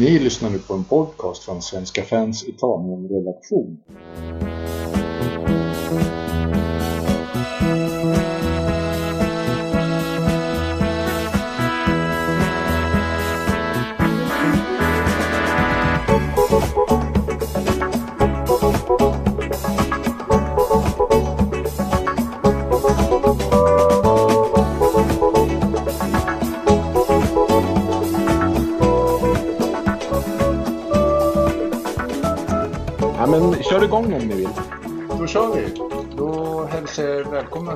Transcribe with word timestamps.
Ni 0.00 0.18
lyssnar 0.18 0.50
nu 0.50 0.58
på 0.58 0.74
en 0.74 0.84
podcast 0.84 1.44
från 1.44 1.62
Svenska 1.62 2.02
fans 2.02 2.44
Italien-redaktion. 2.48 3.78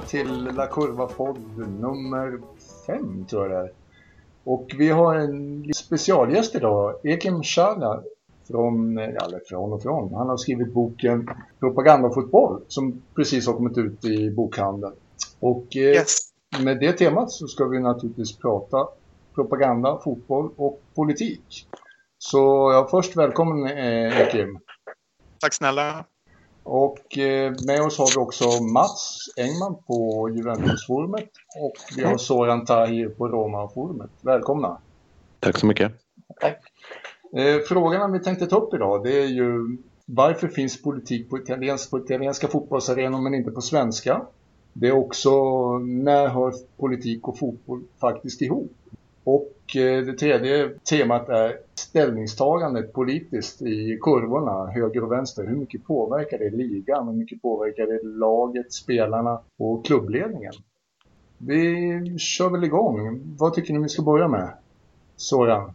Till 0.08 0.44
La 0.56 0.66
Curva-podd 0.66 1.38
nummer 1.80 2.40
fem 2.86 3.26
tror 3.26 3.50
jag 3.50 3.50
det 3.50 3.68
är. 3.68 3.72
Och 4.44 4.70
vi 4.78 4.88
har 4.88 5.14
en 5.16 5.64
specialgäst 5.74 6.54
idag, 6.54 6.94
Ekim 7.04 7.42
Shala 7.42 8.02
från, 8.48 8.98
eller 8.98 9.40
från 9.48 9.72
och 9.72 9.82
från. 9.82 10.14
Han 10.14 10.28
har 10.28 10.36
skrivit 10.36 10.72
boken 10.72 11.30
Propagandafotboll 11.60 12.62
som 12.68 13.02
precis 13.16 13.46
har 13.46 13.54
kommit 13.54 13.78
ut 13.78 14.04
i 14.04 14.30
bokhandeln. 14.30 14.94
Och 15.40 15.76
eh, 15.76 15.82
Yes. 15.82 16.18
med 16.62 16.80
det 16.80 16.92
temat 16.92 17.30
så 17.30 17.46
ska 17.46 17.64
vi 17.64 17.80
naturligtvis 17.80 18.38
prata 18.38 18.88
propaganda, 19.34 20.00
fotboll 20.04 20.50
och 20.56 20.82
politik. 20.94 21.68
Så 22.18 22.38
ja, 22.72 22.88
först 22.90 23.16
välkommen 23.16 23.66
eh, 23.66 24.20
Ekim. 24.20 24.58
Tack 25.40 25.54
snälla. 25.54 26.04
Och 26.64 27.18
eh, 27.18 27.52
med 27.66 27.82
oss 27.82 27.98
har 27.98 28.16
vi 28.16 28.24
också 28.24 28.62
Mats 28.62 29.28
Engman 29.36 29.76
på 29.86 30.30
Juventusforumet 30.30 31.30
och 31.62 31.96
vi 31.96 32.04
har 32.04 32.18
Soran 32.18 32.64
Tahir 32.64 33.08
på 33.08 33.28
Roma-forumet. 33.28 34.10
Välkomna! 34.20 34.78
Tack 35.40 35.58
så 35.58 35.66
mycket. 35.66 35.92
Eh, 37.36 37.58
frågorna 37.68 38.08
vi 38.08 38.20
tänkte 38.20 38.46
ta 38.46 38.56
upp 38.56 38.74
idag 38.74 39.02
det 39.02 39.22
är 39.22 39.26
ju 39.26 39.76
varför 40.06 40.48
finns 40.48 40.82
politik 40.82 41.30
på, 41.30 41.38
italiensk, 41.38 41.90
på 41.90 41.98
italienska 41.98 42.48
fotbollsarenor 42.48 43.20
men 43.20 43.34
inte 43.34 43.50
på 43.50 43.60
svenska? 43.60 44.26
Det 44.72 44.88
är 44.88 44.92
också 44.92 45.30
när 45.78 46.28
hör 46.28 46.52
politik 46.76 47.28
och 47.28 47.38
fotboll 47.38 47.82
faktiskt 48.00 48.42
ihop? 48.42 48.72
Och 49.24 49.53
det 49.72 50.18
tredje 50.18 50.70
temat 50.90 51.28
är 51.28 51.58
ställningstagandet 51.74 52.92
politiskt 52.92 53.62
i 53.62 53.98
kurvorna, 54.02 54.72
höger 54.72 55.04
och 55.04 55.12
vänster. 55.12 55.46
Hur 55.46 55.56
mycket 55.56 55.84
påverkar 55.84 56.38
det 56.38 56.50
ligan? 56.50 57.08
Hur 57.08 57.14
mycket 57.14 57.42
påverkar 57.42 57.86
det 57.86 58.02
laget, 58.02 58.72
spelarna 58.72 59.40
och 59.58 59.86
klubbledningen? 59.86 60.52
Vi 61.38 62.18
kör 62.18 62.50
väl 62.50 62.64
igång. 62.64 63.20
Vad 63.38 63.54
tycker 63.54 63.72
ni 63.72 63.82
vi 63.82 63.88
ska 63.88 64.02
börja 64.02 64.28
med? 64.28 64.54
Soran? 65.16 65.74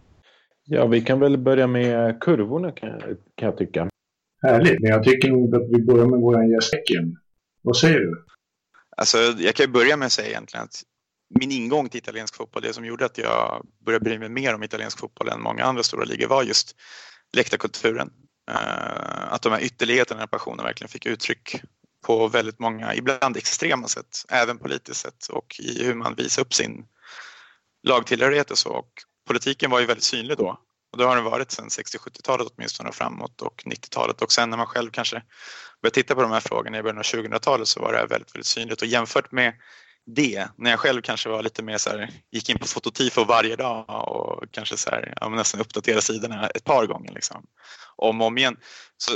Ja, 0.65 0.87
vi 0.87 1.01
kan 1.01 1.19
väl 1.19 1.37
börja 1.37 1.67
med 1.67 2.21
kurvorna 2.21 2.71
kan, 2.71 2.99
kan 3.35 3.45
jag 3.49 3.57
tycka. 3.57 3.89
Härligt, 4.41 4.79
men 4.79 4.91
jag 4.91 5.03
tycker 5.03 5.31
nog 5.31 5.55
att 5.55 5.69
vi 5.69 5.85
börjar 5.85 6.05
med 6.05 6.19
våran 6.19 6.49
gäst 6.49 6.73
Ekim. 6.73 7.15
Vad 7.61 7.77
säger 7.77 7.99
du? 7.99 8.25
Alltså, 8.97 9.17
jag 9.17 9.55
kan 9.55 9.65
ju 9.65 9.71
börja 9.71 9.97
med 9.97 10.05
att 10.05 10.11
säga 10.11 10.27
egentligen 10.27 10.63
att 10.63 10.83
min 11.29 11.51
ingång 11.51 11.89
till 11.89 11.97
italiensk 11.97 12.35
fotboll, 12.35 12.63
det 12.63 12.73
som 12.73 12.85
gjorde 12.85 13.05
att 13.05 13.17
jag 13.17 13.65
började 13.85 14.03
bry 14.03 14.19
mig 14.19 14.29
mer 14.29 14.55
om 14.55 14.63
italiensk 14.63 14.99
fotboll 14.99 15.29
än 15.29 15.41
många 15.41 15.63
andra 15.63 15.83
stora 15.83 16.05
ligor 16.05 16.27
var 16.27 16.43
just 16.43 16.75
läktarkulturen. 17.33 18.09
Eh, 18.51 19.33
att 19.33 19.41
de 19.41 19.53
här 19.53 19.61
ytterligheterna 19.61 20.23
och 20.23 20.31
passionen 20.31 20.65
verkligen 20.65 20.89
fick 20.89 21.05
uttryck 21.05 21.61
på 22.05 22.27
väldigt 22.27 22.59
många, 22.59 22.95
ibland 22.95 23.37
extrema 23.37 23.87
sätt, 23.87 24.25
även 24.29 24.57
politiskt 24.57 25.01
sett 25.01 25.27
och 25.27 25.55
i 25.59 25.83
hur 25.83 25.93
man 25.93 26.15
visar 26.15 26.41
upp 26.41 26.53
sin 26.53 26.85
lagtillhörighet 27.83 28.51
och 28.51 28.57
så. 28.57 28.69
Och 28.69 28.89
politiken 29.27 29.71
var 29.71 29.79
ju 29.79 29.85
väldigt 29.85 30.03
synlig 30.03 30.37
då 30.37 30.59
och 30.91 30.97
det 30.97 31.05
har 31.05 31.15
den 31.15 31.25
varit 31.25 31.51
sedan 31.51 31.67
60-70-talet 31.67 32.47
åtminstone 32.55 32.89
och 32.89 32.95
framåt 32.95 33.41
och 33.41 33.63
90-talet 33.65 34.21
och 34.21 34.31
sen 34.31 34.49
när 34.49 34.57
man 34.57 34.67
själv 34.67 34.91
kanske 34.91 35.23
började 35.81 35.95
titta 35.95 36.15
på 36.15 36.21
de 36.21 36.31
här 36.31 36.39
frågorna 36.39 36.77
i 36.77 36.81
början 36.81 36.97
av 36.97 37.03
2000-talet 37.03 37.67
så 37.67 37.79
var 37.79 37.93
det 37.93 38.05
väldigt, 38.05 38.35
väldigt 38.35 38.47
synligt 38.47 38.81
och 38.81 38.87
jämfört 38.87 39.31
med 39.31 39.53
det, 40.15 40.47
när 40.55 40.69
jag 40.69 40.79
själv 40.79 41.01
kanske 41.01 41.29
var 41.29 41.43
lite 41.43 41.63
mer 41.63 41.77
så 41.77 41.89
här, 41.89 42.09
gick 42.31 42.49
in 42.49 42.59
på 42.59 42.67
fototifo 42.67 43.23
varje 43.25 43.55
dag 43.55 43.85
och 43.89 44.43
kanske 44.51 44.77
så 44.77 44.89
här, 44.89 45.13
ja, 45.21 45.29
nästan 45.29 45.61
uppdaterade 45.61 46.01
sidorna 46.01 46.47
ett 46.47 46.63
par 46.63 46.85
gånger 46.85 47.13
liksom, 47.13 47.45
om 47.95 48.21
och 48.21 48.27
om 48.27 48.37
igen. 48.37 48.57
Så 48.97 49.11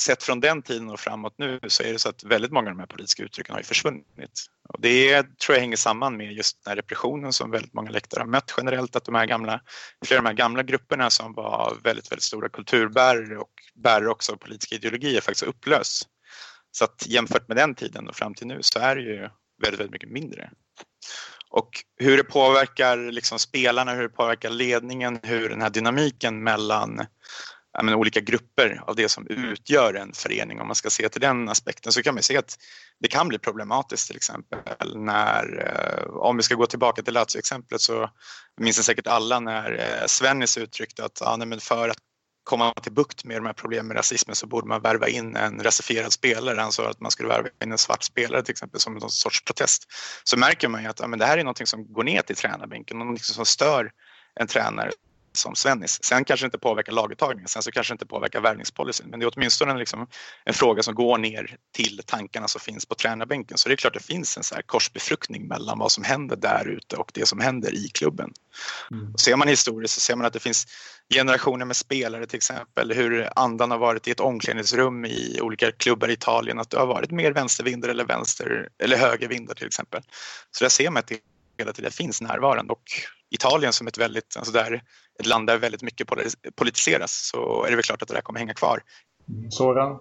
sett 0.00 0.22
från 0.22 0.40
den 0.40 0.62
tiden 0.62 0.90
och 0.90 1.00
framåt 1.00 1.34
nu 1.38 1.60
så 1.68 1.82
är 1.82 1.92
det 1.92 1.98
så 1.98 2.08
att 2.08 2.24
väldigt 2.24 2.52
många 2.52 2.70
av 2.70 2.74
de 2.76 2.80
här 2.80 2.86
politiska 2.86 3.22
uttrycken 3.22 3.52
har 3.52 3.60
ju 3.60 3.64
försvunnit. 3.64 4.46
Och 4.68 4.80
det 4.80 5.22
tror 5.22 5.54
jag 5.56 5.60
hänger 5.60 5.76
samman 5.76 6.16
med 6.16 6.32
just 6.32 6.64
den 6.64 6.70
här 6.70 6.76
repressionen 6.76 7.32
som 7.32 7.50
väldigt 7.50 7.74
många 7.74 7.90
läktare 7.90 8.20
har 8.20 8.26
mött 8.26 8.54
generellt, 8.56 8.96
att 8.96 9.04
de 9.04 9.14
här 9.14 9.26
gamla, 9.26 9.60
flera 10.04 10.18
av 10.18 10.24
de 10.24 10.28
här 10.28 10.36
gamla 10.36 10.62
grupperna 10.62 11.10
som 11.10 11.32
var 11.32 11.76
väldigt, 11.82 12.12
väldigt 12.12 12.22
stora 12.22 12.48
kulturbärare 12.48 13.38
och 13.38 13.52
bärare 13.74 14.10
också 14.10 14.32
av 14.32 14.36
politiska 14.36 14.74
ideologier 14.74 15.20
faktiskt 15.20 15.42
har 15.42 15.48
upplösts. 15.48 16.02
Så 16.70 16.84
att 16.84 17.06
jämfört 17.06 17.48
med 17.48 17.56
den 17.56 17.74
tiden 17.74 18.08
och 18.08 18.16
fram 18.16 18.34
till 18.34 18.46
nu 18.46 18.58
så 18.60 18.78
är 18.78 18.96
det 18.96 19.02
ju 19.02 19.28
väldigt, 19.62 19.80
väldigt 19.80 19.92
mycket 19.92 20.10
mindre. 20.10 20.50
Och 21.50 21.70
hur 21.96 22.16
det 22.16 22.24
påverkar 22.24 22.96
liksom 22.96 23.38
spelarna, 23.38 23.94
hur 23.94 24.02
det 24.02 24.08
påverkar 24.08 24.50
ledningen, 24.50 25.20
hur 25.22 25.48
den 25.48 25.62
här 25.62 25.70
dynamiken 25.70 26.42
mellan 26.42 27.06
menar, 27.82 27.98
olika 27.98 28.20
grupper 28.20 28.82
av 28.86 28.96
det 28.96 29.08
som 29.08 29.26
utgör 29.26 29.94
en 29.94 30.12
förening, 30.12 30.60
om 30.60 30.66
man 30.66 30.76
ska 30.76 30.90
se 30.90 31.08
till 31.08 31.20
den 31.20 31.48
aspekten, 31.48 31.92
så 31.92 32.02
kan 32.02 32.14
man 32.14 32.22
se 32.22 32.36
att 32.36 32.58
det 33.00 33.08
kan 33.08 33.28
bli 33.28 33.38
problematiskt 33.38 34.06
till 34.06 34.16
exempel 34.16 34.98
när, 34.98 35.66
eh, 35.66 36.16
om 36.16 36.36
vi 36.36 36.42
ska 36.42 36.54
gå 36.54 36.66
tillbaka 36.66 37.02
till 37.02 37.14
Lazio-exemplet 37.14 37.80
så 37.80 38.10
minns 38.60 38.84
säkert 38.84 39.06
alla 39.06 39.40
när 39.40 39.72
eh, 39.72 40.06
Svennis 40.06 40.58
uttryckte 40.58 41.04
att 41.04 41.18
ja, 41.20 41.36
nej, 41.36 41.48
men 41.48 41.60
för 41.60 41.88
att 41.88 41.98
komma 42.46 42.72
till 42.82 42.92
bukt 42.92 43.24
med 43.24 43.36
de 43.36 43.46
här 43.46 43.52
problemen 43.52 43.86
med 43.86 43.96
rasismen 43.96 44.36
så 44.36 44.46
borde 44.46 44.68
man 44.68 44.82
värva 44.82 45.08
in 45.08 45.36
en 45.36 45.62
rasifierad 45.62 46.12
spelare. 46.12 46.60
Han 46.60 46.72
sa 46.72 46.90
att 46.90 47.00
man 47.00 47.10
skulle 47.10 47.28
värva 47.28 47.48
in 47.64 47.72
en 47.72 47.78
svart 47.78 48.02
spelare 48.02 48.42
till 48.42 48.52
exempel 48.52 48.80
som 48.80 48.94
någon 48.94 49.10
sorts 49.10 49.44
protest. 49.44 49.86
Så 50.24 50.36
märker 50.36 50.68
man 50.68 50.82
ju 50.82 50.88
att 50.88 51.00
ja, 51.00 51.06
men 51.06 51.18
det 51.18 51.26
här 51.26 51.38
är 51.38 51.44
något 51.44 51.68
som 51.68 51.92
går 51.92 52.04
ner 52.04 52.22
till 52.22 52.36
tränarbänken, 52.36 52.98
något 52.98 53.20
som 53.20 53.46
stör 53.46 53.90
en 54.40 54.46
tränare 54.46 54.90
som 55.36 55.54
Svennis. 55.54 56.04
Sen 56.04 56.24
kanske 56.24 56.44
det 56.44 56.46
inte 56.46 56.58
påverkar 56.58 56.92
laguttagningen, 56.92 57.48
sen 57.48 57.62
så 57.62 57.70
kanske 57.70 57.92
det 57.92 57.94
inte 57.94 58.06
påverkar 58.06 58.40
värvningspolicyn, 58.40 59.10
men 59.10 59.20
det 59.20 59.26
är 59.26 59.32
åtminstone 59.36 59.72
en, 59.72 59.78
liksom, 59.78 60.06
en 60.44 60.54
fråga 60.54 60.82
som 60.82 60.94
går 60.94 61.18
ner 61.18 61.56
till 61.74 62.00
tankarna 62.06 62.48
som 62.48 62.60
finns 62.60 62.86
på 62.86 62.94
tränarbänken. 62.94 63.58
Så 63.58 63.68
det 63.68 63.74
är 63.74 63.76
klart 63.76 63.94
det 63.94 64.04
finns 64.04 64.36
en 64.36 64.44
så 64.44 64.54
här 64.54 64.62
korsbefruktning 64.62 65.48
mellan 65.48 65.78
vad 65.78 65.92
som 65.92 66.04
händer 66.04 66.36
där 66.36 66.68
ute 66.68 66.96
och 66.96 67.10
det 67.14 67.26
som 67.26 67.40
händer 67.40 67.74
i 67.74 67.88
klubben. 67.88 68.32
Mm. 68.90 69.16
Ser 69.18 69.36
man 69.36 69.48
historiskt 69.48 69.94
så 69.94 70.00
ser 70.00 70.16
man 70.16 70.26
att 70.26 70.32
det 70.32 70.40
finns 70.40 70.66
generationer 71.14 71.64
med 71.64 71.76
spelare 71.76 72.26
till 72.26 72.36
exempel, 72.36 72.92
hur 72.92 73.28
andan 73.36 73.70
har 73.70 73.78
varit 73.78 74.08
i 74.08 74.10
ett 74.10 74.20
omklädningsrum 74.20 75.04
i 75.04 75.38
olika 75.42 75.72
klubbar 75.72 76.08
i 76.08 76.12
Italien, 76.12 76.58
att 76.58 76.70
det 76.70 76.78
har 76.78 76.86
varit 76.86 77.10
mer 77.10 77.32
vänstervindar 77.32 77.88
eller 77.88 78.04
vänster 78.04 78.68
eller 78.78 78.96
högervindar 78.96 79.54
till 79.54 79.66
exempel. 79.66 80.02
Så 80.50 80.64
där 80.64 80.68
ser 80.68 80.90
man 80.90 81.00
att 81.00 81.06
det 81.06 81.18
hela 81.58 81.72
tiden 81.72 81.90
finns 81.90 82.20
närvarande 82.20 82.72
och 82.72 82.82
Italien 83.30 83.72
som 83.72 83.86
ett 83.86 83.98
väldigt, 83.98 84.36
alltså 84.36 84.52
där 84.52 84.82
ett 85.18 85.26
land 85.26 85.46
där 85.46 85.58
väldigt 85.58 85.82
mycket 85.82 86.08
politiseras 86.56 87.30
så 87.32 87.64
är 87.64 87.70
det 87.70 87.76
väl 87.76 87.82
klart 87.82 88.02
att 88.02 88.08
det 88.08 88.14
där 88.14 88.20
kommer 88.20 88.40
hänga 88.40 88.54
kvar. 88.54 88.82
Soran? 89.50 89.98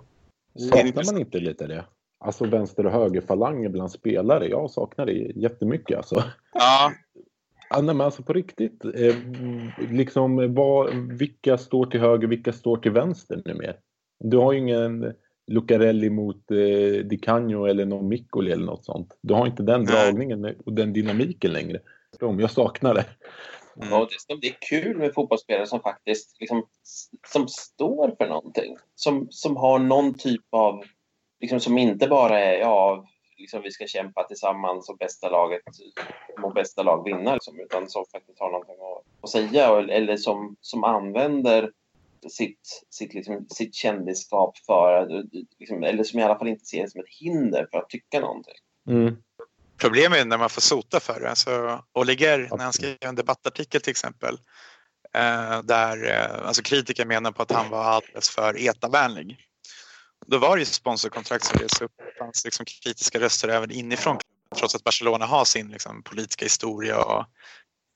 Saknar 0.71 1.05
man 1.05 1.21
inte 1.21 1.39
lite 1.39 1.67
det? 1.67 1.85
Alltså 2.19 2.45
vänster 2.45 2.85
och 2.85 2.91
högerfalanger 2.91 3.69
bland 3.69 3.91
spelare. 3.91 4.47
Jag 4.47 4.71
saknar 4.71 5.05
det 5.05 5.13
jättemycket 5.35 5.97
alltså. 5.97 6.23
Ja. 6.53 6.91
Ja, 7.69 7.81
nej, 7.81 7.95
men 7.95 8.01
alltså 8.01 8.23
på 8.23 8.33
riktigt. 8.33 8.85
Eh, 8.85 9.15
liksom 9.89 10.53
vad, 10.53 10.95
vilka 10.95 11.57
står 11.57 11.85
till 11.85 11.99
höger, 11.99 12.27
vilka 12.27 12.53
står 12.53 12.77
till 12.77 12.91
vänster 12.91 13.41
numera? 13.45 13.73
Du 14.19 14.37
har 14.37 14.53
ju 14.53 14.59
ingen 14.59 15.13
Lucarelli 15.47 16.09
mot 16.09 16.51
eh, 16.51 17.05
Di 17.05 17.19
Canio 17.21 17.65
eller 17.65 17.85
någon 17.85 18.07
Miccoli 18.07 18.51
eller 18.51 18.65
något 18.65 18.85
sånt. 18.85 19.17
Du 19.21 19.33
har 19.33 19.47
inte 19.47 19.63
den 19.63 19.85
dragningen 19.85 20.45
och 20.65 20.73
den 20.73 20.93
dynamiken 20.93 21.53
längre. 21.53 21.79
Jag 22.19 22.51
saknar 22.51 22.93
det. 22.93 23.05
Mm. 23.81 23.93
Och 23.93 24.07
det 24.11 24.19
ska 24.19 24.35
bli 24.35 24.55
kul 24.69 24.97
med 24.97 25.13
fotbollsspelare 25.13 25.67
som 25.67 25.79
faktiskt 25.79 26.35
liksom, 26.39 26.67
som 27.27 27.47
står 27.47 28.15
för 28.17 28.27
någonting. 28.27 28.77
Som, 28.95 29.27
som 29.29 29.55
har 29.55 29.79
någon 29.79 30.13
typ 30.13 30.45
av, 30.49 30.83
liksom, 31.39 31.59
som 31.59 31.77
inte 31.77 32.07
bara 32.07 32.39
är 32.39 32.59
ja, 32.59 33.07
liksom, 33.37 33.61
vi 33.61 33.71
ska 33.71 33.87
kämpa 33.87 34.23
tillsammans 34.23 34.89
och 34.89 34.97
bästa 34.97 35.29
laget 35.29 35.61
må 36.41 36.49
bästa 36.49 36.83
lag 36.83 37.03
vinna. 37.03 37.33
Liksom, 37.33 37.59
utan 37.59 37.89
som 37.89 38.05
faktiskt 38.11 38.39
har 38.39 38.51
någonting 38.51 38.75
att, 38.75 39.23
att 39.23 39.29
säga 39.29 39.71
och- 39.71 39.89
eller 39.89 40.17
som, 40.17 40.55
som 40.61 40.83
använder 40.83 41.71
sitt, 42.29 42.85
sitt, 42.89 43.13
liksom, 43.13 43.45
sitt 43.49 43.75
kändisskap 43.75 44.57
för 44.57 45.23
liksom, 45.59 45.83
eller 45.83 46.03
som 46.03 46.19
i 46.19 46.23
alla 46.23 46.37
fall 46.37 46.47
inte 46.47 46.65
ser 46.65 46.81
det 46.81 46.89
som 46.89 47.01
ett 47.01 47.19
hinder 47.19 47.67
för 47.71 47.77
att 47.77 47.89
tycka 47.89 48.19
någonting. 48.19 48.55
Mm. 48.87 49.17
Problemet 49.77 50.19
är 50.19 50.25
när 50.25 50.37
man 50.37 50.49
får 50.49 50.61
sota 50.61 50.99
för 50.99 51.19
det. 51.19 51.29
Alltså, 51.29 51.83
Oliger, 51.93 52.49
när 52.51 52.63
han 52.63 52.73
skrev 52.73 52.97
en 53.01 53.15
debattartikel 53.15 53.81
till 53.81 53.91
exempel, 53.91 54.37
Eh, 55.15 55.61
där 55.61 56.11
eh, 56.11 56.47
alltså 56.47 56.61
kritiker 56.61 57.05
menar 57.05 57.31
på 57.31 57.41
att 57.41 57.51
han 57.51 57.69
var 57.69 57.83
alldeles 57.83 58.29
för 58.29 58.57
etavänlig. 58.57 59.37
Då 60.27 60.37
var 60.37 60.55
det 60.55 60.59
ju 60.59 60.65
sponsorkontrakt 60.65 61.45
som 61.45 61.59
revs 61.59 61.81
upp. 61.81 61.91
Det 61.97 62.19
fanns 62.19 62.45
liksom 62.45 62.65
kritiska 62.65 63.19
röster 63.19 63.49
även 63.49 63.71
inifrån 63.71 64.17
trots 64.55 64.75
att 64.75 64.83
Barcelona 64.83 65.25
har 65.25 65.45
sin 65.45 65.67
liksom, 65.67 66.03
politiska 66.03 66.45
historia 66.45 67.03
och 67.03 67.25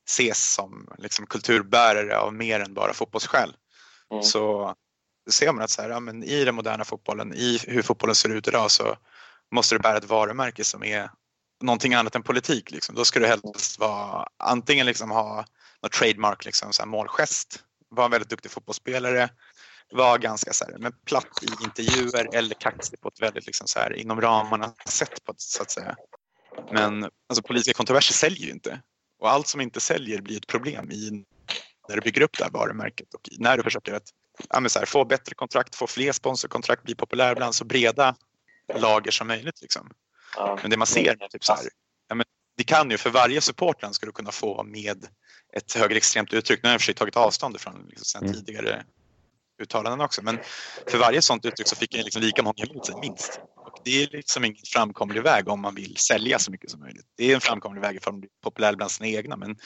ses 0.09 0.53
som 0.53 0.89
liksom, 0.97 1.25
kulturbärare 1.25 2.17
av 2.17 2.33
mer 2.33 2.59
än 2.59 2.73
bara 2.73 2.93
fotbollsskäl. 2.93 3.55
Mm. 4.11 4.23
Så 4.23 4.75
ser 5.31 5.53
man 5.53 5.63
att 5.63 5.69
så 5.69 5.81
här, 5.81 5.89
ja, 5.89 5.99
men 5.99 6.23
i 6.23 6.45
den 6.45 6.55
moderna 6.55 6.85
fotbollen, 6.85 7.33
i 7.33 7.59
hur 7.67 7.81
fotbollen 7.81 8.15
ser 8.15 8.29
ut 8.29 8.47
idag 8.47 8.71
så 8.71 8.97
måste 9.51 9.75
du 9.75 9.79
bära 9.79 9.97
ett 9.97 10.09
varumärke 10.09 10.63
som 10.63 10.83
är 10.83 11.09
någonting 11.61 11.93
annat 11.93 12.15
än 12.15 12.23
politik. 12.23 12.71
Liksom. 12.71 12.95
Då 12.95 13.05
ska 13.05 13.19
du 13.19 13.27
helst 13.27 13.79
vara, 13.79 14.27
antingen 14.37 14.85
liksom 14.85 15.11
ha 15.11 15.45
något 15.83 15.91
trademark, 15.91 16.45
liksom, 16.45 16.73
så 16.73 16.81
här 16.81 16.87
målgest, 16.87 17.63
vara 17.89 18.05
en 18.05 18.11
väldigt 18.11 18.29
duktig 18.29 18.51
fotbollsspelare, 18.51 19.29
vara 19.91 20.17
ganska 20.17 20.53
så 20.53 20.65
här, 20.65 20.77
men 20.77 20.93
platt 21.05 21.43
i 21.43 21.63
intervjuer 21.63 22.35
eller 22.35 22.55
kaxig 22.55 23.01
på 23.01 23.07
ett 23.07 23.21
väldigt 23.21 23.45
liksom, 23.45 23.67
så 23.67 23.79
här, 23.79 23.93
inom 23.93 24.21
ramarna 24.21 24.73
sätt 24.85 25.23
på 25.23 25.33
så 25.37 25.61
att 25.61 25.71
säga. 25.71 25.95
Men 26.71 27.03
alltså, 27.03 27.43
politiska 27.43 27.77
kontroverser 27.77 28.13
säljer 28.13 28.45
ju 28.45 28.51
inte 28.51 28.81
och 29.19 29.31
allt 29.31 29.47
som 29.47 29.61
inte 29.61 29.79
säljer 29.79 30.21
blir 30.21 30.37
ett 30.37 30.47
problem 30.47 30.91
i 30.91 31.25
när 31.87 31.95
du 31.95 32.01
bygger 32.01 32.21
upp 32.21 32.37
det 32.37 32.43
här 32.43 32.51
varumärket 32.51 33.13
och 33.13 33.29
när 33.37 33.57
du 33.57 33.63
försöker 33.63 33.93
att 33.93 34.09
ja, 34.49 34.69
så 34.69 34.79
här, 34.79 34.85
få 34.85 35.05
bättre 35.05 35.35
kontrakt, 35.35 35.75
få 35.75 35.87
fler 35.87 36.11
sponsorkontrakt, 36.11 36.83
bli 36.83 36.95
populär 36.95 37.35
bland 37.35 37.55
så 37.55 37.65
breda 37.65 38.15
lager 38.75 39.11
som 39.11 39.27
möjligt. 39.27 39.61
Liksom. 39.61 39.91
Men 40.61 40.69
det 40.69 40.77
man 40.77 40.87
ser 40.87 41.15
typ 41.15 41.43
så 41.43 41.53
här, 41.53 41.63
ja, 42.07 42.15
men 42.15 42.25
det 42.57 42.63
kan 42.63 42.91
ju 42.91 42.97
för 42.97 43.09
varje 43.09 43.41
supportland 43.41 43.95
ska 43.95 44.05
du 44.05 44.11
kunna 44.11 44.31
få 44.31 44.63
med 44.63 45.07
ett 45.53 45.73
högerextremt 45.73 46.33
uttryck. 46.33 46.63
Nu 46.63 46.69
har 46.69 46.73
jag 46.73 46.81
för 46.81 46.85
sig 46.85 46.95
tagit 46.95 47.17
avstånd 47.17 47.55
ifrån 47.55 47.85
liksom, 47.89 48.05
sen 48.05 48.23
mm. 48.23 48.33
tidigare 48.33 48.83
uttalanden 49.61 50.01
också. 50.01 50.21
Men 50.21 50.39
för 50.87 50.97
varje 50.97 51.21
sånt 51.21 51.45
uttryck 51.45 51.67
så 51.67 51.75
fick 51.75 51.95
jag 51.95 52.03
liksom 52.03 52.21
lika 52.21 52.43
många 52.43 52.63
emot 52.63 52.85
sig, 52.85 52.95
minst. 53.01 53.39
Och 53.55 53.79
det 53.83 54.03
är 54.03 54.07
liksom 54.11 54.45
ingen 54.45 54.65
framkomlig 54.73 55.23
väg 55.23 55.47
om 55.47 55.61
man 55.61 55.75
vill 55.75 55.97
sälja 55.97 56.39
så 56.39 56.51
mycket 56.51 56.69
som 56.69 56.79
möjligt. 56.79 57.05
Det 57.17 57.31
är 57.31 57.35
en 57.35 57.41
framkomlig 57.41 57.81
väg 57.81 58.03
för 58.03 58.11
att 58.11 58.19
bli 58.19 58.29
populär 58.43 58.75
bland 58.75 58.91
sina 58.91 59.07
egna. 59.07 59.37
Men 59.37 59.57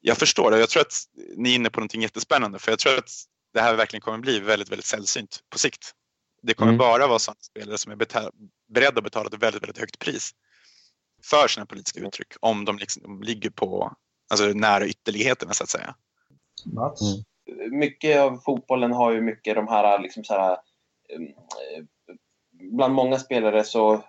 jag 0.00 0.18
förstår 0.18 0.50
det. 0.50 0.58
Jag 0.58 0.70
tror 0.70 0.80
att 0.80 0.94
ni 1.36 1.50
är 1.50 1.54
inne 1.54 1.70
på 1.70 1.80
någonting 1.80 2.02
jättespännande. 2.02 2.58
För 2.58 2.72
jag 2.72 2.78
tror 2.78 2.98
att 2.98 3.10
det 3.54 3.60
här 3.60 3.74
verkligen 3.74 4.00
kommer 4.00 4.18
bli 4.18 4.40
väldigt, 4.40 4.70
väldigt 4.70 4.86
sällsynt 4.86 5.40
på 5.50 5.58
sikt. 5.58 5.92
Det 6.42 6.54
kommer 6.54 6.72
mm. 6.72 6.78
bara 6.78 7.06
vara 7.06 7.18
sådana 7.18 7.40
spelare 7.40 7.78
som 7.78 7.92
är 7.92 7.96
beredda 8.68 8.98
att 8.98 9.04
betala 9.04 9.26
ett 9.26 9.42
väldigt, 9.42 9.62
väldigt 9.62 9.78
högt 9.78 9.98
pris 9.98 10.30
för 11.22 11.48
sina 11.48 11.66
politiska 11.66 12.00
uttryck 12.00 12.32
om 12.40 12.64
de, 12.64 12.78
liksom, 12.78 13.02
de 13.02 13.22
ligger 13.22 13.50
på 13.50 13.96
alltså, 14.30 14.46
nära 14.46 14.86
ytterligheterna 14.86 15.52
så 15.52 15.64
att 15.64 15.70
säga. 15.70 15.94
Mats? 16.64 17.02
Mm 17.02 17.24
mycket 17.70 18.20
av 18.20 18.38
fotbollen 18.38 18.92
har 18.92 19.12
ju 19.12 19.20
mycket 19.20 19.54
de 19.54 19.68
här, 19.68 19.98
liksom 19.98 20.24
så 20.24 20.34
här 20.34 20.52
eh, 21.08 21.84
bland 22.52 22.94
många 22.94 23.18
spelare 23.18 23.64
så, 23.64 23.94
eh, 23.94 24.00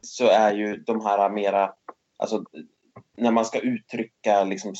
så 0.00 0.28
är 0.28 0.54
ju 0.54 0.76
de 0.76 1.00
här 1.00 1.30
mera, 1.30 1.72
alltså 2.16 2.44
när 3.16 3.30
man 3.30 3.44
ska 3.44 3.58
uttrycka 3.58 4.44
liksom 4.44 4.74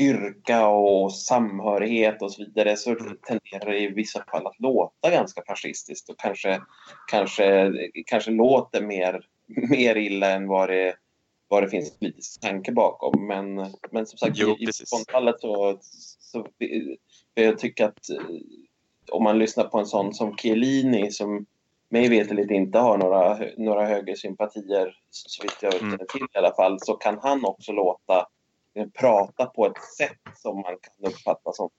styrka 0.00 0.68
och 0.68 1.14
samhörighet 1.14 2.22
och 2.22 2.32
så 2.32 2.44
vidare 2.44 2.76
så 2.76 2.90
mm. 2.90 3.16
tenderar 3.26 3.72
det 3.72 3.78
i 3.78 3.86
vissa 3.86 4.24
fall 4.24 4.46
att 4.46 4.60
låta 4.60 5.10
ganska 5.10 5.42
fascistiskt 5.46 6.10
och 6.10 6.18
kanske, 6.18 6.60
kanske, 7.10 7.72
kanske 8.06 8.30
låter 8.30 8.82
mer, 8.82 9.20
mer 9.70 9.96
illa 9.96 10.30
än 10.30 10.48
vad 10.48 10.68
det, 10.68 10.94
vad 11.48 11.62
det 11.62 11.68
finns 11.68 11.98
politisk 11.98 12.40
tanke 12.40 12.72
bakom. 12.72 13.26
Men, 13.26 13.54
men 13.90 14.06
som 14.06 14.18
sagt, 14.18 14.38
jo, 14.38 14.56
i, 14.58 14.64
i 14.64 15.12
fallet 15.12 15.40
så, 15.40 15.78
så 16.20 16.46
jag 17.34 17.58
tycker 17.58 17.84
att 17.84 18.10
eh, 18.10 18.24
om 19.12 19.24
man 19.24 19.38
lyssnar 19.38 19.64
på 19.64 19.78
en 19.78 19.86
sån 19.86 20.14
som 20.14 20.36
Chiellini 20.36 21.10
som 21.10 21.46
mig 21.88 22.08
veterligt 22.08 22.50
inte 22.50 22.78
har 22.78 22.98
några, 22.98 23.38
några 23.56 23.86
högre 23.86 24.16
sympatier, 24.16 24.96
så 25.10 25.42
vitt 25.42 25.62
jag 25.62 25.74
mm. 25.74 25.90
känner 25.90 26.04
till 26.04 26.26
i 26.34 26.38
alla 26.38 26.54
fall, 26.54 26.80
så 26.80 26.94
kan 26.94 27.18
han 27.22 27.44
också 27.44 27.72
låta 27.72 28.18
eh, 28.18 28.24
prata 28.98 29.46
på 29.46 29.66
ett 29.66 29.82
sätt 29.98 30.36
som 30.36 30.56
man 30.56 30.64
kan 30.64 31.12
uppfatta 31.12 31.52
som 31.52 31.70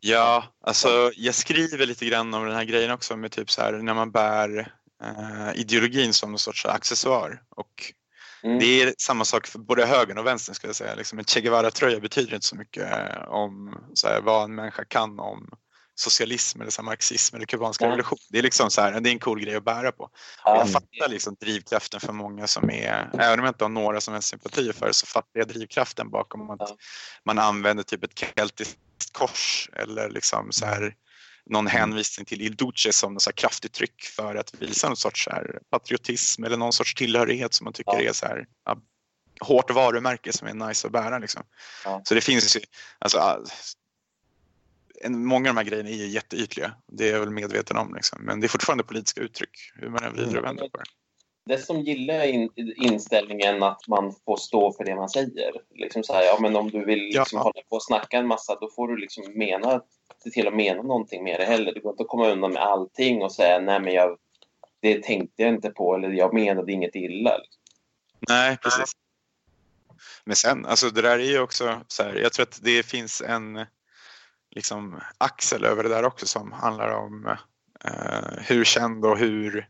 Ja, 0.00 0.44
alltså 0.60 1.12
jag 1.16 1.34
skriver 1.34 1.86
lite 1.86 2.06
grann 2.06 2.34
om 2.34 2.44
den 2.44 2.54
här 2.54 2.64
grejen 2.64 2.90
också 2.90 3.16
med 3.16 3.32
typ 3.32 3.50
så 3.50 3.62
här 3.62 3.72
när 3.72 3.94
man 3.94 4.10
bär 4.10 4.72
eh, 5.02 5.60
ideologin 5.60 6.12
som 6.12 6.30
någon 6.30 6.38
sorts 6.38 6.66
accessoar 6.66 7.42
och 7.48 7.94
Mm. 8.44 8.58
Det 8.58 8.82
är 8.82 8.94
samma 8.98 9.24
sak 9.24 9.46
för 9.46 9.58
både 9.58 9.86
högern 9.86 10.18
och 10.18 10.26
vänstern 10.26 10.54
ska 10.54 10.66
jag 10.66 10.76
säga. 10.76 10.94
Liksom 10.94 11.18
en 11.18 11.24
Che 11.24 11.40
Guevara-tröja 11.40 12.00
betyder 12.00 12.34
inte 12.34 12.46
så 12.46 12.56
mycket 12.56 12.92
eh, 12.92 13.28
om 13.28 13.78
så 13.94 14.08
här, 14.08 14.20
vad 14.20 14.44
en 14.44 14.54
människa 14.54 14.84
kan 14.84 15.20
om 15.20 15.50
socialism 15.94 16.60
eller 16.60 16.70
så 16.70 16.82
marxism 16.82 17.36
eller 17.36 17.46
kubanska 17.46 17.84
mm. 17.84 17.92
revolution. 17.92 18.18
Det 18.28 18.38
är 18.38 18.42
liksom 18.42 18.70
så 18.70 18.80
här, 18.80 19.00
det 19.00 19.08
är 19.08 19.12
en 19.12 19.18
cool 19.18 19.40
grej 19.40 19.56
att 19.56 19.64
bära 19.64 19.92
på. 19.92 20.10
Mm. 20.46 20.58
Jag 20.58 20.72
fattar 20.72 21.08
liksom 21.08 21.36
drivkraften 21.40 22.00
för 22.00 22.12
många 22.12 22.46
som 22.46 22.70
är, 22.70 23.10
även 23.18 23.38
om 23.38 23.44
jag 23.44 23.52
inte 23.52 23.64
har 23.64 23.68
några 23.68 24.00
som 24.00 24.14
helst 24.14 24.28
sympatier 24.28 24.72
för 24.72 24.92
så 24.92 25.06
fattar 25.06 25.40
jag 25.40 25.48
drivkraften 25.48 26.10
bakom 26.10 26.50
att 26.50 26.70
man 27.24 27.38
använder 27.38 27.82
typ 27.82 28.04
ett 28.04 28.18
keltiskt 28.36 28.78
kors 29.12 29.70
eller 29.72 30.10
liksom 30.10 30.52
så 30.52 30.66
här 30.66 30.94
någon 31.50 31.66
mm. 31.68 31.80
hänvisning 31.80 32.26
till 32.26 32.42
Il 32.42 32.56
Duce 32.56 32.92
som 32.92 33.20
så 33.20 33.32
kraftuttryck 33.32 34.02
för 34.04 34.34
att 34.34 34.54
visa 34.54 34.88
någon 34.88 34.96
sorts 34.96 35.28
här 35.30 35.58
patriotism 35.70 36.44
eller 36.44 36.56
någon 36.56 36.72
sorts 36.72 36.94
tillhörighet 36.94 37.54
som 37.54 37.64
man 37.64 37.72
tycker 37.72 38.00
ja. 38.00 38.08
är 38.08 38.12
så 38.12 38.26
här, 38.26 38.46
ja, 38.64 38.76
hårt 39.40 39.70
varumärke 39.70 40.32
som 40.32 40.48
är 40.48 40.68
nice 40.68 40.86
att 40.86 40.92
bära. 40.92 41.18
Liksom. 41.18 41.42
Ja. 41.84 42.02
Så 42.04 42.14
det 42.14 42.20
finns 42.20 42.56
ju, 42.56 42.60
alltså, 42.98 43.44
en, 45.00 45.26
många 45.26 45.50
av 45.50 45.54
de 45.54 45.60
här 45.60 45.70
grejerna 45.70 45.90
är 45.90 46.06
jätteytliga. 46.06 46.74
Det 46.86 47.08
är 47.08 47.12
jag 47.12 47.20
väl 47.20 47.30
medveten 47.30 47.76
om. 47.76 47.94
Liksom. 47.94 48.18
Men 48.22 48.40
det 48.40 48.46
är 48.46 48.48
fortfarande 48.48 48.84
politiska 48.84 49.20
uttryck, 49.20 49.72
hur 49.74 49.88
man 49.88 50.04
än 50.04 50.12
vrider 50.12 50.38
och 50.38 50.44
vänder 50.44 50.68
på 50.68 50.76
det. 50.76 50.84
Det 51.46 51.58
som 51.58 51.80
gillar 51.80 52.24
in, 52.24 52.50
inställningen 52.76 53.62
att 53.62 53.88
man 53.88 54.14
får 54.24 54.36
stå 54.36 54.72
för 54.72 54.84
det 54.84 54.94
man 54.94 55.08
säger. 55.08 55.52
Liksom 55.74 56.02
så 56.02 56.12
här, 56.12 56.22
ja, 56.22 56.38
men 56.40 56.56
om 56.56 56.70
du 56.70 56.84
vill 56.84 56.98
liksom 56.98 57.36
ja. 57.36 57.42
hålla 57.42 57.62
på 57.68 57.76
och 57.76 57.84
snacka 57.84 58.18
en 58.18 58.26
massa, 58.26 58.58
då 58.60 58.70
får 58.76 58.88
du 58.88 58.96
liksom 58.96 59.24
mena 59.34 59.82
se 60.24 60.30
till 60.30 60.48
att 60.48 60.54
mena 60.54 60.82
någonting 60.82 61.24
med 61.24 61.40
det 61.40 61.44
heller. 61.44 61.74
Det 61.74 61.80
går 61.80 61.92
inte 61.92 62.02
att 62.02 62.08
komma 62.08 62.28
undan 62.28 62.52
med 62.52 62.62
allting 62.62 63.22
och 63.22 63.32
säga 63.32 63.60
nej 63.60 63.80
men 63.80 63.94
jag, 63.94 64.18
det 64.80 65.02
tänkte 65.02 65.42
jag 65.42 65.54
inte 65.54 65.70
på 65.70 65.94
eller 65.94 66.08
jag 66.08 66.34
menade 66.34 66.72
inget 66.72 66.94
illa. 66.94 67.40
Nej, 68.28 68.58
precis. 68.62 68.92
Men 70.24 70.36
sen, 70.36 70.66
alltså 70.66 70.90
det 70.90 71.02
där 71.02 71.18
är 71.18 71.30
ju 71.30 71.40
också 71.40 71.80
så 71.88 72.02
här, 72.02 72.14
jag 72.14 72.32
tror 72.32 72.42
att 72.42 72.60
det 72.62 72.86
finns 72.86 73.22
en 73.22 73.66
liksom 74.54 75.00
axel 75.18 75.64
över 75.64 75.82
det 75.82 75.88
där 75.88 76.04
också 76.04 76.26
som 76.26 76.52
handlar 76.52 76.88
om 76.88 77.36
eh, 77.84 78.38
hur 78.38 78.64
känd 78.64 79.04
och 79.04 79.18
hur 79.18 79.68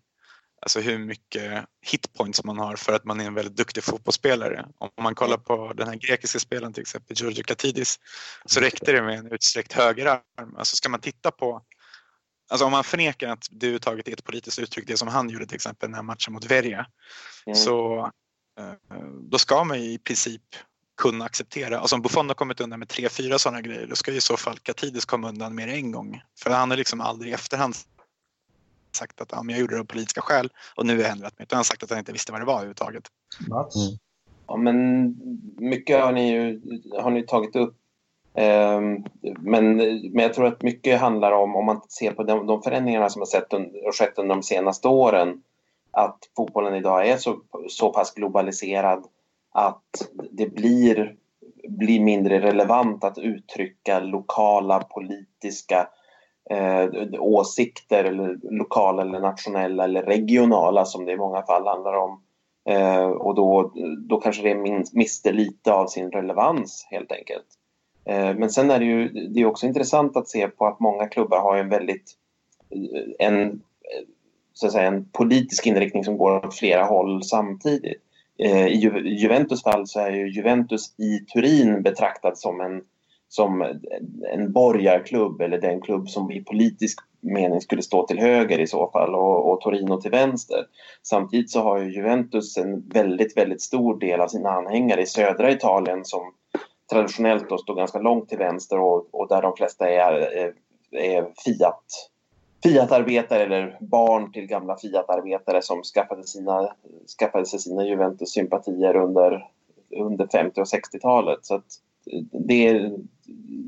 alltså 0.60 0.80
hur 0.80 0.98
mycket 0.98 1.64
hitpoints 1.86 2.44
man 2.44 2.58
har 2.58 2.76
för 2.76 2.92
att 2.92 3.04
man 3.04 3.20
är 3.20 3.26
en 3.26 3.34
väldigt 3.34 3.56
duktig 3.56 3.84
fotbollsspelare. 3.84 4.66
Om 4.78 4.90
man 5.00 5.14
kollar 5.14 5.36
på 5.36 5.72
den 5.72 5.88
här 5.88 5.94
grekiska 5.94 6.38
spelaren 6.38 6.72
till 6.72 6.80
exempel, 6.80 7.16
Giorgio 7.16 7.42
Katidis, 7.42 8.00
så 8.44 8.60
räckte 8.60 8.92
det 8.92 9.02
med 9.02 9.18
en 9.18 9.32
utsträckt 9.32 9.72
högerarm. 9.72 10.56
Alltså 10.56 10.76
ska 10.76 10.88
man 10.88 11.00
titta 11.00 11.30
på 11.30 11.62
Alltså 12.50 12.64
om 12.64 12.72
man 12.72 12.84
förnekar 12.84 13.28
att 13.28 13.48
det 13.50 13.66
överhuvudtaget 13.66 14.08
är 14.08 14.12
ett 14.12 14.24
politiskt 14.24 14.58
uttryck, 14.58 14.86
det 14.86 14.96
som 14.96 15.08
han 15.08 15.30
gjorde 15.30 15.46
till 15.46 15.54
exempel 15.54 15.88
den 15.88 15.94
här 15.94 16.02
matchen 16.02 16.32
mot 16.32 16.44
Verja, 16.44 16.86
mm. 17.46 17.56
så 17.56 18.10
eh, 18.60 18.98
då 19.30 19.38
ska 19.38 19.64
man 19.64 19.76
i 19.76 19.98
princip 19.98 20.42
kunna 20.96 21.24
acceptera, 21.24 21.78
alltså 21.78 21.96
om 21.96 22.02
Buffon 22.02 22.28
har 22.28 22.34
kommit 22.34 22.60
undan 22.60 22.78
med 22.78 22.88
tre, 22.88 23.08
fyra 23.08 23.38
sådana 23.38 23.60
grejer, 23.60 23.86
då 23.86 23.96
ska 23.96 24.12
i 24.12 24.20
så 24.20 24.36
fall 24.36 24.58
Katidis 24.58 25.04
komma 25.04 25.28
undan 25.28 25.54
mer 25.54 25.68
än 25.68 25.74
en 25.74 25.92
gång. 25.92 26.22
För 26.38 26.50
han 26.50 26.70
har 26.70 26.76
liksom 26.76 27.00
aldrig 27.00 27.30
i 27.30 27.34
efterhand 27.34 27.74
sagt 28.96 29.20
att 29.20 29.28
ja, 29.32 29.42
men 29.42 29.52
jag 29.54 29.60
gjorde 29.60 29.74
det 29.74 29.80
av 29.80 29.84
politiska 29.84 30.20
skäl 30.20 30.50
och 30.76 30.86
nu 30.86 30.96
har 30.96 31.02
jag 31.02 31.10
ändrat 31.10 31.38
mig. 31.38 31.44
Utan 31.44 31.56
han 31.56 31.58
har 31.58 31.64
sagt 31.64 31.82
att 31.82 31.90
han 31.90 31.98
inte 31.98 32.12
visste 32.12 32.32
vad 32.32 32.40
det 32.40 32.44
var 32.44 32.54
överhuvudtaget. 32.54 33.04
Mats? 33.48 33.76
Mm. 33.76 33.98
Ja, 34.46 34.56
men 34.56 35.08
mycket 35.58 36.00
har 36.00 36.12
ni 36.12 36.32
ju 36.32 36.60
har 37.00 37.10
ni 37.10 37.22
tagit 37.22 37.56
upp. 37.56 37.76
Um, 38.36 39.04
men, 39.38 39.76
men 39.76 40.18
jag 40.18 40.34
tror 40.34 40.46
att 40.46 40.62
mycket 40.62 41.00
handlar 41.00 41.32
om, 41.32 41.56
om 41.56 41.66
man 41.66 41.80
ser 41.88 42.12
på 42.12 42.22
de, 42.22 42.46
de 42.46 42.62
förändringarna 42.62 43.10
som 43.10 43.20
har 43.20 43.26
sett 43.26 43.52
under, 43.52 43.92
skett 43.92 44.18
under 44.18 44.34
de 44.34 44.42
senaste 44.42 44.88
åren, 44.88 45.42
att 45.90 46.18
fotbollen 46.36 46.74
idag 46.74 47.08
är 47.08 47.16
så, 47.16 47.40
så 47.68 47.92
pass 47.92 48.14
globaliserad 48.14 49.04
att 49.54 50.10
det 50.30 50.46
blir, 50.46 51.16
blir 51.68 52.00
mindre 52.00 52.40
relevant 52.40 53.04
att 53.04 53.18
uttrycka 53.18 54.00
lokala 54.00 54.80
politiska 54.80 55.88
eh, 56.50 56.88
åsikter, 57.18 58.04
eller 58.04 58.38
lokala, 58.42 59.02
eller 59.02 59.20
nationella 59.20 59.84
eller 59.84 60.02
regionala 60.02 60.84
som 60.84 61.04
det 61.04 61.12
i 61.12 61.16
många 61.16 61.42
fall 61.42 61.66
handlar 61.66 61.94
om. 61.94 62.22
Eh, 62.68 63.06
och 63.06 63.34
då, 63.34 63.72
då 64.08 64.20
kanske 64.20 64.42
det 64.42 64.54
mister 64.92 65.32
lite 65.32 65.72
av 65.72 65.86
sin 65.86 66.10
relevans 66.10 66.86
helt 66.90 67.12
enkelt. 67.12 67.46
Eh, 68.04 68.34
men 68.34 68.50
sen 68.50 68.70
är 68.70 68.78
det 68.78 68.84
ju 68.84 69.08
det 69.08 69.40
är 69.40 69.46
också 69.46 69.66
intressant 69.66 70.16
att 70.16 70.28
se 70.28 70.48
på 70.48 70.66
att 70.66 70.80
många 70.80 71.06
klubbar 71.06 71.40
har 71.40 71.56
en 71.56 71.68
väldigt 71.68 72.14
en, 73.18 73.62
så 74.52 74.66
att 74.66 74.72
säga, 74.72 74.86
en 74.86 75.08
politisk 75.12 75.66
inriktning 75.66 76.04
som 76.04 76.18
går 76.18 76.46
åt 76.46 76.54
flera 76.54 76.84
håll 76.84 77.22
samtidigt. 77.22 78.02
Eh, 78.38 78.66
I 78.66 78.76
Juventus 79.04 79.62
fall 79.62 79.86
så 79.86 80.00
är 80.00 80.10
ju 80.10 80.30
Juventus 80.30 80.94
i 80.98 81.18
Turin 81.18 81.82
betraktad 81.82 82.38
som 82.38 82.60
en 82.60 82.82
som 83.28 83.62
en 84.32 84.52
borgarklubb 84.52 85.40
eller 85.40 85.60
den 85.60 85.80
klubb 85.80 86.08
som 86.08 86.30
i 86.30 86.44
politisk 86.44 86.98
mening 87.20 87.60
skulle 87.60 87.82
stå 87.82 88.06
till 88.06 88.18
höger 88.18 88.60
i 88.60 88.66
så 88.66 88.90
fall 88.90 89.14
och, 89.14 89.52
och 89.52 89.60
Torino 89.60 90.00
till 90.00 90.10
vänster. 90.10 90.66
Samtidigt 91.02 91.50
så 91.50 91.60
har 91.60 91.78
ju 91.78 91.94
Juventus 91.94 92.56
en 92.56 92.88
väldigt, 92.88 93.36
väldigt 93.36 93.62
stor 93.62 93.98
del 93.98 94.20
av 94.20 94.28
sina 94.28 94.50
anhängare 94.50 95.02
i 95.02 95.06
södra 95.06 95.50
Italien 95.50 96.04
som 96.04 96.22
traditionellt 96.92 97.48
då 97.48 97.58
står 97.58 97.74
ganska 97.74 97.98
långt 97.98 98.28
till 98.28 98.38
vänster 98.38 98.80
och, 98.80 99.14
och 99.14 99.28
där 99.28 99.42
de 99.42 99.56
flesta 99.56 99.90
är, 99.90 100.12
är, 100.12 100.52
är 100.92 101.22
Fiat 101.44 101.84
Fiat-arbetare 102.64 103.42
eller 103.42 103.76
barn 103.80 104.32
till 104.32 104.46
gamla 104.46 104.76
Fiat-arbetare 104.76 105.62
som 105.62 105.82
skaffade, 105.82 106.26
sina, 106.26 106.68
skaffade 107.18 107.46
sig 107.46 107.58
sina 107.58 107.84
Juventus-sympatier 107.84 108.96
under, 108.96 109.48
under 109.96 110.26
50 110.26 110.60
och 110.60 110.66
60-talet. 110.66 111.38
Så 111.42 111.54
att 111.54 111.64
det 112.32 112.68
är, 112.68 112.92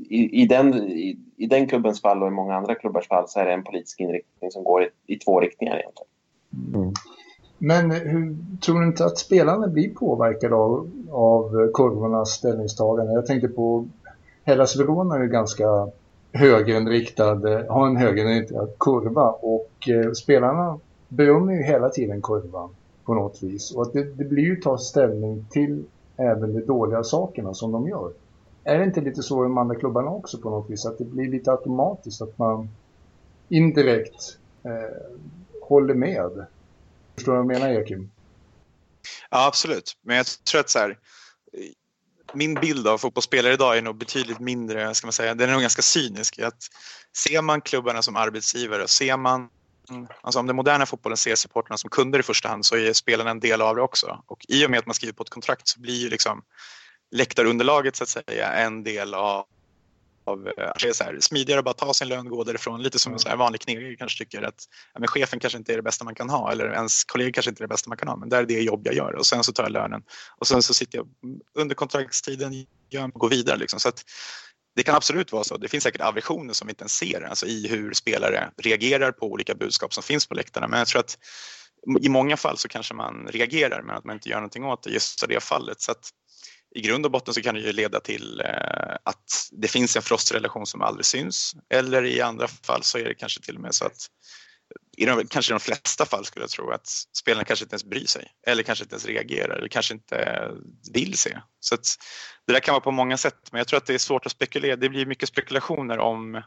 i, 0.09 0.41
i, 0.41 0.45
den, 0.47 0.73
i, 0.73 1.17
i 1.37 1.47
den 1.47 1.67
klubbens 1.67 2.01
fall 2.01 2.21
och 2.21 2.27
i 2.27 2.31
många 2.31 2.55
andra 2.55 2.75
klubbars 2.75 3.07
fall 3.07 3.27
så 3.27 3.39
är 3.39 3.45
det 3.45 3.53
en 3.53 3.63
politisk 3.63 3.99
inriktning 3.99 4.51
som 4.51 4.63
går 4.63 4.83
i, 4.83 4.89
i 5.07 5.15
två 5.15 5.39
riktningar 5.39 5.79
egentligen. 5.79 6.09
Mm. 6.75 6.93
Men 7.57 7.91
hur, 7.91 8.35
tror 8.61 8.79
du 8.79 8.87
inte 8.87 9.05
att 9.05 9.17
spelarna 9.17 9.67
blir 9.67 9.89
påverkade 9.89 10.55
av, 10.55 10.91
av 11.11 11.71
kurvornas 11.73 12.29
ställningstagande? 12.29 13.13
Jag 13.13 13.25
tänkte 13.25 13.47
på 13.47 13.87
Hellas 14.43 14.79
Verona 14.79 15.15
är 15.15 15.19
ju 15.19 15.27
ganska 15.27 15.87
högerinriktad, 16.31 17.51
eh, 17.53 17.65
har 17.73 17.87
en 17.87 17.97
högerinriktad 17.97 18.67
kurva 18.79 19.29
och 19.29 19.89
eh, 19.89 20.11
spelarna 20.11 20.79
berömmer 21.07 21.53
ju 21.53 21.63
hela 21.63 21.89
tiden 21.89 22.21
kurvan 22.21 22.75
på 23.05 23.13
något 23.13 23.43
vis. 23.43 23.75
Och 23.75 23.81
att 23.81 23.93
det, 23.93 24.03
det 24.03 24.23
blir 24.23 24.43
ju 24.43 24.55
ta 24.55 24.77
ställning 24.77 25.45
till 25.49 25.83
även 26.17 26.53
de 26.53 26.61
dåliga 26.61 27.03
sakerna 27.03 27.53
som 27.53 27.71
de 27.71 27.87
gör. 27.87 28.11
Är 28.63 28.77
det 28.77 28.83
inte 28.83 29.01
lite 29.01 29.23
så 29.23 29.43
i 29.43 29.47
de 29.47 29.57
andra 29.57 29.75
klubbarna 29.75 30.09
också 30.09 30.37
på 30.37 30.49
något 30.49 30.69
vis? 30.69 30.85
Att 30.85 30.97
det 30.97 31.05
blir 31.05 31.31
lite 31.31 31.51
automatiskt 31.51 32.21
att 32.21 32.37
man 32.37 32.69
indirekt 33.49 34.37
eh, 34.63 34.71
håller 35.61 35.93
med? 35.93 36.45
Förstår 37.15 37.31
du 37.31 37.37
vad 37.37 37.55
jag 37.55 37.59
menar 37.59 37.73
Joakim? 37.73 38.11
Ja, 39.31 39.47
absolut. 39.47 39.97
Men 40.01 40.15
jag 40.17 40.25
tror 40.51 40.61
att 40.61 40.69
så 40.69 40.79
här, 40.79 40.97
min 42.37 42.53
bild 42.55 42.87
av 42.87 42.97
fotbollsspelare 42.97 43.53
idag 43.53 43.77
är 43.77 43.81
nog 43.81 43.97
betydligt 43.97 44.39
mindre, 44.39 44.93
ska 44.95 45.07
man 45.07 45.13
säga, 45.13 45.35
den 45.35 45.49
är 45.49 45.53
nog 45.53 45.61
ganska 45.61 45.81
cynisk. 45.81 46.39
Att 46.39 46.63
ser 47.17 47.41
man 47.41 47.61
klubbarna 47.61 48.01
som 48.01 48.15
arbetsgivare 48.15 48.87
ser 48.87 49.17
man 49.17 49.49
Alltså 50.21 50.39
om 50.39 50.47
den 50.47 50.55
moderna 50.55 50.85
fotbollen 50.85 51.17
ser 51.17 51.35
supporterna 51.35 51.77
som 51.77 51.89
kunder 51.89 52.19
i 52.19 52.23
första 52.23 52.49
hand 52.49 52.65
så 52.65 52.75
är 52.75 52.93
spelarna 52.93 53.29
en 53.29 53.39
del 53.39 53.61
av 53.61 53.75
det 53.75 53.81
också. 53.81 54.23
Och 54.27 54.45
i 54.47 54.65
och 54.65 54.71
med 54.71 54.79
att 54.79 54.85
man 54.85 54.93
skriver 54.93 55.13
på 55.13 55.23
ett 55.23 55.29
kontrakt 55.29 55.67
så 55.67 55.79
blir 55.79 56.01
ju 56.01 56.09
liksom 56.09 56.43
läktarunderlaget 57.11 57.95
så 57.95 58.03
att 58.03 58.09
säga 58.09 58.51
en 58.53 58.83
del 58.83 59.13
av 59.13 59.45
av 60.27 60.47
eh, 60.47 60.69
att 60.69 60.79
det 60.79 60.87
är 60.89 60.93
så 60.93 61.03
här, 61.03 61.17
smidigare 61.19 61.59
att 61.59 61.65
bara 61.65 61.73
ta 61.73 61.93
sin 61.93 62.07
lön 62.07 62.27
och 62.27 62.37
gå 62.37 62.43
därifrån. 62.43 62.83
Lite 62.83 62.99
som 62.99 63.13
en 63.13 63.19
så 63.19 63.29
här 63.29 63.35
vanlig 63.35 63.61
knegare 63.61 63.95
kanske 63.95 64.23
tycker 64.23 64.41
att 64.41 64.63
ja, 64.93 64.99
men 64.99 65.07
chefen 65.07 65.39
kanske 65.39 65.57
inte 65.57 65.73
är 65.73 65.75
det 65.75 65.83
bästa 65.83 66.05
man 66.05 66.15
kan 66.15 66.29
ha 66.29 66.51
eller 66.51 66.73
ens 66.73 67.03
kollega 67.03 67.31
kanske 67.31 67.49
inte 67.49 67.63
är 67.63 67.67
det 67.67 67.73
bästa 67.73 67.89
man 67.89 67.97
kan 67.97 68.07
ha. 68.07 68.15
Men 68.15 68.29
det 68.29 68.37
är 68.37 68.45
det 68.45 68.61
jobb 68.61 68.81
jag 68.83 68.95
gör 68.95 69.15
och 69.15 69.25
sen 69.25 69.43
så 69.43 69.51
tar 69.51 69.63
jag 69.63 69.71
lönen 69.71 70.03
och 70.37 70.47
sen 70.47 70.63
så 70.63 70.73
sitter 70.73 70.97
jag 70.97 71.07
under 71.57 71.75
kontraktstiden 71.75 72.65
och 73.13 73.19
går 73.19 73.29
vidare. 73.29 73.57
Liksom. 73.57 73.79
Så 73.79 73.89
att 73.89 74.03
det 74.75 74.83
kan 74.83 74.95
absolut 74.95 75.31
vara 75.31 75.43
så. 75.43 75.57
Det 75.57 75.67
finns 75.67 75.83
säkert 75.83 76.01
aversioner 76.01 76.53
som 76.53 76.67
vi 76.67 76.71
inte 76.71 76.81
ens 76.81 76.93
ser 76.93 77.21
alltså 77.21 77.45
i 77.45 77.67
hur 77.67 77.93
spelare 77.93 78.51
reagerar 78.57 79.11
på 79.11 79.25
olika 79.25 79.55
budskap 79.55 79.93
som 79.93 80.03
finns 80.03 80.27
på 80.27 80.35
läktarna. 80.35 80.67
Men 80.67 80.79
jag 80.79 80.87
tror 80.87 80.99
att 80.99 81.17
i 82.01 82.09
många 82.09 82.37
fall 82.37 82.57
så 82.57 82.67
kanske 82.67 82.93
man 82.93 83.27
reagerar 83.27 83.81
men 83.81 83.95
att 83.95 84.05
man 84.05 84.15
inte 84.15 84.29
gör 84.29 84.37
någonting 84.37 84.65
åt 84.65 84.83
det 84.83 84.89
just 84.89 85.23
i 85.23 85.27
det 85.27 85.43
fallet. 85.43 85.81
Så 85.81 85.91
att 85.91 86.09
i 86.75 86.81
grund 86.81 87.05
och 87.05 87.11
botten 87.11 87.33
så 87.33 87.41
kan 87.41 87.55
det 87.55 87.61
ju 87.61 87.71
leda 87.71 87.99
till 87.99 88.41
eh, 88.45 88.95
att 89.03 89.49
det 89.51 89.67
finns 89.67 89.95
en 89.95 90.01
frostrelation 90.01 90.65
som 90.65 90.81
aldrig 90.81 91.05
syns 91.05 91.55
eller 91.69 92.05
i 92.05 92.21
andra 92.21 92.47
fall 92.47 92.83
så 92.83 92.97
är 92.97 93.03
det 93.03 93.15
kanske 93.15 93.41
till 93.41 93.55
och 93.55 93.61
med 93.61 93.75
så 93.75 93.85
att 93.85 94.07
i 94.97 95.05
de, 95.05 95.27
kanske 95.27 95.51
i 95.51 95.55
de 95.55 95.59
flesta 95.59 96.05
fall 96.05 96.25
skulle 96.25 96.43
jag 96.43 96.49
tro 96.49 96.71
att 96.71 96.87
spelarna 97.17 97.43
kanske 97.43 97.65
inte 97.65 97.73
ens 97.73 97.85
bryr 97.85 98.05
sig 98.05 98.31
eller 98.47 98.63
kanske 98.63 98.83
inte 98.83 98.93
ens 98.93 99.05
reagerar 99.05 99.57
eller 99.57 99.67
kanske 99.67 99.93
inte 99.93 100.51
vill 100.93 101.17
se. 101.17 101.39
Så 101.59 101.75
att 101.75 101.87
det 102.45 102.53
där 102.53 102.59
kan 102.59 102.73
vara 102.73 102.83
på 102.83 102.91
många 102.91 103.17
sätt 103.17 103.51
men 103.51 103.57
jag 103.59 103.67
tror 103.67 103.77
att 103.77 103.85
det 103.85 103.93
är 103.93 103.97
svårt 103.97 104.25
att 104.25 104.31
spekulera. 104.31 104.75
Det 104.75 104.89
blir 104.89 105.05
mycket 105.05 105.29
spekulationer 105.29 105.99
om 105.99 106.41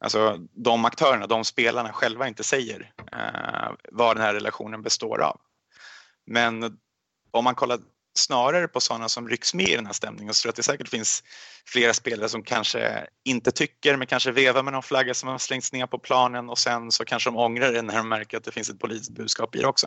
alltså, 0.00 0.38
de 0.52 0.84
aktörerna, 0.84 1.26
de 1.26 1.44
spelarna 1.44 1.92
själva 1.92 2.28
inte 2.28 2.44
säger 2.44 2.92
eh, 3.12 3.72
vad 3.92 4.16
den 4.16 4.24
här 4.24 4.34
relationen 4.34 4.82
består 4.82 5.20
av. 5.20 5.40
Men 6.26 6.78
om 7.30 7.44
man 7.44 7.54
kollar 7.54 7.80
snarare 8.14 8.68
på 8.68 8.80
sådana 8.80 9.08
som 9.08 9.28
rycks 9.28 9.54
med 9.54 9.68
i 9.68 9.76
den 9.76 9.86
här 9.86 9.92
stämningen 9.92 10.34
så 10.34 10.42
tror 10.42 10.48
jag 10.48 10.52
att 10.52 10.56
det 10.56 10.62
säkert 10.62 10.88
finns 10.88 11.22
flera 11.66 11.94
spelare 11.94 12.28
som 12.28 12.42
kanske 12.42 13.06
inte 13.24 13.50
tycker 13.50 13.96
men 13.96 14.06
kanske 14.06 14.32
vevar 14.32 14.62
med 14.62 14.72
någon 14.72 14.82
flagga 14.82 15.14
som 15.14 15.28
har 15.28 15.38
slängts 15.38 15.72
ner 15.72 15.86
på 15.86 15.98
planen 15.98 16.48
och 16.48 16.58
sen 16.58 16.92
så 16.92 17.04
kanske 17.04 17.30
de 17.30 17.36
ångrar 17.36 17.72
det 17.72 17.82
när 17.82 17.96
de 17.96 18.08
märker 18.08 18.36
att 18.36 18.44
det 18.44 18.52
finns 18.52 18.70
ett 18.70 18.78
politiskt 18.78 19.14
budskap 19.14 19.56
i 19.56 19.60
det 19.60 19.66
också. 19.66 19.86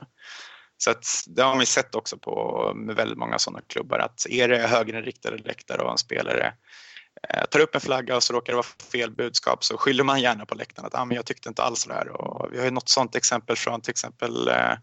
Så 0.77 0.91
att 0.91 1.05
det 1.27 1.43
har 1.43 1.59
vi 1.59 1.65
sett 1.65 1.95
också 1.95 2.17
på 2.17 2.71
med 2.75 2.95
väldigt 2.95 3.17
många 3.17 3.39
sådana 3.39 3.61
klubbar 3.67 3.99
att 3.99 4.25
är 4.29 4.47
det 4.47 4.67
högerinriktade 4.67 5.37
läktare 5.37 5.81
och 5.81 5.91
en 5.91 5.97
spelare 5.97 6.53
eh, 7.29 7.45
tar 7.45 7.59
upp 7.59 7.75
en 7.75 7.81
flagga 7.81 8.15
och 8.15 8.23
så 8.23 8.33
råkar 8.33 8.53
det 8.53 8.57
vara 8.57 8.91
fel 8.91 9.11
budskap 9.11 9.63
så 9.63 9.77
skyller 9.77 10.03
man 10.03 10.21
gärna 10.21 10.45
på 10.45 10.55
läktaren 10.55 10.85
att 10.87 10.95
ah, 10.95 11.05
men 11.05 11.15
jag 11.15 11.25
tyckte 11.25 11.49
inte 11.49 11.63
alls 11.63 11.85
det 11.85 11.93
här. 11.93 12.09
Och 12.09 12.53
vi 12.53 12.57
har 12.57 12.65
ju 12.65 12.71
något 12.71 12.89
sådant 12.89 13.15
exempel 13.15 13.55
från 13.55 13.81
till 13.81 13.91
exempel 13.91 14.47
eh, 14.47 14.73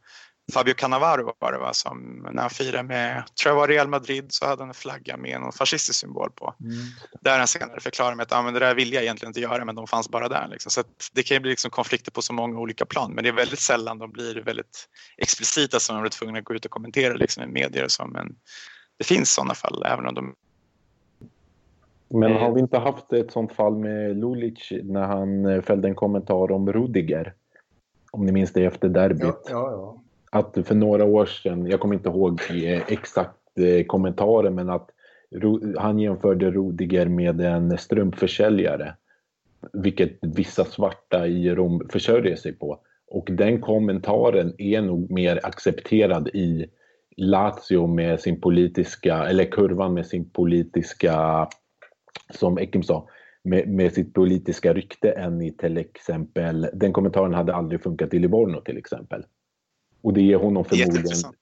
Fabio 0.52 0.74
Cannavaro 0.74 1.32
var 1.38 1.52
det 1.52 1.58
va, 1.58 1.72
som 1.72 2.26
när 2.32 2.42
han 2.42 2.50
firade 2.50 2.82
med, 2.82 3.22
tror 3.42 3.54
jag 3.54 3.60
var 3.60 3.68
Real 3.68 3.88
Madrid, 3.88 4.26
så 4.28 4.46
hade 4.46 4.62
han 4.62 4.68
en 4.68 4.74
flagga 4.74 5.16
med 5.16 5.40
någon 5.40 5.52
fascistisk 5.52 6.00
symbol 6.00 6.30
på. 6.30 6.54
Mm. 6.60 6.76
Där 7.20 7.38
han 7.38 7.48
senare 7.48 7.80
förklarade 7.80 8.16
med 8.16 8.22
att 8.22 8.32
ah, 8.32 8.42
men 8.42 8.54
det 8.54 8.60
där 8.60 8.74
ville 8.74 8.94
jag 8.94 9.02
egentligen 9.02 9.30
inte 9.30 9.40
göra 9.40 9.64
men 9.64 9.74
de 9.74 9.86
fanns 9.86 10.08
bara 10.08 10.28
där. 10.28 10.48
Liksom. 10.50 10.70
Så 10.70 10.82
det 11.12 11.22
kan 11.22 11.34
ju 11.34 11.40
bli 11.40 11.50
liksom 11.50 11.70
konflikter 11.70 12.10
på 12.10 12.22
så 12.22 12.32
många 12.32 12.58
olika 12.58 12.86
plan 12.86 13.12
men 13.14 13.24
det 13.24 13.30
är 13.30 13.32
väldigt 13.32 13.58
sällan 13.58 13.98
de 13.98 14.10
blir 14.10 14.34
väldigt 14.34 14.88
explicita 15.16 15.80
som 15.80 15.96
de 15.96 16.02
blir 16.02 16.10
tvungna 16.10 16.38
att 16.38 16.44
gå 16.44 16.54
ut 16.54 16.64
och 16.64 16.70
kommentera 16.70 17.14
liksom, 17.14 17.42
i 17.42 17.46
medier 17.46 17.84
och 17.84 17.92
så. 17.92 18.06
Men 18.06 18.36
det 18.98 19.04
finns 19.04 19.32
sådana 19.32 19.54
fall 19.54 19.82
även 19.86 20.06
om 20.06 20.14
de 20.14 20.34
men 22.10 22.32
har 22.32 22.52
vi 22.52 22.60
inte 22.60 22.78
haft 22.78 23.12
ett 23.12 23.32
sånt 23.32 23.52
fall 23.52 23.76
med 23.76 24.16
Lulic 24.16 24.72
när 24.82 25.06
han 25.06 25.46
eh, 25.46 25.62
fällde 25.62 25.88
en 25.88 25.94
kommentar 25.94 26.52
om 26.52 26.72
Rudiger? 26.72 27.34
Om 28.10 28.26
ni 28.26 28.32
minns 28.32 28.52
det 28.52 28.64
efter 28.64 28.88
derbyt. 28.88 29.22
Ja, 29.22 29.40
ja, 29.50 29.70
ja 29.70 30.02
att 30.30 30.58
för 30.64 30.74
några 30.74 31.04
år 31.04 31.26
sedan, 31.26 31.66
jag 31.66 31.80
kommer 31.80 31.94
inte 31.94 32.08
ihåg 32.08 32.40
eh, 32.50 32.82
exakt 32.88 33.58
eh, 33.58 33.86
kommentaren, 33.86 34.54
men 34.54 34.70
att 34.70 34.90
han 35.76 35.98
jämförde 35.98 36.50
Rudiger 36.50 37.06
med 37.06 37.40
en 37.40 37.78
strumpförsäljare. 37.78 38.94
Vilket 39.72 40.18
vissa 40.20 40.64
svarta 40.64 41.26
i 41.26 41.54
Rom 41.54 41.88
försörjer 41.88 42.36
sig 42.36 42.52
på. 42.52 42.80
Och 43.06 43.28
den 43.32 43.60
kommentaren 43.60 44.54
är 44.58 44.82
nog 44.82 45.10
mer 45.10 45.40
accepterad 45.42 46.28
i 46.28 46.66
Lazio 47.16 47.86
med 47.86 48.20
sin 48.20 48.40
politiska, 48.40 49.16
eller 49.16 49.44
kurvan 49.44 49.94
med 49.94 50.06
sin 50.06 50.30
politiska, 50.30 51.48
som 52.34 52.58
Ekim 52.58 52.82
sa, 52.82 53.08
med, 53.44 53.68
med 53.68 53.92
sitt 53.92 54.14
politiska 54.14 54.72
rykte 54.74 55.10
än 55.10 55.42
i 55.42 55.52
till 55.52 55.78
exempel, 55.78 56.68
den 56.72 56.92
kommentaren 56.92 57.34
hade 57.34 57.54
aldrig 57.54 57.82
funkat 57.82 58.14
i 58.14 58.18
Livorno 58.18 58.60
till 58.60 58.78
exempel. 58.78 59.24
Och 60.02 60.12
det 60.12 60.22
ger 60.22 60.36
honom 60.36 60.64
förmodligen 60.64 61.32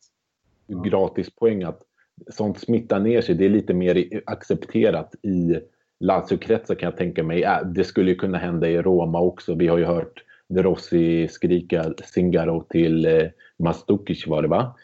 gratispoäng 0.84 1.62
att 1.62 1.82
sånt 2.30 2.60
smittar 2.60 3.00
ner 3.00 3.20
sig. 3.20 3.34
Det 3.34 3.44
är 3.44 3.50
lite 3.50 3.74
mer 3.74 4.22
accepterat 4.26 5.14
i 5.22 5.60
Lazio-kretsar 6.00 6.74
kan 6.74 6.86
jag 6.86 6.96
tänka 6.96 7.22
mig. 7.22 7.42
Äh, 7.42 7.66
det 7.66 7.84
skulle 7.84 8.10
ju 8.10 8.16
kunna 8.16 8.38
hända 8.38 8.68
i 8.68 8.82
Roma 8.82 9.20
också. 9.20 9.54
Vi 9.54 9.68
har 9.68 9.78
ju 9.78 9.84
hört 9.84 10.24
De 10.48 10.62
Rossi 10.62 11.28
skrika 11.28 11.94
Singaro 12.04 12.64
till 12.70 13.06
eh, 13.06 13.28
Mastukic 13.58 14.26
var 14.26 14.42
det 14.42 14.48
va? 14.48 14.76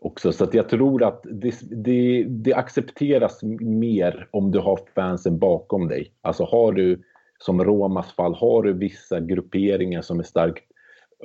Också. 0.00 0.32
Så 0.32 0.44
att 0.44 0.54
jag 0.54 0.68
tror 0.68 1.04
att 1.04 1.22
det, 1.30 1.54
det, 1.70 2.24
det, 2.28 2.54
accepteras 2.54 3.42
mer 3.60 4.28
om 4.30 4.50
du 4.50 4.58
har 4.58 4.80
fansen 4.94 5.38
bakom 5.38 5.88
dig. 5.88 6.12
Alltså 6.20 6.44
har 6.44 6.72
du, 6.72 7.02
som 7.38 7.64
Romas 7.64 8.12
fall, 8.12 8.34
har 8.34 8.62
du 8.62 8.72
vissa 8.72 9.20
grupperingar 9.20 10.02
som 10.02 10.18
är 10.18 10.24
starkt 10.24 10.64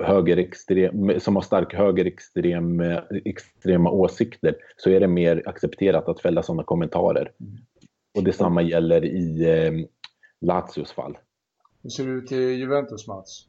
högerextrem, 0.00 1.20
som 1.20 1.36
har 1.36 1.42
stark 1.42 1.74
högerextrem, 1.74 2.80
extrema 3.24 3.90
åsikter 3.90 4.56
så 4.76 4.90
är 4.90 5.00
det 5.00 5.08
mer 5.08 5.42
accepterat 5.48 6.08
att 6.08 6.20
fälla 6.20 6.42
sådana 6.42 6.62
kommentarer. 6.62 7.32
Mm. 7.40 7.52
Och 8.14 8.24
detsamma 8.24 8.62
gäller 8.62 9.04
i 9.04 9.44
eh, 9.50 9.72
Lazios 10.40 10.92
fall. 10.92 11.18
Hur 11.82 11.90
ser 11.90 12.04
det 12.04 12.10
ut 12.10 12.32
i 12.32 12.36
Juventus, 12.36 13.08
Mats? 13.08 13.46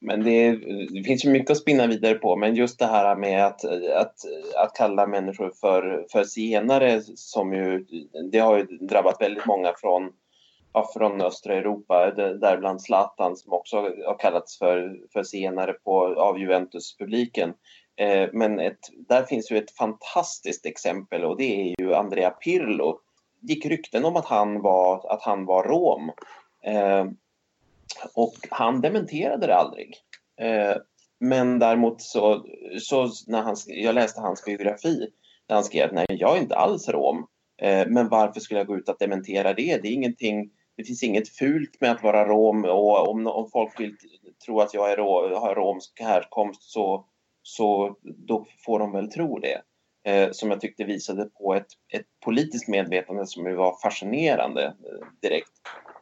Men 0.00 0.24
det, 0.24 0.56
det, 0.90 1.02
finns 1.06 1.24
ju 1.24 1.30
mycket 1.30 1.50
att 1.50 1.56
spinna 1.56 1.86
vidare 1.86 2.14
på, 2.14 2.36
men 2.36 2.54
just 2.54 2.78
det 2.78 2.86
här 2.86 3.16
med 3.16 3.46
att, 3.46 3.64
att, 3.96 4.14
att 4.56 4.74
kalla 4.76 5.06
människor 5.06 5.52
för, 5.60 6.06
för 6.12 6.24
senare, 6.24 7.00
som 7.14 7.52
ju, 7.52 7.84
det 8.32 8.38
har 8.38 8.58
ju 8.58 8.64
drabbat 8.64 9.20
väldigt 9.20 9.46
många 9.46 9.72
från 9.76 10.12
från 10.84 11.20
östra 11.20 11.54
Europa, 11.54 12.10
däribland 12.16 12.82
Zlatan 12.82 13.36
som 13.36 13.52
också 13.52 13.76
har 14.06 14.18
kallats 14.18 14.58
för, 14.58 15.00
för 15.12 15.22
senare 15.22 15.72
på, 15.72 16.20
av 16.20 16.38
Juventus-publiken. 16.38 17.54
Eh, 17.96 18.28
men 18.32 18.60
ett, 18.60 18.78
där 19.08 19.22
finns 19.22 19.50
ju 19.50 19.58
ett 19.58 19.76
fantastiskt 19.76 20.66
exempel 20.66 21.24
och 21.24 21.36
det 21.36 21.60
är 21.60 21.74
ju 21.82 21.94
Andrea 21.94 22.30
Pirlo. 22.30 23.00
gick 23.40 23.66
rykten 23.66 24.04
om 24.04 24.16
att 24.16 24.26
han 24.26 24.62
var, 24.62 25.12
att 25.12 25.22
han 25.22 25.44
var 25.44 25.62
rom. 25.62 26.10
Eh, 26.64 27.04
och 28.14 28.34
han 28.50 28.80
dementerade 28.80 29.46
det 29.46 29.56
aldrig. 29.56 29.96
Eh, 30.40 30.76
men 31.18 31.58
däremot 31.58 32.02
så, 32.02 32.46
så 32.80 33.08
när 33.26 33.42
han, 33.42 33.56
jag 33.66 33.94
läste 33.94 34.20
hans 34.20 34.44
biografi 34.44 35.10
där 35.46 35.54
han 35.54 35.64
skrev 35.64 35.86
att 35.88 35.94
nej, 35.94 36.06
jag 36.08 36.36
är 36.36 36.40
inte 36.40 36.56
alls 36.56 36.88
rom. 36.88 37.26
Eh, 37.62 37.86
men 37.88 38.08
varför 38.08 38.40
skulle 38.40 38.60
jag 38.60 38.66
gå 38.66 38.76
ut 38.76 38.88
att 38.88 38.98
dementera 38.98 39.54
det? 39.54 39.82
Det 39.82 39.88
är 39.88 39.92
ingenting, 39.92 40.50
det 40.76 40.84
finns 40.84 41.02
inget 41.02 41.28
fult 41.28 41.80
med 41.80 41.90
att 41.90 42.02
vara 42.02 42.28
rom 42.28 42.64
och 42.64 43.08
om, 43.08 43.26
om 43.26 43.50
folk 43.50 43.80
vill 43.80 43.96
tro 44.46 44.60
att 44.60 44.74
jag 44.74 44.92
är 44.92 44.96
ro, 44.96 45.34
har 45.34 45.54
romsk 45.54 46.00
härkomst 46.00 46.62
så, 46.62 47.06
så 47.42 47.96
då 48.02 48.46
får 48.64 48.78
de 48.78 48.92
väl 48.92 49.10
tro 49.10 49.38
det. 49.38 49.62
Eh, 50.06 50.30
som 50.32 50.50
jag 50.50 50.60
tyckte 50.60 50.84
visade 50.84 51.24
på 51.24 51.54
ett, 51.54 51.66
ett 51.92 52.06
politiskt 52.24 52.68
medvetande 52.68 53.26
som 53.26 53.56
var 53.56 53.78
fascinerande 53.82 54.64
eh, 54.64 55.06
direkt. 55.22 55.52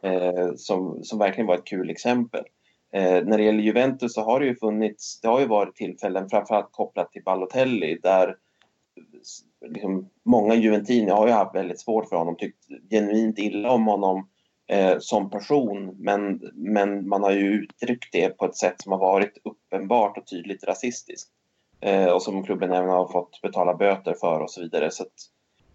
Eh, 0.03 0.55
som, 0.57 1.05
som 1.05 1.19
verkligen 1.19 1.47
var 1.47 1.55
ett 1.55 1.65
kul 1.65 1.91
exempel. 1.91 2.45
Eh, 2.93 3.25
när 3.25 3.39
det 3.39 3.45
gäller 3.45 3.63
Juventus 3.63 4.15
så 4.15 4.21
har 4.21 4.41
det 4.41 4.47
ju 4.47 4.57
funnits, 4.57 5.21
det 5.21 5.29
har 5.29 5.41
ju 5.41 5.47
varit 5.47 5.77
tillfällen 5.77 6.29
framförallt 6.29 6.73
kopplat 6.73 7.13
till 7.13 7.23
Balotelli 7.23 7.99
där 8.03 8.37
liksom, 9.67 10.11
många 10.25 10.55
juventiner 10.55 11.13
har 11.13 11.27
ju 11.27 11.33
haft 11.33 11.55
väldigt 11.55 11.81
svårt 11.81 12.09
för 12.09 12.17
honom, 12.17 12.37
tyckt 12.37 12.67
genuint 12.91 13.39
illa 13.39 13.71
om 13.71 13.87
honom 13.87 14.29
eh, 14.67 14.99
som 14.99 15.31
person 15.31 15.97
men, 15.99 16.51
men 16.55 17.09
man 17.09 17.23
har 17.23 17.33
ju 17.33 17.53
uttryckt 17.53 18.13
det 18.13 18.29
på 18.29 18.45
ett 18.45 18.57
sätt 18.57 18.83
som 18.83 18.93
har 18.93 18.99
varit 18.99 19.39
uppenbart 19.45 20.19
och 20.19 20.27
tydligt 20.27 20.65
rasistiskt 20.65 21.31
eh, 21.81 22.07
och 22.07 22.23
som 22.23 22.45
klubben 22.45 22.73
även 22.73 22.89
har 22.89 23.09
fått 23.09 23.41
betala 23.43 23.75
böter 23.75 24.15
för 24.21 24.41
och 24.41 24.51
så 24.51 24.61
vidare. 24.61 24.91
Så, 24.91 25.03
att, 25.03 25.13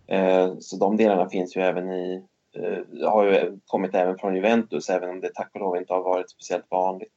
eh, 0.07 0.53
så 0.59 0.77
de 0.77 0.97
delarna 0.97 1.29
finns 1.29 1.57
ju 1.57 1.61
även 1.61 1.91
i, 1.91 2.23
eh, 2.55 3.09
har 3.09 3.25
ju 3.25 3.59
kommit 3.65 3.95
även 3.95 4.17
från 4.17 4.35
Juventus 4.35 4.89
även 4.89 5.09
om 5.09 5.19
det 5.19 5.33
tack 5.33 5.49
och 5.53 5.59
lov 5.59 5.77
inte 5.77 5.93
har 5.93 6.03
varit 6.03 6.29
speciellt 6.29 6.65
vanligt. 6.69 7.13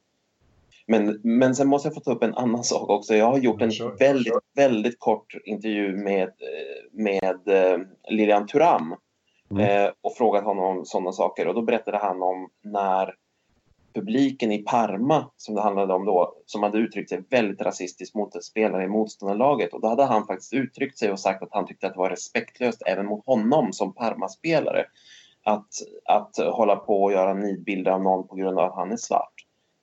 Men, 0.87 1.19
men 1.23 1.55
sen 1.55 1.67
måste 1.67 1.87
jag 1.87 1.95
få 1.95 2.01
ta 2.01 2.11
upp 2.11 2.23
en 2.23 2.35
annan 2.35 2.63
sak 2.63 2.89
också. 2.89 3.15
Jag 3.15 3.25
har 3.25 3.37
gjort 3.37 3.61
en 3.61 3.71
sure, 3.71 3.95
väldigt, 3.99 4.33
sure. 4.33 4.41
väldigt 4.55 4.99
kort 4.99 5.35
intervju 5.45 5.97
med, 5.97 6.29
med 6.91 7.47
eh, 7.47 7.79
Lilian 8.09 8.47
Thuram 8.47 8.95
mm. 9.57 9.85
eh, 9.85 9.91
och 10.01 10.17
frågat 10.17 10.43
honom 10.43 10.63
om 10.63 10.85
sådana 10.85 11.11
saker. 11.11 11.47
Och 11.47 11.55
då 11.55 11.61
berättade 11.61 11.97
han 11.97 12.21
om 12.21 12.49
när 12.61 13.15
publiken 13.93 14.51
i 14.51 14.57
Parma, 14.57 15.31
som 15.37 15.55
det 15.55 15.61
handlade 15.61 15.93
om 15.93 16.05
då, 16.05 16.35
som 16.45 16.63
hade 16.63 16.77
uttryckt 16.77 17.09
sig 17.09 17.23
väldigt 17.29 17.61
rasistiskt 17.61 18.15
mot 18.15 18.35
en 18.35 18.41
spelare 18.41 18.83
i 18.83 18.87
motståndarlaget. 18.87 19.73
Och 19.73 19.81
då 19.81 19.87
hade 19.87 20.05
han 20.05 20.27
faktiskt 20.27 20.53
uttryckt 20.53 20.97
sig 20.97 21.11
och 21.11 21.19
sagt 21.19 21.43
att 21.43 21.49
han 21.51 21.67
tyckte 21.67 21.87
att 21.87 21.93
det 21.93 21.99
var 21.99 22.09
respektlöst 22.09 22.81
även 22.85 23.05
mot 23.05 23.25
honom 23.25 23.73
som 23.73 23.93
Parma-spelare. 23.93 24.85
Att, 25.45 25.67
att 26.05 26.37
hålla 26.37 26.75
på 26.75 27.03
och 27.03 27.11
göra 27.11 27.33
nidbilder 27.33 27.91
av 27.91 28.01
någon 28.01 28.27
på 28.27 28.35
grund 28.35 28.59
av 28.59 28.65
att 28.65 28.75
han 28.75 28.91
är 28.91 28.97
svart. 28.97 29.33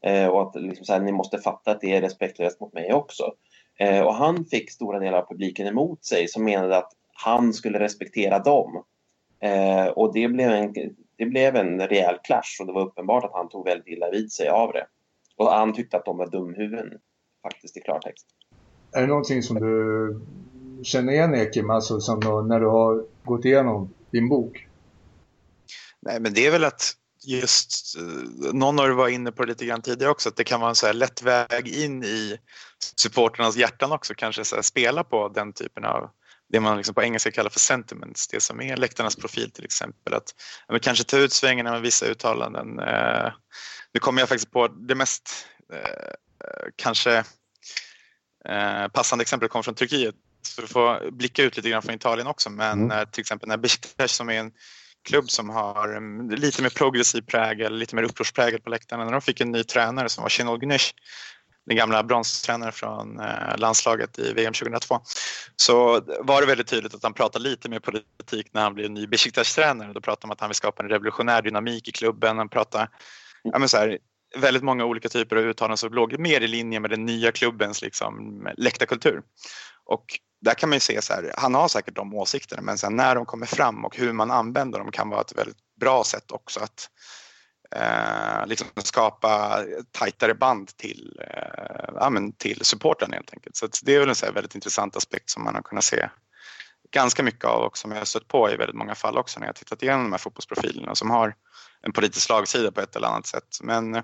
Eh, 0.04 0.26
och 0.26 0.42
att 0.42 0.62
liksom 0.62 0.84
så 0.84 0.92
här, 0.92 1.00
ni 1.00 1.12
måste 1.12 1.38
fatta 1.38 1.70
att 1.70 1.80
det 1.80 1.96
är 1.96 2.00
respektlöst 2.00 2.60
mot 2.60 2.72
mig 2.72 2.92
också. 2.92 3.32
Eh, 3.78 4.00
och 4.00 4.14
han 4.14 4.44
fick 4.44 4.70
stora 4.70 4.98
delar 4.98 5.18
av 5.18 5.26
publiken 5.26 5.66
emot 5.66 6.04
sig 6.04 6.28
som 6.28 6.44
menade 6.44 6.76
att 6.76 6.92
han 7.12 7.52
skulle 7.52 7.78
respektera 7.78 8.38
dem. 8.38 8.84
Eh, 9.42 9.86
och 9.86 10.14
det 10.14 10.28
blev, 10.28 10.50
en, 10.50 10.74
det 11.16 11.26
blev 11.26 11.56
en 11.56 11.80
rejäl 11.80 12.18
clash 12.24 12.60
och 12.60 12.66
det 12.66 12.72
var 12.72 12.82
uppenbart 12.82 13.24
att 13.24 13.32
han 13.32 13.48
tog 13.48 13.64
väldigt 13.64 13.88
illa 13.88 14.10
vid 14.10 14.32
sig 14.32 14.48
av 14.48 14.72
det. 14.72 14.86
Och 15.36 15.50
han 15.50 15.72
tyckte 15.72 15.96
att 15.96 16.04
de 16.04 16.18
var 16.18 16.26
dumhuvuden 16.26 16.98
faktiskt 17.42 17.76
i 17.76 17.80
klartext. 17.80 18.26
Är 18.92 19.00
det 19.00 19.06
någonting 19.06 19.42
som 19.42 19.56
du 19.56 20.20
känner 20.82 21.12
igen 21.12 21.34
Ekim, 21.34 21.70
alltså 21.70 22.00
som 22.00 22.48
när 22.48 22.60
du 22.60 22.66
har 22.66 23.04
gått 23.24 23.44
igenom 23.44 23.94
din 24.10 24.28
bok? 24.28 24.66
Nej, 26.00 26.20
men 26.20 26.34
det 26.34 26.46
är 26.46 26.50
väl 26.50 26.64
att 26.64 26.92
just, 27.26 27.96
eh, 27.98 28.54
någon 28.54 28.78
har 28.78 28.90
varit 28.90 29.14
inne 29.14 29.32
på 29.32 29.42
det 29.42 29.48
lite 29.48 29.66
grann 29.66 29.82
tidigare 29.82 30.10
också, 30.10 30.28
att 30.28 30.36
det 30.36 30.44
kan 30.44 30.60
vara 30.60 30.70
en 30.70 30.76
så 30.76 30.86
här 30.86 30.94
lätt 30.94 31.22
väg 31.22 31.68
in 31.68 32.04
i 32.04 32.38
supporternas 32.96 33.56
hjärtan 33.56 33.92
också, 33.92 34.14
kanske 34.16 34.44
så 34.44 34.62
spela 34.62 35.04
på 35.04 35.28
den 35.28 35.52
typen 35.52 35.84
av 35.84 36.10
det 36.52 36.60
man 36.60 36.76
liksom 36.76 36.94
på 36.94 37.02
engelska 37.02 37.30
kallar 37.30 37.50
för 37.50 37.60
sentiments, 37.60 38.28
det 38.28 38.40
som 38.40 38.60
är 38.60 38.76
läktarnas 38.76 39.16
profil 39.16 39.50
till 39.50 39.64
exempel. 39.64 40.14
Att 40.14 40.34
ja, 40.68 40.78
kanske 40.78 41.04
ta 41.04 41.16
ut 41.16 41.32
svängarna 41.32 41.70
med 41.70 41.82
vissa 41.82 42.06
uttalanden. 42.06 42.78
Eh, 42.78 43.32
nu 43.94 44.00
kommer 44.00 44.22
jag 44.22 44.28
faktiskt 44.28 44.52
på 44.52 44.68
det 44.68 44.94
mest 44.94 45.46
eh, 45.72 46.68
kanske 46.76 47.24
eh, 48.48 48.88
passande 48.92 49.22
exemplet 49.22 49.50
kom 49.50 49.62
från 49.62 49.74
Turkiet. 49.74 50.14
Så 50.42 50.60
du 50.60 50.66
får 50.66 51.10
blicka 51.10 51.42
ut 51.42 51.56
lite 51.56 51.70
grann 51.70 51.82
från 51.82 51.94
Italien 51.94 52.26
också 52.26 52.50
men 52.50 52.90
mm. 52.90 53.06
till 53.12 53.20
exempel 53.20 53.48
när 53.48 53.56
Besiktas 53.56 54.12
som 54.12 54.28
är 54.28 54.40
en 54.40 54.52
klubb 55.04 55.30
som 55.30 55.50
har 55.50 56.36
lite 56.36 56.62
mer 56.62 56.70
progressiv 56.70 57.22
prägel, 57.22 57.78
lite 57.78 57.96
mer 57.96 58.02
upprorsprägel 58.02 58.60
på 58.60 58.70
läktarna. 58.70 59.04
När 59.04 59.12
de 59.12 59.20
fick 59.20 59.40
en 59.40 59.52
ny 59.52 59.64
tränare 59.64 60.08
som 60.08 60.22
var 60.22 60.28
Şenol 60.28 60.60
Güneş, 60.60 60.94
den 61.70 61.76
gamla 61.76 62.02
bronstränaren 62.02 62.72
från 62.72 63.20
eh, 63.20 63.56
landslaget 63.56 64.18
i 64.18 64.32
VM 64.32 64.52
2002, 64.52 65.00
så 65.56 66.00
var 66.20 66.40
det 66.40 66.46
väldigt 66.46 66.66
tydligt 66.66 66.94
att 66.94 67.02
han 67.02 67.12
pratade 67.12 67.42
lite 67.42 67.68
mer 67.68 67.78
politik 67.78 68.46
när 68.52 68.62
han 68.62 68.74
blev 68.74 68.90
ny 68.90 69.06
Besiktas-tränare. 69.06 69.92
Då 69.92 70.00
pratade 70.00 70.24
han 70.24 70.30
om 70.30 70.32
att 70.32 70.40
han 70.40 70.48
vill 70.48 70.54
skapa 70.54 70.82
en 70.82 70.88
revolutionär 70.88 71.42
dynamik 71.42 71.88
i 71.88 71.92
klubben. 71.92 72.38
Han 72.38 72.48
pratade 72.48 72.88
ja, 73.42 73.58
men 73.58 73.68
så 73.68 73.76
här, 73.76 73.98
väldigt 74.36 74.62
många 74.62 74.84
olika 74.84 75.08
typer 75.08 75.36
av 75.36 75.42
uttalanden 75.42 75.76
som 75.76 75.94
låg 75.94 76.18
mer 76.18 76.40
i 76.40 76.48
linje 76.48 76.80
med 76.80 76.90
den 76.90 77.06
nya 77.06 77.32
klubbens 77.32 77.82
liksom, 77.82 78.42
läktarkultur. 78.56 79.22
Och 79.84 80.04
där 80.40 80.54
kan 80.54 80.68
man 80.68 80.76
ju 80.76 80.80
se 80.80 81.02
så 81.02 81.12
här, 81.12 81.34
han 81.36 81.54
har 81.54 81.68
säkert 81.68 81.96
de 81.96 82.14
åsikterna 82.14 82.62
men 82.62 82.78
sen 82.78 82.96
när 82.96 83.14
de 83.14 83.26
kommer 83.26 83.46
fram 83.46 83.84
och 83.84 83.96
hur 83.96 84.12
man 84.12 84.30
använder 84.30 84.78
dem 84.78 84.90
kan 84.92 85.10
vara 85.10 85.20
ett 85.20 85.38
väldigt 85.38 85.58
bra 85.80 86.04
sätt 86.04 86.30
också 86.30 86.60
att 86.60 86.90
eh, 87.76 88.46
liksom 88.46 88.68
skapa 88.76 89.64
tajtare 89.92 90.34
band 90.34 90.76
till, 90.76 91.20
eh, 91.20 91.94
ja, 91.94 92.10
men 92.10 92.32
till 92.32 92.64
supporten 92.64 93.12
helt 93.12 93.32
enkelt. 93.32 93.56
Så 93.56 93.68
det 93.82 93.94
är 93.94 94.00
väl 94.00 94.08
en 94.08 94.14
så 94.14 94.32
väldigt 94.32 94.54
intressant 94.54 94.96
aspekt 94.96 95.30
som 95.30 95.44
man 95.44 95.54
har 95.54 95.62
kunnat 95.62 95.84
se 95.84 96.08
ganska 96.90 97.22
mycket 97.22 97.44
av 97.44 97.62
och 97.62 97.78
som 97.78 97.90
jag 97.90 97.98
har 97.98 98.04
stött 98.04 98.28
på 98.28 98.50
i 98.50 98.56
väldigt 98.56 98.76
många 98.76 98.94
fall 98.94 99.18
också 99.18 99.40
när 99.40 99.46
jag 99.46 99.56
tittat 99.56 99.82
igenom 99.82 100.02
de 100.02 100.12
här 100.12 100.18
fotbollsprofilerna 100.18 100.94
som 100.94 101.10
har 101.10 101.34
en 101.82 101.92
politisk 101.92 102.26
slagsida 102.26 102.72
på 102.72 102.80
ett 102.80 102.96
eller 102.96 103.08
annat 103.08 103.26
sätt. 103.26 103.58
Men 103.62 103.94
eh, 103.94 104.02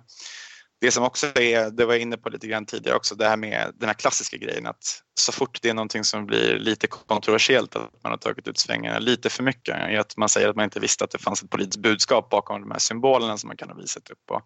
det 0.81 0.91
som 0.91 1.05
också 1.05 1.27
är, 1.27 1.71
det 1.71 1.85
var 1.85 1.93
jag 1.93 2.03
inne 2.03 2.17
på 2.17 2.29
lite 2.29 2.47
grann 2.47 2.67
tidigare 2.67 2.97
också, 2.97 3.15
det 3.15 3.29
här 3.29 3.37
med 3.37 3.73
den 3.75 3.89
här 3.89 3.95
klassiska 3.95 4.37
grejen 4.37 4.67
att 4.67 5.03
så 5.15 5.33
fort 5.33 5.59
det 5.63 5.69
är 5.69 5.75
någonting 5.75 6.05
som 6.05 6.27
blir 6.27 6.59
lite 6.59 6.87
kontroversiellt, 6.87 7.77
att 7.77 8.03
man 8.03 8.13
har 8.13 8.19
tagit 8.19 8.49
ut 8.49 8.59
svängarna 8.59 8.99
lite 8.99 9.31
för 9.31 9.43
mycket, 9.43 9.75
är 9.75 9.99
att 9.99 10.17
man 10.17 10.29
säger 10.29 10.49
att 10.49 10.57
man 10.57 10.65
inte 10.65 10.81
visste 10.81 11.05
att 11.05 11.11
det 11.11 11.19
fanns 11.19 11.43
ett 11.43 11.51
politiskt 11.51 11.83
budskap 11.83 12.31
bakom 12.31 12.61
de 12.61 12.71
här 12.71 12.79
symbolerna 12.79 13.39
som 13.39 13.49
man 13.49 13.57
kan 13.57 13.69
ha 13.69 13.77
visat 13.77 14.11
upp. 14.11 14.31
Och... 14.31 14.43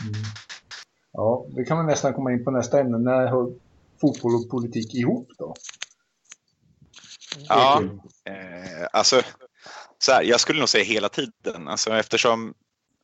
Mm. 0.00 0.14
Ja, 1.12 1.46
det 1.56 1.64
kan 1.64 1.76
man 1.76 1.86
nästan 1.86 2.14
komma 2.14 2.32
in 2.32 2.44
på 2.44 2.50
nästa 2.50 2.80
ämne. 2.80 2.98
När 2.98 3.26
hör 3.26 3.52
fotboll 4.00 4.34
och 4.34 4.50
politik 4.50 4.94
ihop 4.94 5.28
då? 5.38 5.54
Ja, 7.48 7.82
eh, 8.24 8.86
alltså 8.92 9.22
så 9.98 10.12
här, 10.12 10.22
jag 10.22 10.40
skulle 10.40 10.58
nog 10.58 10.68
säga 10.68 10.84
hela 10.84 11.08
tiden, 11.08 11.68
alltså 11.68 11.90
eftersom 11.90 12.54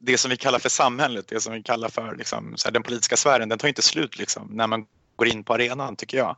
det 0.00 0.18
som 0.18 0.30
vi 0.30 0.36
kallar 0.36 0.58
för 0.58 0.68
samhället, 0.68 1.28
det 1.28 1.40
som 1.40 1.52
vi 1.52 1.62
kallar 1.62 1.88
för 1.88 2.16
liksom, 2.16 2.54
här, 2.64 2.72
den 2.72 2.82
politiska 2.82 3.16
sfären, 3.16 3.48
den 3.48 3.58
tar 3.58 3.68
inte 3.68 3.82
slut 3.82 4.18
liksom, 4.18 4.48
när 4.52 4.66
man 4.66 4.86
går 5.16 5.28
in 5.28 5.44
på 5.44 5.54
arenan 5.54 5.96
tycker 5.96 6.18
jag. 6.18 6.36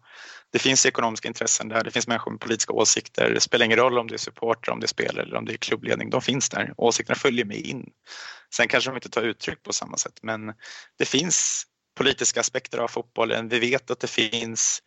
Det 0.53 0.59
finns 0.59 0.87
ekonomiska 0.87 1.29
intressen 1.29 1.69
där, 1.69 1.85
det 1.85 1.91
finns 1.91 2.09
människor 2.09 2.31
med 2.31 2.41
politiska 2.41 2.73
åsikter. 2.73 3.31
Det 3.35 3.41
spelar 3.41 3.67
ingen 3.67 3.79
roll 3.79 3.99
om 3.99 4.09
det 4.09 4.15
är 4.15 4.19
supportrar, 4.19 4.75
om 4.75 4.81
det 4.81 4.87
är 4.87 4.89
spelare 4.89 5.23
eller 5.23 5.37
om 5.37 5.45
det 5.45 5.53
är 5.53 5.57
klubbledning. 5.57 6.11
De 6.11 6.23
finns 6.23 6.49
där. 6.49 6.75
Åsikterna 6.77 7.19
följer 7.19 7.45
med 7.45 7.57
in. 7.57 7.91
Sen 8.55 8.69
kanske 8.69 8.91
de 8.91 8.97
inte 8.97 9.09
tar 9.09 9.23
uttryck 9.23 9.63
på 9.63 9.73
samma 9.73 9.97
sätt 9.97 10.19
men 10.23 10.47
det 10.99 11.05
finns 11.05 11.67
politiska 11.97 12.41
aspekter 12.41 12.79
av 12.79 12.89
fotbollen. 12.89 13.49
Vi 13.49 13.59
vet 13.59 13.91
att 13.91 14.01
det 14.01 14.07
finns 14.07 14.83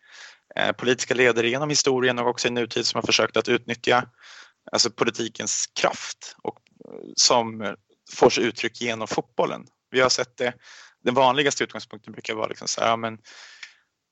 eh, 0.56 0.72
politiska 0.72 1.14
ledare 1.14 1.48
genom 1.48 1.70
historien 1.70 2.18
och 2.18 2.28
också 2.28 2.48
i 2.48 2.50
nutid 2.50 2.86
som 2.86 2.98
har 2.98 3.06
försökt 3.06 3.36
att 3.36 3.48
utnyttja 3.48 4.08
alltså 4.72 4.90
politikens 4.90 5.66
kraft 5.66 6.36
och 6.42 6.60
eh, 6.88 7.00
som 7.14 7.76
får 8.12 8.30
sig 8.30 8.44
uttryck 8.44 8.80
genom 8.80 9.08
fotbollen. 9.08 9.66
Vi 9.90 10.00
har 10.00 10.08
sett 10.08 10.36
det, 10.36 10.54
den 11.04 11.14
vanligaste 11.14 11.64
utgångspunkten 11.64 12.12
brukar 12.12 12.34
vara 12.34 12.46
liksom 12.46 12.68
så 12.68 12.80
här, 12.80 12.88
ja, 12.88 12.96
men 12.96 13.18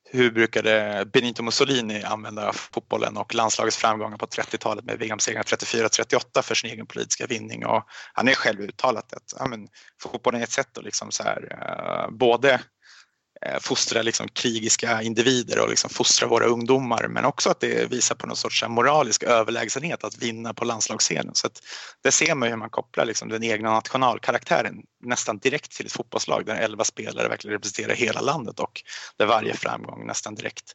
hur 0.09 0.31
brukade 0.31 1.05
Benito 1.13 1.43
Mussolini 1.43 2.03
använda 2.03 2.53
fotbollen 2.53 3.17
och 3.17 3.35
landslagets 3.35 3.77
framgångar 3.77 4.17
på 4.17 4.25
30-talet 4.25 4.85
med 4.85 4.99
VM-segrar 4.99 5.43
34-38 5.43 6.41
för 6.41 6.55
sin 6.55 6.69
egen 6.69 6.87
politiska 6.87 7.27
vinning 7.27 7.65
och 7.65 7.83
han 8.13 8.27
är 8.27 8.33
själv 8.33 8.61
uttalat 8.61 9.13
att 9.13 9.33
ja, 9.39 9.47
men, 9.47 9.67
fotbollen 10.01 10.41
är 10.41 10.43
ett 10.43 10.51
sätt 10.51 10.77
att 10.77 10.83
liksom 10.83 11.11
så 11.11 11.23
här, 11.23 11.41
uh, 11.53 12.17
både 12.17 12.61
fostra 13.59 14.01
liksom 14.01 14.27
krigiska 14.27 15.01
individer 15.01 15.59
och 15.59 15.69
liksom 15.69 15.89
fostra 15.89 16.27
våra 16.27 16.45
ungdomar 16.45 17.07
men 17.07 17.25
också 17.25 17.49
att 17.49 17.59
det 17.59 17.91
visar 17.91 18.15
på 18.15 18.27
någon 18.27 18.35
sorts 18.35 18.63
moralisk 18.67 19.23
överlägsenhet 19.23 20.03
att 20.03 20.17
vinna 20.17 20.53
på 20.53 20.65
landslagsscenen. 20.65 21.35
Så 21.35 21.47
att 21.47 21.61
det 22.03 22.11
ser 22.11 22.35
man 22.35 22.49
hur 22.49 22.55
man 22.55 22.69
kopplar 22.69 23.05
liksom 23.05 23.29
den 23.29 23.43
egna 23.43 23.73
nationalkaraktären 23.73 24.75
nästan 25.03 25.37
direkt 25.37 25.71
till 25.71 25.85
ett 25.85 25.91
fotbollslag 25.91 26.45
där 26.45 26.55
elva 26.55 26.83
spelare 26.83 27.27
verkligen 27.27 27.53
representerar 27.53 27.95
hela 27.95 28.21
landet 28.21 28.59
och 28.59 28.81
där 29.17 29.25
varje 29.25 29.53
framgång 29.53 30.07
nästan 30.07 30.35
direkt 30.35 30.71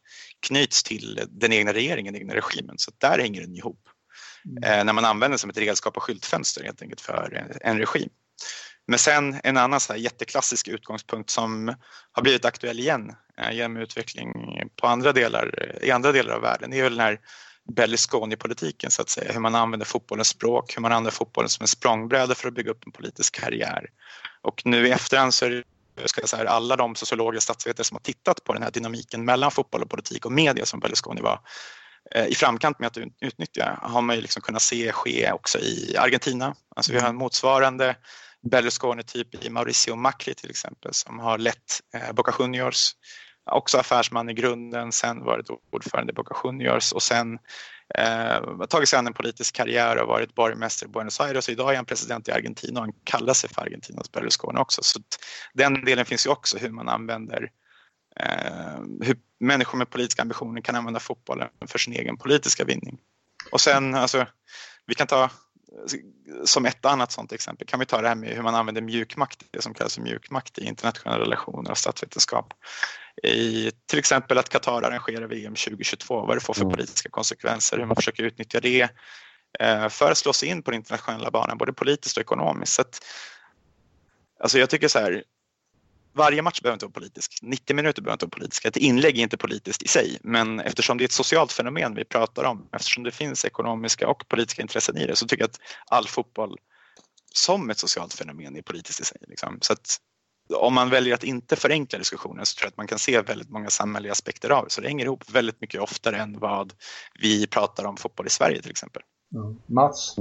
knyts 0.46 0.82
till 0.82 1.20
den 1.28 1.52
egna 1.52 1.72
regeringen, 1.72 2.12
den 2.12 2.22
egna 2.22 2.34
regimen. 2.34 2.78
Så 2.78 2.90
där 2.98 3.18
hänger 3.18 3.40
den 3.40 3.56
ihop. 3.56 3.88
mm. 4.46 4.78
eh, 4.78 4.84
när 4.84 4.92
man 4.92 5.04
använder 5.04 5.34
det 5.34 5.38
som 5.38 5.50
ett 5.50 5.58
redskap 5.58 5.96
och 5.96 6.02
skyltfönster 6.02 6.64
helt 6.64 6.82
enkelt 6.82 7.00
för 7.00 7.46
en 7.60 7.78
regim. 7.78 8.10
Men 8.90 8.98
sen 8.98 9.40
en 9.44 9.56
annan 9.56 9.80
så 9.80 9.92
här 9.92 10.00
jätteklassisk 10.00 10.68
utgångspunkt 10.68 11.30
som 11.30 11.74
har 12.12 12.22
blivit 12.22 12.44
aktuell 12.44 12.78
igen 12.78 13.14
eh, 13.38 13.52
genom 13.52 13.76
utveckling 13.76 14.32
på 14.76 14.86
andra 14.86 15.12
delar, 15.12 15.72
i 15.82 15.90
andra 15.90 16.12
delar 16.12 16.34
av 16.34 16.40
världen, 16.40 16.70
det 16.70 16.78
är 16.78 16.82
väl 16.82 16.96
den 16.96 17.06
här 17.06 17.20
Berlusconi-politiken 17.72 18.90
så 18.90 19.02
att 19.02 19.08
säga, 19.08 19.32
hur 19.32 19.40
man 19.40 19.54
använder 19.54 19.86
fotbollens 19.86 20.28
språk, 20.28 20.76
hur 20.76 20.82
man 20.82 20.92
använder 20.92 21.10
fotbollen 21.10 21.48
som 21.48 21.62
en 21.62 21.68
språngbräda 21.68 22.34
för 22.34 22.48
att 22.48 22.54
bygga 22.54 22.70
upp 22.70 22.86
en 22.86 22.92
politisk 22.92 23.40
karriär. 23.40 23.86
Och 24.42 24.62
nu 24.64 24.88
i 24.88 24.90
efterhand 24.90 25.34
så 25.34 25.44
är 25.44 25.50
det 25.50 26.08
ska 26.08 26.20
jag 26.20 26.28
säga, 26.28 26.50
alla 26.50 26.76
de 26.76 26.94
sociologer 26.94 27.36
och 27.36 27.42
statsvetare 27.42 27.84
som 27.84 27.94
har 27.94 28.00
tittat 28.00 28.44
på 28.44 28.52
den 28.52 28.62
här 28.62 28.70
dynamiken 28.70 29.24
mellan 29.24 29.50
fotboll 29.50 29.82
och 29.82 29.90
politik 29.90 30.26
och 30.26 30.32
media 30.32 30.66
som 30.66 30.80
Berlusconi 30.80 31.20
var 31.20 31.40
eh, 32.14 32.26
i 32.26 32.34
framkant 32.34 32.78
med 32.78 32.86
att 32.86 32.98
utnyttja 33.20 33.78
har 33.82 34.02
man 34.02 34.16
ju 34.16 34.22
liksom 34.22 34.42
kunnat 34.42 34.62
se 34.62 34.92
ske 34.92 35.32
också 35.32 35.58
i 35.58 35.96
Argentina. 35.98 36.54
Alltså 36.76 36.92
vi 36.92 37.00
har 37.00 37.08
en 37.08 37.16
motsvarande 37.16 37.96
Berlusconi-typ 38.42 39.44
i 39.44 39.50
Mauricio 39.50 39.96
Macri 39.96 40.34
till 40.34 40.50
exempel 40.50 40.94
som 40.94 41.18
har 41.18 41.38
lett 41.38 41.80
eh, 41.94 42.12
Boca 42.12 42.34
Juniors 42.38 42.92
också 43.50 43.78
affärsman 43.78 44.30
i 44.30 44.34
grunden, 44.34 44.92
sen 44.92 45.24
varit 45.24 45.46
ordförande 45.72 46.12
i 46.12 46.14
Boca 46.14 46.34
Juniors 46.44 46.92
och 46.92 47.02
sen 47.02 47.38
eh, 47.94 48.66
tagit 48.68 48.88
sig 48.88 48.98
an 48.98 49.06
en 49.06 49.12
politisk 49.12 49.54
karriär 49.54 50.02
och 50.02 50.08
varit 50.08 50.34
borgmästare 50.34 50.88
i 50.88 50.92
Buenos 50.92 51.20
Aires 51.20 51.48
och 51.48 51.52
idag 51.52 51.72
är 51.72 51.76
han 51.76 51.84
president 51.84 52.28
i 52.28 52.32
Argentina 52.32 52.80
och 52.80 52.86
han 52.86 52.94
kallar 53.04 53.34
sig 53.34 53.50
för 53.50 53.62
Argentinas 53.62 54.12
Berlusconi 54.12 54.58
också. 54.58 54.82
Så 54.82 55.00
den 55.54 55.84
delen 55.84 56.04
finns 56.04 56.26
ju 56.26 56.30
också 56.30 56.58
hur 56.58 56.70
man 56.70 56.88
använder 56.88 57.50
eh, 58.20 58.80
hur 59.02 59.16
människor 59.40 59.78
med 59.78 59.90
politiska 59.90 60.22
ambitioner 60.22 60.60
kan 60.60 60.74
använda 60.74 61.00
fotbollen 61.00 61.48
för 61.66 61.78
sin 61.78 61.92
egen 61.92 62.16
politiska 62.16 62.64
vinning. 62.64 62.98
Och 63.52 63.60
sen, 63.60 63.94
alltså, 63.94 64.26
vi 64.86 64.94
kan 64.94 65.06
ta 65.06 65.30
som 66.44 66.66
ett 66.66 66.84
annat 66.84 67.12
sådant 67.12 67.32
exempel 67.32 67.66
kan 67.66 67.80
vi 67.80 67.86
ta 67.86 68.00
det 68.00 68.08
här 68.08 68.14
med 68.14 68.28
hur 68.28 68.42
man 68.42 68.54
använder 68.54 68.82
mjukmakt, 68.82 69.42
det 69.50 69.62
som 69.62 69.74
kallas 69.74 69.94
för 69.94 70.02
mjukmakt 70.02 70.58
i 70.58 70.64
internationella 70.64 71.24
relationer 71.24 71.70
och 71.70 71.78
statsvetenskap. 71.78 72.54
I 73.22 73.70
till 73.86 73.98
exempel 73.98 74.38
att 74.38 74.48
Qatar 74.48 74.82
arrangerar 74.82 75.26
VM 75.26 75.54
2022, 75.54 76.26
vad 76.26 76.36
det 76.36 76.40
får 76.40 76.54
för 76.54 76.62
mm. 76.62 76.72
politiska 76.72 77.08
konsekvenser, 77.08 77.78
hur 77.78 77.86
man 77.86 77.96
försöker 77.96 78.22
utnyttja 78.22 78.60
det 78.60 78.88
eh, 79.60 79.88
för 79.88 80.10
att 80.10 80.18
slå 80.18 80.32
sig 80.32 80.48
in 80.48 80.62
på 80.62 80.70
den 80.70 80.80
internationella 80.80 81.30
banan, 81.30 81.58
både 81.58 81.72
politiskt 81.72 82.16
och 82.16 82.20
ekonomiskt. 82.20 82.72
Så 82.72 82.82
att, 82.82 83.00
alltså 84.40 84.58
jag 84.58 84.70
tycker 84.70 84.88
så 84.88 84.98
här, 84.98 85.24
varje 86.12 86.42
match 86.42 86.60
behöver 86.60 86.74
inte 86.74 86.86
vara 86.86 86.92
politisk, 86.92 87.38
90 87.42 87.76
minuter 87.76 88.02
behöver 88.02 88.14
inte 88.14 88.26
vara 88.26 88.30
politisk. 88.30 88.64
Ett 88.64 88.76
inlägg 88.76 89.18
är 89.18 89.22
inte 89.22 89.36
politiskt 89.36 89.82
i 89.82 89.88
sig, 89.88 90.18
men 90.22 90.60
eftersom 90.60 90.98
det 90.98 91.04
är 91.04 91.06
ett 91.06 91.12
socialt 91.12 91.52
fenomen 91.52 91.94
vi 91.94 92.04
pratar 92.04 92.44
om, 92.44 92.68
eftersom 92.72 93.02
det 93.02 93.10
finns 93.10 93.44
ekonomiska 93.44 94.08
och 94.08 94.28
politiska 94.28 94.62
intressen 94.62 94.96
i 94.96 95.06
det, 95.06 95.16
så 95.16 95.26
tycker 95.26 95.42
jag 95.42 95.50
att 95.50 95.60
all 95.86 96.06
fotboll 96.06 96.56
som 97.34 97.70
ett 97.70 97.78
socialt 97.78 98.14
fenomen 98.14 98.56
är 98.56 98.62
politiskt 98.62 99.00
i 99.00 99.04
sig. 99.04 99.18
Liksom. 99.28 99.58
Så 99.60 99.72
att 99.72 99.96
om 100.54 100.74
man 100.74 100.90
väljer 100.90 101.14
att 101.14 101.24
inte 101.24 101.56
förenkla 101.56 101.98
diskussionen 101.98 102.46
så 102.46 102.56
tror 102.56 102.66
jag 102.66 102.70
att 102.70 102.76
man 102.76 102.86
kan 102.86 102.98
se 102.98 103.20
väldigt 103.20 103.50
många 103.50 103.70
samhälleliga 103.70 104.12
aspekter 104.12 104.50
av 104.50 104.64
det. 104.64 104.70
Så 104.70 104.80
det 104.80 104.88
hänger 104.88 105.04
ihop 105.04 105.30
väldigt 105.30 105.60
mycket 105.60 105.80
oftare 105.80 106.16
än 106.16 106.38
vad 106.38 106.72
vi 107.20 107.46
pratar 107.46 107.84
om 107.84 107.96
fotboll 107.96 108.26
i 108.26 108.30
Sverige 108.30 108.62
till 108.62 108.70
exempel. 108.70 109.02
Mm. 109.34 109.58
Mats? 109.66 110.16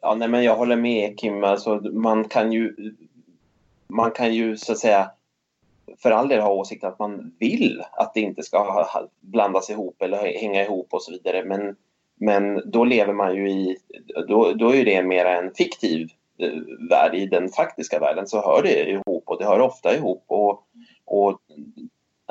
Ja, 0.00 0.14
nej, 0.14 0.28
men 0.28 0.44
jag 0.44 0.56
håller 0.56 0.76
med 0.76 1.18
Kim. 1.18 1.44
Alltså, 1.44 1.74
man 1.80 2.28
kan 2.28 2.52
ju 2.52 2.74
man 3.92 4.10
kan 4.10 4.34
ju 4.34 4.56
så 4.56 4.72
att 4.72 4.78
säga 4.78 5.10
för 6.02 6.10
all 6.10 6.28
del 6.28 6.40
ha 6.40 6.52
åsikten 6.52 6.88
att 6.88 6.98
man 6.98 7.34
vill 7.38 7.82
att 7.92 8.14
det 8.14 8.20
inte 8.20 8.42
ska 8.42 8.86
blandas 9.20 9.70
ihop 9.70 10.02
eller 10.02 10.40
hänga 10.40 10.64
ihop 10.64 10.88
och 10.90 11.02
så 11.02 11.12
vidare. 11.12 11.44
Men, 11.44 11.76
men 12.20 12.70
då 12.70 12.84
lever 12.84 13.12
man 13.12 13.36
ju 13.36 13.50
i, 13.50 13.76
då, 14.28 14.52
då 14.52 14.74
är 14.74 14.84
det 14.84 15.02
mer 15.02 15.24
en 15.24 15.54
fiktiv 15.54 16.08
eh, 16.38 16.88
värld. 16.90 17.14
I 17.14 17.26
den 17.26 17.48
faktiska 17.48 17.98
världen 17.98 18.26
så 18.26 18.40
hör 18.40 18.62
det 18.62 18.90
ihop 18.90 19.24
och 19.26 19.38
det 19.38 19.44
hör 19.44 19.60
ofta 19.60 19.96
ihop. 19.96 20.24
Och, 20.26 20.66
och 21.04 21.40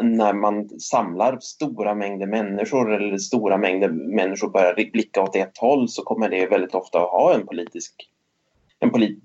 när 0.01 0.33
man 0.33 0.69
samlar 0.69 1.37
stora 1.39 1.95
mängder 1.95 2.27
människor 2.27 2.93
eller 2.93 3.17
stora 3.17 3.57
mängder 3.57 3.89
människor 3.89 4.49
börjar 4.49 4.91
blicka 4.91 5.21
åt 5.21 5.35
ett 5.35 5.57
håll 5.57 5.89
så 5.89 6.03
kommer 6.03 6.29
det 6.29 6.47
väldigt 6.47 6.75
ofta 6.75 6.99
att 6.99 7.09
ha 7.09 7.33
en 7.33 7.45
politisk 7.45 8.11
en 8.83 8.91
polit, 8.91 9.23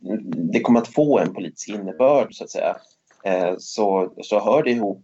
det 0.53 0.61
kommer 0.61 0.81
att 0.81 0.95
få 0.95 1.19
en 1.19 1.35
politisk 1.35 1.69
innebörd 1.69 2.35
så 2.35 2.45
att 2.45 2.51
säga. 2.51 2.77
Eh, 3.25 3.55
så, 3.59 4.13
så 4.23 4.41
hör 4.41 4.63
det 4.63 4.71
ihop. 4.71 5.03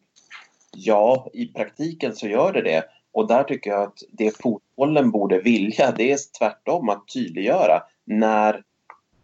Ja, 0.77 1.31
i 1.33 1.47
praktiken 1.47 2.17
så 2.17 2.27
gör 2.27 2.53
det 2.53 2.63
det. 2.63 2.85
Och 3.13 3.29
där 3.29 3.45
tycker 3.45 3.71
jag 3.71 3.83
att 3.83 3.99
det 4.13 4.43
fotbollen 4.43 5.11
borde 5.11 5.41
vilja, 5.41 5.93
det 5.97 6.13
är 6.13 6.19
tvärtom 6.39 6.89
att 6.89 7.09
tydliggöra 7.15 7.83
när 8.05 8.63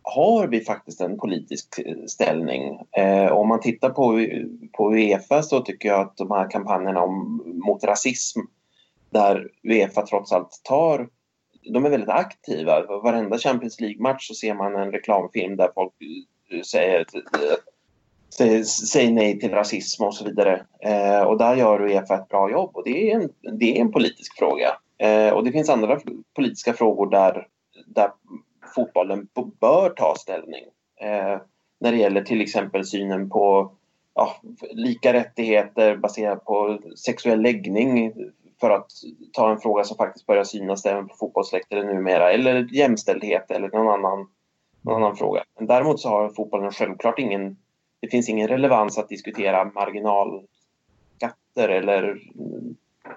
har 0.03 0.47
vi 0.47 0.61
faktiskt 0.61 1.01
en 1.01 1.19
politisk 1.19 1.79
eh, 1.79 1.97
ställning? 2.07 2.79
Eh, 2.97 3.33
om 3.33 3.49
man 3.49 3.61
tittar 3.61 3.91
på, 3.91 4.27
på 4.73 4.93
Uefa 4.93 5.43
så 5.43 5.61
tycker 5.61 5.89
jag 5.89 6.01
att 6.01 6.17
de 6.17 6.31
här 6.31 6.51
kampanjerna 6.51 7.03
om, 7.03 7.43
mot 7.67 7.85
rasism 7.85 8.41
där 9.11 9.49
Uefa 9.63 10.07
trots 10.07 10.33
allt 10.33 10.61
tar 10.65 11.09
de 11.73 11.85
är 11.85 11.91
väldigt 11.91 12.09
aktiva. 12.09 12.83
Varenda 12.87 13.39
Champions 13.39 13.81
League-match 13.81 14.29
så 14.29 14.35
ser 14.35 14.55
man 14.55 14.77
en 14.77 14.93
reklamfilm 14.93 15.57
där 15.57 15.71
folk 15.75 15.93
eh, 16.53 16.63
säger, 16.63 17.07
säger, 18.39 18.63
säger 18.63 19.13
nej 19.13 19.41
till 19.41 19.51
rasism 19.51 20.05
och 20.05 20.15
så 20.15 20.25
vidare. 20.25 20.67
Eh, 20.81 21.21
och 21.21 21.39
där 21.39 21.57
gör 21.57 21.81
Uefa 21.81 22.15
ett 22.15 22.29
bra 22.29 22.51
jobb 22.51 22.71
och 22.77 22.85
det 22.85 23.11
är 23.11 23.21
en, 23.21 23.59
det 23.59 23.77
är 23.77 23.81
en 23.81 23.93
politisk 23.93 24.39
fråga. 24.39 24.77
Eh, 24.99 25.33
och 25.33 25.45
det 25.45 25.53
finns 25.53 25.69
andra 25.69 26.01
politiska 26.37 26.73
frågor 26.73 27.11
där, 27.11 27.47
där 27.87 28.11
fotbollen 28.75 29.29
bör 29.61 29.91
ta 29.91 30.15
ställning. 30.15 30.65
Eh, 31.01 31.41
när 31.81 31.93
det 31.93 31.99
gäller 31.99 32.23
till 32.23 32.41
exempel 32.41 32.85
synen 32.85 33.31
på 33.31 33.73
ja, 34.15 34.37
lika 34.71 35.13
rättigheter 35.13 35.97
baserat 35.97 36.45
på 36.45 36.79
sexuell 36.97 37.43
läggning 37.43 38.15
för 38.61 38.71
att 38.71 38.91
ta 39.33 39.53
en 39.53 39.59
fråga 39.59 39.85
som 39.85 39.97
faktiskt 39.97 40.27
börjar 40.27 40.45
synas 40.45 40.87
även 40.87 41.09
på 41.09 41.15
fotbollsläktare 41.15 41.95
numera, 41.95 42.33
eller 42.33 42.75
jämställdhet 42.75 43.51
eller 43.51 43.69
någon 43.69 43.89
annan, 43.89 44.29
någon 44.83 45.03
annan 45.03 45.17
fråga. 45.17 45.43
Men 45.59 45.67
däremot 45.67 46.01
så 46.01 46.09
har 46.09 46.31
fotbollen 46.31 46.73
självklart 46.73 47.19
ingen, 47.19 47.57
det 48.01 48.09
finns 48.09 48.29
ingen 48.29 48.49
relevans 48.49 48.99
att 48.99 49.09
diskutera 49.09 49.65
marginalskatter 49.65 51.69
eller 51.69 52.21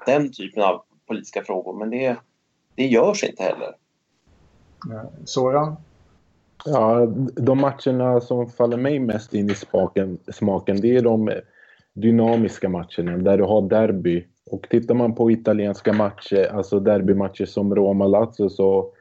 den 0.06 0.32
typen 0.32 0.64
av 0.64 0.84
politiska 1.08 1.44
frågor, 1.44 1.74
men 1.74 1.90
det, 1.90 2.16
det 2.76 2.88
görs 2.88 3.24
inte 3.24 3.44
heller. 3.44 3.76
Soran? 5.26 5.76
Ja, 6.66 7.06
de 7.36 7.58
matcherna 7.58 8.22
som 8.22 8.50
faller 8.50 8.78
mig 8.78 9.00
mest 9.00 9.34
in 9.34 9.50
i 9.50 9.56
smaken, 9.56 10.18
smaken 10.28 10.82
det 10.82 10.96
är 10.96 11.02
de 11.02 11.32
dynamiska 11.94 12.70
matcherna 12.70 13.18
där 13.18 13.38
du 13.38 13.44
har 13.44 13.62
derby 13.62 14.28
och 14.46 14.68
tittar 14.70 14.96
man 14.96 15.16
på 15.16 15.32
italienska 15.32 15.94
matcher, 15.94 16.52
alltså 16.54 16.80
derbymatcher 16.80 17.46
som 17.46 17.76
Roma-Lazio 17.76 18.50
så 18.50 18.94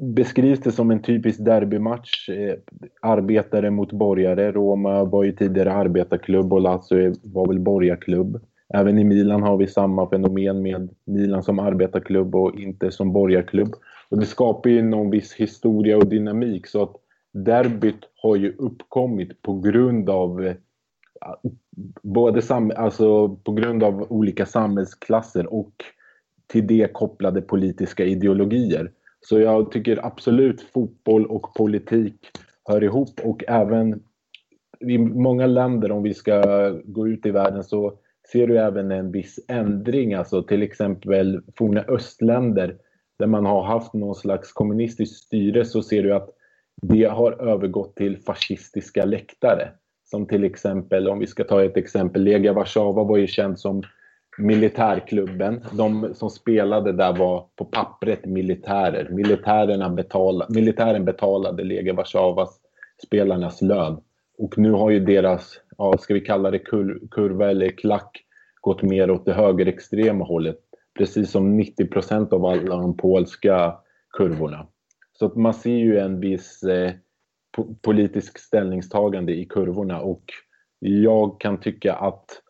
beskrivs 0.00 0.60
det 0.60 0.72
som 0.72 0.90
en 0.90 1.02
typisk 1.02 1.44
derbymatch. 1.44 2.28
Eh, 2.28 2.54
arbetare 3.00 3.70
mot 3.70 3.92
borgare. 3.92 4.52
Roma 4.52 5.04
var 5.04 5.24
ju 5.24 5.32
tidigare 5.32 5.72
arbetarklubb 5.72 6.52
och 6.52 6.60
Lazio 6.60 7.14
var 7.22 7.46
väl 7.46 7.58
borgarklubb. 7.58 8.40
Även 8.74 8.98
i 8.98 9.04
Milan 9.04 9.42
har 9.42 9.56
vi 9.56 9.66
samma 9.66 10.10
fenomen 10.10 10.62
med 10.62 10.88
Milan 11.04 11.42
som 11.42 11.58
arbetarklubb 11.58 12.34
och 12.34 12.60
inte 12.60 12.90
som 12.90 13.12
borgarklubb. 13.12 13.74
Och 14.10 14.18
det 14.18 14.26
skapar 14.26 14.70
ju 14.70 14.82
någon 14.82 15.10
viss 15.10 15.34
historia 15.34 15.96
och 15.96 16.06
dynamik 16.06 16.66
så 16.66 16.82
att 16.82 16.96
derbyt 17.32 18.04
har 18.22 18.36
ju 18.36 18.54
uppkommit 18.58 19.42
på 19.42 19.60
grund 19.60 20.10
av 20.10 20.46
eh, 20.46 20.54
både 22.02 22.42
sam, 22.42 22.72
alltså 22.76 23.28
på 23.28 23.52
grund 23.52 23.82
av 23.82 24.06
olika 24.12 24.46
samhällsklasser 24.46 25.54
och 25.54 25.72
till 26.46 26.66
det 26.66 26.92
kopplade 26.92 27.42
politiska 27.42 28.04
ideologier. 28.04 28.90
Så 29.20 29.40
jag 29.40 29.72
tycker 29.72 30.06
absolut 30.06 30.60
fotboll 30.60 31.26
och 31.26 31.54
politik 31.54 32.30
hör 32.64 32.84
ihop 32.84 33.20
och 33.24 33.44
även 33.48 34.02
i 34.80 34.98
många 34.98 35.46
länder, 35.46 35.92
om 35.92 36.02
vi 36.02 36.14
ska 36.14 36.68
gå 36.84 37.08
ut 37.08 37.26
i 37.26 37.30
världen, 37.30 37.64
så 37.64 37.98
ser 38.32 38.46
du 38.46 38.58
även 38.58 38.90
en 38.90 39.12
viss 39.12 39.40
ändring, 39.48 40.14
alltså 40.14 40.42
till 40.42 40.62
exempel 40.62 41.40
forna 41.56 41.80
östländer 41.80 42.76
där 43.18 43.26
man 43.26 43.46
har 43.46 43.62
haft 43.62 43.94
någon 43.94 44.14
slags 44.14 44.52
kommunistiskt 44.52 45.16
styre 45.16 45.64
så 45.64 45.82
ser 45.82 46.02
du 46.02 46.14
att 46.14 46.30
det 46.82 47.04
har 47.04 47.32
övergått 47.32 47.96
till 47.96 48.18
fascistiska 48.18 49.04
läktare. 49.04 49.68
Som 50.10 50.26
till 50.26 50.44
exempel, 50.44 51.08
om 51.08 51.18
vi 51.18 51.26
ska 51.26 51.44
ta 51.44 51.64
ett 51.64 51.76
exempel, 51.76 52.22
Legia 52.22 52.52
Warszawa 52.52 53.04
var 53.04 53.16
ju 53.16 53.26
känd 53.26 53.58
som 53.58 53.82
militärklubben. 54.38 55.64
De 55.72 56.14
som 56.14 56.30
spelade 56.30 56.92
där 56.92 57.16
var 57.16 57.46
på 57.56 57.64
pappret 57.64 58.26
militärer. 58.26 59.08
Militärerna 59.10 59.90
betala, 59.90 60.46
militären 60.48 61.04
betalade 61.04 61.64
Legia 61.64 61.94
Warszawas 61.94 62.60
spelarnas 63.06 63.62
lön. 63.62 64.00
Och 64.38 64.58
nu 64.58 64.72
har 64.72 64.90
ju 64.90 65.00
deras, 65.00 65.60
ja, 65.78 65.98
ska 65.98 66.14
vi 66.14 66.20
kalla 66.20 66.50
det 66.50 66.58
kur, 66.58 67.00
kurva 67.10 67.50
eller 67.50 67.68
klack, 67.68 68.24
gått 68.60 68.82
mer 68.82 69.10
åt 69.10 69.24
det 69.24 69.32
högerextrema 69.32 70.24
hållet. 70.24 70.58
precis 70.98 71.30
som 71.30 71.56
90 71.56 71.86
procent 71.86 72.32
av 72.32 72.44
alla 72.44 72.76
de 72.76 72.96
polska 72.96 73.74
kurvorna. 74.18 74.66
Så 75.18 75.26
att 75.26 75.36
man 75.36 75.54
ser 75.54 75.76
ju 75.76 75.98
en 75.98 76.20
viss 76.20 76.62
eh, 76.62 76.92
politisk 77.82 78.38
ställningstagande 78.38 79.32
i 79.32 79.44
kurvorna 79.44 80.00
och 80.00 80.24
jag 80.78 81.40
kan 81.40 81.60
tycka 81.60 81.94
att 81.94 82.42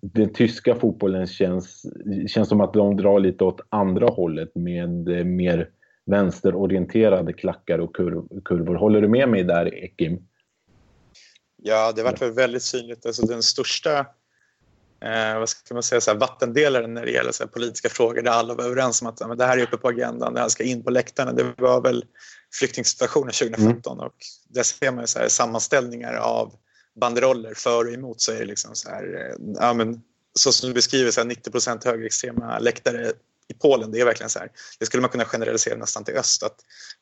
den 0.00 0.32
tyska 0.32 0.74
fotbollen 0.74 1.26
känns, 1.26 1.86
känns 2.28 2.48
som 2.48 2.60
att 2.60 2.72
de 2.72 2.96
drar 2.96 3.20
lite 3.20 3.44
åt 3.44 3.60
andra 3.68 4.06
hållet 4.06 4.54
med 4.54 5.08
eh, 5.08 5.24
mer 5.24 5.70
vänsterorienterade 6.06 7.32
klackar 7.32 7.78
och 7.78 7.96
kurv, 7.96 8.22
kurvor. 8.44 8.74
Håller 8.74 9.00
du 9.00 9.08
med 9.08 9.28
mig 9.28 9.44
där, 9.44 9.74
Ekim? 9.74 10.18
Ja, 11.56 11.92
det 11.96 12.02
vart 12.02 12.22
väl 12.22 12.32
väldigt 12.32 12.62
synligt. 12.62 13.06
Alltså 13.06 13.26
den 13.26 13.42
största 13.42 13.98
eh, 15.04 15.38
vad 15.38 15.48
ska 15.48 15.74
man 15.74 15.82
säga, 15.82 16.00
så 16.00 16.10
här, 16.10 16.18
vattendelaren 16.18 16.94
när 16.94 17.04
det 17.04 17.10
gäller 17.10 17.32
så 17.32 17.42
här, 17.42 17.50
politiska 17.50 17.88
frågor 17.88 18.22
där 18.22 18.30
alla 18.30 18.54
var 18.54 18.64
överens 18.64 19.02
om 19.02 19.08
att 19.08 19.28
men 19.28 19.38
det 19.38 19.44
här 19.44 19.58
är 19.58 19.62
uppe 19.62 19.76
på 19.76 19.88
agendan, 19.88 20.34
det 20.34 20.40
här 20.40 20.48
ska 20.48 20.64
in 20.64 20.84
på 20.84 20.90
läktarna. 20.90 21.32
Det 21.32 21.54
var 21.58 21.82
väl 21.82 22.04
flyktingsituationen 22.52 23.32
2015 23.32 23.98
mm. 23.98 24.06
och 24.06 24.14
där 24.48 24.62
ser 24.62 24.92
man 24.92 25.06
så 25.06 25.18
här, 25.18 25.28
sammanställningar 25.28 26.14
av 26.14 26.54
banderoller 27.00 27.54
för 27.54 27.84
och 27.84 27.92
emot 27.92 28.20
så 28.20 28.32
är 28.32 28.38
det 28.38 28.44
liksom 28.44 28.74
så 28.74 28.88
här, 28.88 29.04
eh, 29.04 29.54
ja, 29.54 29.74
men, 29.74 30.02
så 30.38 30.52
som 30.52 30.68
du 30.68 30.74
beskriver, 30.74 31.10
så 31.10 31.20
här, 31.20 31.28
90% 31.28 31.84
högerextrema 31.84 32.58
läktare 32.58 33.12
i 33.48 33.54
Polen, 33.54 33.90
det 33.90 34.00
är 34.00 34.04
verkligen 34.04 34.30
så 34.30 34.38
här, 34.38 34.50
det 34.78 34.86
skulle 34.86 35.00
man 35.00 35.10
kunna 35.10 35.24
generalisera 35.24 35.76
nästan 35.76 36.04
till 36.04 36.16
öst, 36.16 36.42
att 36.42 36.56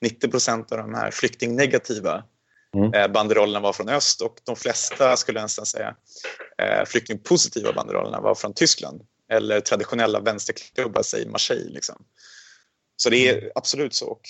90% 0.05 0.73
av 0.73 0.79
de 0.79 0.95
här 0.95 1.11
flyktingnegativa 1.11 2.25
mm. 2.77 2.95
Eh, 2.95 3.09
banderollerna 3.09 3.61
var 3.61 3.73
från 3.73 3.89
öst 3.89 4.21
och 4.21 4.41
de 4.45 4.57
flesta, 4.57 5.17
skulle 5.17 5.39
jag 5.39 5.45
nästan 5.45 5.67
säga, 5.67 5.97
eh, 6.63 6.85
flyktingpositiva 6.87 7.73
banderollerna 7.73 8.21
var 8.21 8.35
från 8.35 8.55
Tyskland 8.55 9.03
eller 9.31 9.61
traditionella 9.61 10.21
vänsterklubbar, 10.21 11.03
säg 11.03 11.29
Marseille. 11.29 11.71
Liksom. 11.71 12.05
Så 12.97 13.11
det 13.11 13.29
är 13.29 13.39
mm. 13.39 13.51
absolut 13.55 13.95
så. 13.95 14.07
Och 14.07 14.23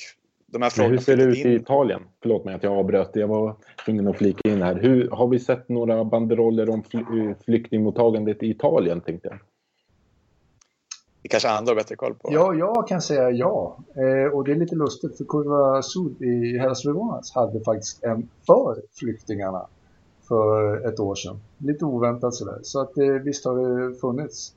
de 0.53 0.63
här 0.63 0.71
frågorna 0.71 0.97
hur 0.97 1.03
ser 1.03 1.17
det 1.17 1.23
ut 1.23 1.45
in... 1.45 1.53
i 1.53 1.55
Italien? 1.55 2.03
Förlåt 2.23 2.45
mig 2.45 2.55
att 2.55 2.63
jag 2.63 2.73
avbröt. 2.73 3.11
Jag 3.13 3.29
var 3.29 3.57
tvungen 3.85 4.09
att 4.09 4.17
flika 4.17 4.49
in 4.49 4.63
här. 4.63 4.75
Hur, 4.75 5.11
har 5.11 5.29
vi 5.29 5.39
sett 5.39 5.69
några 5.69 6.05
banderoller 6.05 6.71
om 6.71 6.83
flyktingmottagandet 7.45 8.43
i 8.43 8.51
Italien? 8.51 9.01
Tänkte 9.01 9.29
jag. 9.29 9.39
Det 11.23 11.29
kanske 11.29 11.49
andra 11.49 11.71
har 11.71 11.77
bättre 11.77 11.97
koll 11.97 12.15
på. 12.15 12.29
Ja, 12.33 12.55
jag 12.55 12.89
kan 12.89 13.03
säga 13.03 13.31
ja. 13.31 13.79
Eh, 13.95 14.33
och 14.35 14.45
det 14.45 14.53
är 14.53 14.57
lite 14.57 14.77
lustigt 14.77 15.17
för 15.17 15.25
Kurva 15.25 15.83
Sud 15.83 16.23
i 16.23 16.59
Hellas 16.59 16.87
Veronas 16.87 17.33
hade 17.35 17.61
faktiskt 17.61 18.05
en 18.05 18.29
för 18.47 18.83
flyktingarna 18.99 19.67
för 20.29 20.77
ett 20.89 21.01
år 21.01 21.15
sedan. 21.15 21.41
Lite 21.59 21.85
oväntat 21.85 22.35
sådär. 22.35 22.59
Så 22.63 22.81
att 22.81 22.99
eh, 22.99 23.07
visst 23.07 23.45
har 23.45 23.89
det 23.89 23.95
funnits. 23.95 24.55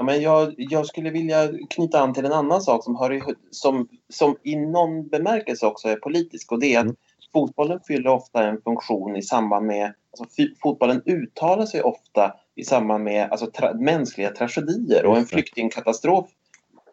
Ja, 0.00 0.04
men 0.04 0.22
jag, 0.22 0.54
jag 0.56 0.86
skulle 0.86 1.10
vilja 1.10 1.48
knyta 1.70 2.00
an 2.00 2.14
till 2.14 2.24
en 2.24 2.32
annan 2.32 2.60
sak 2.60 2.84
som, 2.84 2.96
har, 2.96 3.22
som, 3.50 3.88
som 4.08 4.36
i 4.42 4.56
någon 4.56 5.08
bemärkelse 5.08 5.66
också 5.66 5.88
är 5.88 5.96
politisk 5.96 6.52
och 6.52 6.60
det 6.60 6.74
är 6.74 6.78
att 6.78 6.84
mm. 6.84 6.96
fotbollen 7.32 7.80
fyller 7.86 8.10
ofta 8.10 8.48
en 8.48 8.60
funktion 8.62 9.16
i 9.16 9.22
samband 9.22 9.66
med, 9.66 9.94
alltså 10.18 10.42
fotbollen 10.62 11.02
uttalar 11.06 11.66
sig 11.66 11.82
ofta 11.82 12.34
i 12.54 12.64
samband 12.64 13.04
med 13.04 13.30
alltså, 13.30 13.46
tra 13.46 13.74
mänskliga 13.74 14.30
tragedier 14.30 15.06
och 15.06 15.16
en 15.16 15.26
flyktingkatastrof 15.26 16.26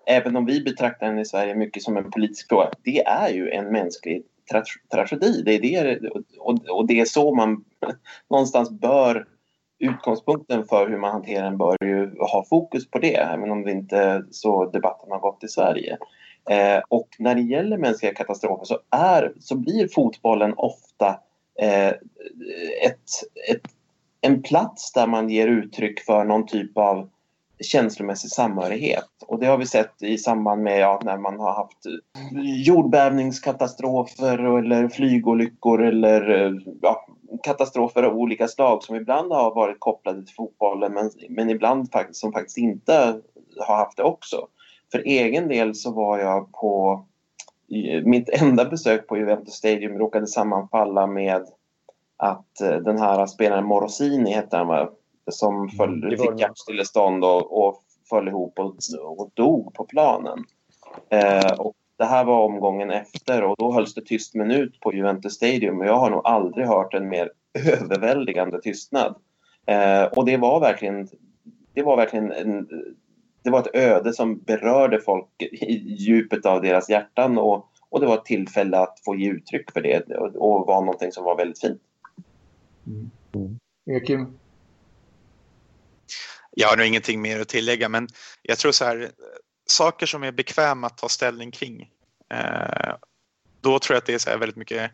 även 0.07 0.35
om 0.35 0.45
vi 0.45 0.63
betraktar 0.63 1.07
den 1.07 1.19
i 1.19 1.25
Sverige 1.25 1.55
mycket 1.55 1.83
som 1.83 1.97
en 1.97 2.11
politisk 2.11 2.49
fråga, 2.49 2.69
det 2.83 3.05
är 3.05 3.29
ju 3.29 3.49
en 3.49 3.65
mänsklig 3.71 4.23
tra 4.51 4.63
tragedi. 4.91 5.41
Det 5.45 5.75
är 5.75 5.83
det, 5.85 6.09
och, 6.39 6.69
och 6.69 6.87
det 6.87 6.99
är 6.99 7.05
så 7.05 7.35
man 7.35 7.63
någonstans 8.29 8.71
bör 8.71 9.27
utgångspunkten 9.79 10.65
för 10.65 10.89
hur 10.89 10.97
man 10.97 11.11
hanterar 11.11 11.43
den 11.43 11.57
bör 11.57 11.77
ju 11.81 12.19
ha 12.19 12.45
fokus 12.49 12.89
på 12.89 12.99
det, 12.99 13.15
även 13.15 13.51
om 13.51 13.63
det 13.63 13.71
inte 13.71 14.25
så 14.31 14.65
debatten 14.65 15.11
har 15.11 15.19
gått 15.19 15.43
i 15.43 15.47
Sverige. 15.47 15.97
Eh, 16.49 16.81
och 16.89 17.07
när 17.19 17.35
det 17.35 17.41
gäller 17.41 17.77
mänskliga 17.77 18.13
katastrofer 18.13 18.65
så, 18.65 18.79
är, 18.91 19.33
så 19.39 19.55
blir 19.55 19.87
fotbollen 19.87 20.53
ofta 20.57 21.19
eh, 21.61 21.89
ett, 22.85 23.09
ett, 23.49 23.61
en 24.21 24.41
plats 24.41 24.93
där 24.93 25.07
man 25.07 25.29
ger 25.29 25.47
uttryck 25.47 25.99
för 25.99 26.23
någon 26.23 26.45
typ 26.45 26.77
av 26.77 27.09
känslomässig 27.59 28.31
samhörighet. 28.31 29.09
Och 29.27 29.39
det 29.39 29.45
har 29.45 29.57
vi 29.57 29.65
sett 29.65 30.01
i 30.01 30.17
samband 30.17 30.63
med 30.63 30.79
ja, 30.79 31.01
när 31.05 31.17
man 31.17 31.39
har 31.39 31.53
haft 31.53 31.77
jordbävningskatastrofer 32.65 34.57
eller 34.57 34.87
flygolyckor 34.87 35.83
eller 35.83 36.45
eh, 36.45 36.51
ja, 36.81 37.07
katastrofer 37.43 38.03
av 38.03 38.17
olika 38.17 38.47
slag 38.47 38.83
som 38.83 38.95
ibland 38.95 39.31
har 39.31 39.55
varit 39.55 39.79
kopplade 39.79 40.25
till 40.25 40.35
fotbollen 40.35 40.93
men, 40.93 41.11
men 41.29 41.49
ibland 41.49 41.91
faktiskt, 41.91 42.19
som 42.19 42.33
faktiskt 42.33 42.57
inte 42.57 43.21
har 43.59 43.75
haft 43.75 43.97
det 43.97 44.03
också. 44.03 44.47
För 44.91 44.99
egen 44.99 45.47
del 45.47 45.75
så 45.75 45.91
var 45.91 46.19
jag 46.19 46.51
på 46.51 47.05
mitt 48.03 48.29
enda 48.29 48.65
besök 48.65 49.07
på 49.07 49.17
Juventus 49.17 49.53
Stadium 49.53 49.97
råkade 49.97 50.27
sammanfalla 50.27 51.07
med 51.07 51.45
att 52.17 52.61
eh, 52.61 52.75
den 52.75 52.97
här 52.97 53.25
spelaren 53.25 53.65
Morosini 53.65 54.31
hette 54.31 54.57
han 54.57 54.67
va? 54.67 54.89
Som 55.31 55.55
mm, 55.55 55.69
föll, 55.69 56.17
fick 56.17 56.39
hjärtstillestånd 56.39 57.23
och, 57.23 57.67
och 57.67 57.83
föll 58.09 58.27
ihop 58.27 58.59
och, 58.59 58.75
och 59.03 59.31
dog 59.33 59.73
på 59.73 59.83
planen. 59.83 60.43
Eh, 61.09 61.51
och 61.51 61.75
det 61.97 62.05
här 62.05 62.23
var 62.23 62.43
omgången 62.43 62.91
efter 62.91 63.43
och 63.43 63.55
då 63.57 63.73
hölls 63.73 63.93
det 63.93 64.01
tyst 64.01 64.35
minut 64.35 64.79
på 64.79 64.93
Juventus 64.93 65.33
Stadium 65.33 65.79
och 65.79 65.85
jag 65.85 65.97
har 65.97 66.09
nog 66.09 66.21
aldrig 66.23 66.65
hört 66.65 66.93
en 66.93 67.09
mer 67.09 67.31
överväldigande 67.53 68.61
tystnad. 68.61 69.15
Eh, 69.65 70.03
och 70.03 70.25
det 70.25 70.37
var 70.37 70.59
verkligen, 70.59 71.07
det 71.73 71.83
var 71.83 71.97
verkligen 71.97 72.31
en, 72.31 72.67
det 73.43 73.49
var 73.49 73.59
ett 73.59 73.75
öde 73.75 74.13
som 74.13 74.39
berörde 74.39 75.01
folk 75.01 75.27
i 75.39 75.73
djupet 75.73 76.45
av 76.45 76.61
deras 76.61 76.89
hjärtan 76.89 77.37
och, 77.37 77.69
och 77.89 77.99
det 77.99 78.07
var 78.07 78.17
ett 78.17 78.25
tillfälle 78.25 78.77
att 78.77 78.99
få 79.05 79.15
ge 79.15 79.29
uttryck 79.29 79.71
för 79.71 79.81
det 79.81 80.15
och, 80.15 80.35
och 80.35 80.67
var 80.67 80.81
någonting 80.81 81.11
som 81.11 81.23
var 81.23 81.37
väldigt 81.37 81.61
fint. 81.61 81.81
Mm. 82.87 83.11
Mm. 83.35 84.37
Jag 86.51 86.67
har 86.67 86.77
nog 86.77 86.85
ingenting 86.85 87.21
mer 87.21 87.39
att 87.39 87.47
tillägga 87.47 87.89
men 87.89 88.07
jag 88.41 88.57
tror 88.57 88.71
så 88.71 88.85
här 88.85 89.11
saker 89.67 90.05
som 90.05 90.23
är 90.23 90.31
bekväma 90.31 90.87
att 90.87 90.97
ta 90.97 91.09
ställning 91.09 91.51
kring. 91.51 91.89
Eh, 92.33 92.93
då 93.61 93.79
tror 93.79 93.95
jag 93.95 93.97
att 93.97 94.05
det 94.05 94.13
är 94.13 94.19
så 94.19 94.37
väldigt 94.37 94.55
mycket 94.55 94.91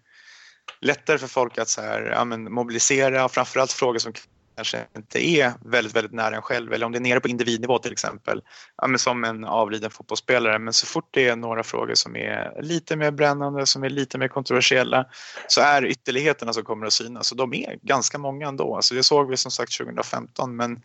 lättare 0.81 1.17
för 1.17 1.27
folk 1.27 1.57
att 1.57 1.69
så 1.69 1.81
här, 1.81 2.01
ja, 2.01 2.25
men, 2.25 2.53
mobilisera 2.53 3.29
framförallt 3.29 3.71
frågor 3.71 3.99
som 3.99 4.13
kanske 4.55 4.86
inte 4.97 5.27
är 5.27 5.53
väldigt, 5.65 5.95
väldigt 5.95 6.13
nära 6.13 6.36
en 6.36 6.41
själv 6.41 6.73
eller 6.73 6.86
om 6.86 6.91
det 6.91 6.97
är 6.97 7.01
nere 7.01 7.19
på 7.19 7.27
individnivå 7.27 7.79
till 7.79 7.91
exempel, 7.91 8.41
ja, 8.77 8.88
men 8.88 8.99
som 8.99 9.23
en 9.23 9.45
avliden 9.45 9.91
fotbollsspelare. 9.91 10.59
Men 10.59 10.73
så 10.73 10.86
fort 10.86 11.09
det 11.12 11.27
är 11.27 11.36
några 11.36 11.63
frågor 11.63 11.95
som 11.95 12.15
är 12.15 12.62
lite 12.62 12.95
mer 12.95 13.12
brännande, 13.12 13.65
som 13.65 13.83
är 13.83 13.89
lite 13.89 14.17
mer 14.17 14.27
kontroversiella 14.27 15.05
så 15.47 15.62
är 15.62 15.86
ytterligheterna 15.86 16.53
som 16.53 16.63
kommer 16.63 16.86
att 16.86 16.93
synas 16.93 17.31
och 17.31 17.38
de 17.38 17.53
är 17.53 17.79
ganska 17.81 18.17
många 18.17 18.47
ändå. 18.47 18.75
Alltså 18.75 18.95
det 18.95 19.03
såg 19.03 19.29
vi 19.29 19.38
som 19.38 19.51
sagt 19.51 19.77
2015 19.77 20.55
men 20.55 20.81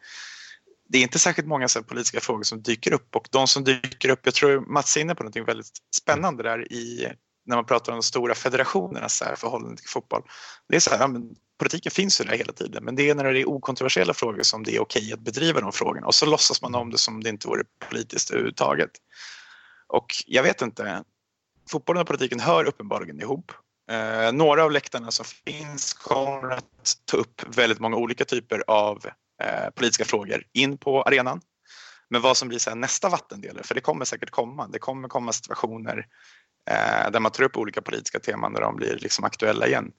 det 0.89 0.99
är 0.99 1.03
inte 1.03 1.19
särskilt 1.19 1.49
många 1.49 1.69
så 1.69 1.83
politiska 1.83 2.21
frågor 2.21 2.43
som 2.43 2.63
dyker 2.63 2.93
upp 2.93 3.17
och 3.17 3.29
de 3.31 3.47
som 3.47 3.65
dyker 3.65 4.09
upp, 4.09 4.21
jag 4.23 4.35
tror 4.35 4.61
Mats 4.61 4.97
är 4.97 5.01
inne 5.01 5.15
på 5.15 5.25
något 5.25 5.37
väldigt 5.37 5.71
spännande 5.97 6.43
där 6.43 6.73
i 6.73 7.13
när 7.47 7.57
man 7.57 7.65
pratar 7.67 7.93
om 7.93 7.97
de 7.99 8.03
stora 8.03 8.35
federationernas 8.35 9.23
förhållande 9.37 9.77
till 9.77 9.89
fotboll. 9.89 10.23
Det 10.69 10.77
är 10.77 10.81
så 10.81 10.91
här, 10.91 10.99
ja, 10.99 11.07
men 11.07 11.23
politiken 11.59 11.93
finns 11.93 12.21
ju 12.21 12.25
där 12.25 12.37
hela 12.37 12.53
tiden 12.53 12.85
men 12.85 12.97
det 12.97 13.11
är 13.11 13.15
när 13.15 13.33
det 13.33 13.41
är 13.41 13.49
okontroversiella 13.49 14.15
frågor 14.15 14.43
som 14.43 14.65
det 14.65 14.77
är 14.77 14.81
okej 14.81 15.13
att 15.13 15.21
bedriva 15.21 15.61
de 15.61 15.73
frågorna 15.73 16.07
och 16.07 16.15
så 16.15 16.27
låtsas 16.27 16.63
man 16.63 16.75
om 16.75 16.91
det 16.91 16.99
som 16.99 17.23
det 17.23 17.29
inte 17.29 17.49
vore 17.49 17.65
politiskt 17.89 18.31
överhuvudtaget. 18.31 18.91
Och 19.89 20.15
jag 20.27 20.43
vet 20.43 20.63
inte, 20.63 21.05
fotbollen 21.71 22.01
och 22.01 22.07
politiken 22.07 22.41
hör 22.41 22.65
uppenbarligen 22.65 23.21
ihop. 23.21 23.53
Eh, 23.91 24.33
några 24.33 24.65
av 24.65 24.73
läktarna 24.73 25.11
som 25.11 25.25
finns 25.25 25.95
kommer 25.95 26.51
att 26.51 26.97
ta 27.05 27.17
upp 27.17 27.57
väldigt 27.57 27.81
många 27.81 27.97
olika 27.97 28.25
typer 28.25 28.65
av 28.67 29.07
Eh, 29.43 29.71
politiska 29.71 30.05
frågor 30.05 30.45
in 30.53 30.79
på 30.79 31.03
arenan. 31.03 31.41
Men 32.11 32.23
vad 32.23 32.37
som 32.37 32.49
blir 32.49 32.59
så 32.59 32.75
nästa 32.75 33.09
vattendelare, 33.09 33.65
för 33.65 33.75
det 33.75 33.81
kommer 33.81 34.05
säkert 34.05 34.31
komma. 34.31 34.69
Det 34.69 34.79
kommer 34.79 35.09
komma 35.09 35.33
situationer 35.33 36.07
eh, 36.71 37.11
där 37.11 37.21
man 37.21 37.33
tar 37.33 37.45
upp 37.45 37.57
olika 37.57 37.83
politiska 37.83 38.19
teman 38.19 38.53
när 38.53 38.61
de 38.61 38.77
blir 38.77 38.99
liksom 38.99 39.25
aktuella 39.25 39.67
igen. 39.67 39.91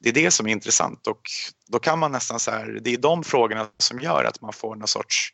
Det 0.00 0.08
är 0.08 0.12
det 0.12 0.30
som 0.30 0.46
är 0.46 0.52
intressant 0.52 1.06
och 1.06 1.22
då 1.66 1.78
kan 1.78 1.98
man 1.98 2.12
nästan 2.12 2.40
så 2.40 2.50
här, 2.50 2.80
det 2.82 2.90
är 2.90 2.98
de 2.98 3.24
frågorna 3.24 3.68
som 3.78 4.00
gör 4.00 4.24
att 4.24 4.40
man 4.40 4.52
får 4.52 4.76
någon 4.76 4.88
sorts 4.88 5.32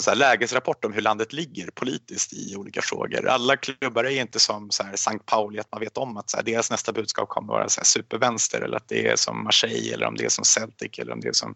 så 0.00 0.10
här, 0.10 0.16
lägesrapport 0.16 0.84
om 0.84 0.92
hur 0.92 1.00
landet 1.00 1.32
ligger 1.32 1.70
politiskt 1.70 2.32
i 2.32 2.56
olika 2.56 2.82
frågor. 2.82 3.28
Alla 3.28 3.56
klubbar 3.56 4.04
är 4.04 4.20
inte 4.20 4.40
som 4.40 4.70
så 4.70 4.82
här, 4.82 5.18
Pauli, 5.18 5.60
att 5.60 5.72
man 5.72 5.80
vet 5.80 5.96
om 5.96 6.16
att 6.16 6.30
så 6.30 6.36
här, 6.36 6.44
deras 6.44 6.70
nästa 6.70 6.92
budskap 6.92 7.28
kommer 7.28 7.52
att 7.52 7.58
vara 7.58 7.68
så 7.68 7.80
här, 7.80 7.84
supervänster 7.84 8.60
eller 8.60 8.76
att 8.76 8.88
det 8.88 9.08
är 9.08 9.16
som 9.16 9.44
Marseille 9.44 9.94
eller 9.94 10.06
om 10.06 10.14
det 10.14 10.24
är 10.24 10.28
som 10.28 10.44
Celtic 10.44 10.98
eller 10.98 11.12
om 11.12 11.20
det 11.20 11.28
är 11.28 11.32
som 11.32 11.54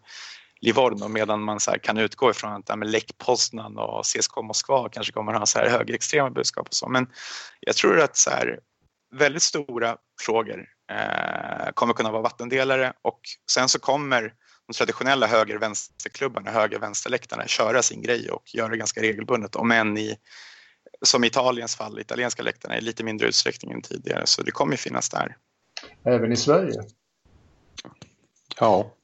Livorno 0.61 1.09
medan 1.09 1.43
man 1.43 1.61
så 1.61 1.71
kan 1.71 1.99
utgå 1.99 2.31
ifrån 2.31 2.53
att 2.53 2.69
ja, 2.69 2.77
Lech 2.77 3.19
Poznan 3.19 3.79
och 3.79 4.05
CSKA 4.05 4.43
Moskva 4.43 4.89
kanske 4.89 5.13
kommer 5.13 5.33
att 5.33 5.39
ha 5.39 5.47
så 5.47 5.59
här 5.59 5.69
högerextrema 5.69 6.31
budskap 6.31 6.69
och 6.69 6.75
så. 6.75 6.89
Men 6.89 7.07
jag 7.61 7.77
tror 7.77 8.01
att 8.01 8.17
så 8.17 8.31
här, 8.31 8.61
väldigt 9.17 9.43
stora 9.43 9.97
frågor 10.21 10.67
eh, 10.91 11.73
kommer 11.75 11.95
kunna 11.95 12.11
vara 12.11 12.23
vattendelare 12.23 12.93
och 13.03 13.21
sen 13.51 13.69
så 13.69 13.79
kommer 13.79 14.35
de 14.67 14.75
traditionella 14.75 15.27
höger-vänsterklubbarna, 15.27 16.51
höger-vänsterläktarna 16.51 17.47
köra 17.47 17.83
sin 17.83 18.03
grej 18.03 18.31
och 18.31 18.55
göra 18.55 18.69
det 18.69 18.77
ganska 18.77 19.03
regelbundet. 19.03 19.57
Om 19.57 19.71
än 19.71 19.99
i, 19.99 20.17
som 21.03 21.25
i 21.25 21.27
Italiens 21.27 21.77
fall, 21.77 21.99
italienska 21.99 22.43
läktarna 22.43 22.79
i 22.79 22.81
lite 22.81 23.05
mindre 23.05 23.29
utsträckning 23.29 23.73
än 23.73 23.83
tidigare. 23.83 24.27
Så 24.27 24.43
det 24.43 24.51
kommer 24.51 24.77
finnas 24.77 25.11
där. 25.11 25.37
Även 26.05 26.33
i 26.33 26.37
Sverige? 26.37 26.83
Ja, 28.61 28.95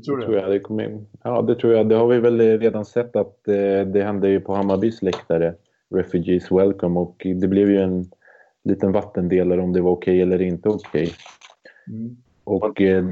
tror, 0.00 0.18
det 0.18 0.24
tror 0.24 0.36
jag. 0.36 0.50
Det, 0.50 0.60
kommer, 0.60 1.04
ja, 1.22 1.42
det 1.42 1.54
tror 1.54 1.74
jag. 1.74 1.88
Det 1.88 1.94
har 1.94 2.06
vi 2.06 2.18
väl 2.18 2.40
redan 2.58 2.84
sett 2.84 3.16
att 3.16 3.48
eh, 3.48 3.86
det 3.86 4.02
hände 4.04 4.28
ju 4.28 4.40
på 4.40 4.54
Hammarbys 4.54 5.02
läktare, 5.02 5.54
Refugees 5.94 6.52
Welcome, 6.52 7.00
och 7.00 7.26
det 7.40 7.48
blev 7.48 7.70
ju 7.70 7.78
en 7.78 8.10
liten 8.64 8.92
vattendelare 8.92 9.60
om 9.60 9.72
det 9.72 9.80
var 9.80 9.90
okej 9.90 10.14
okay 10.14 10.20
eller 10.22 10.42
inte 10.42 10.68
okej. 10.68 11.02
Okay. 11.02 11.10
Mm. 11.88 12.16
Och 12.44 12.80
eh, 12.80 13.04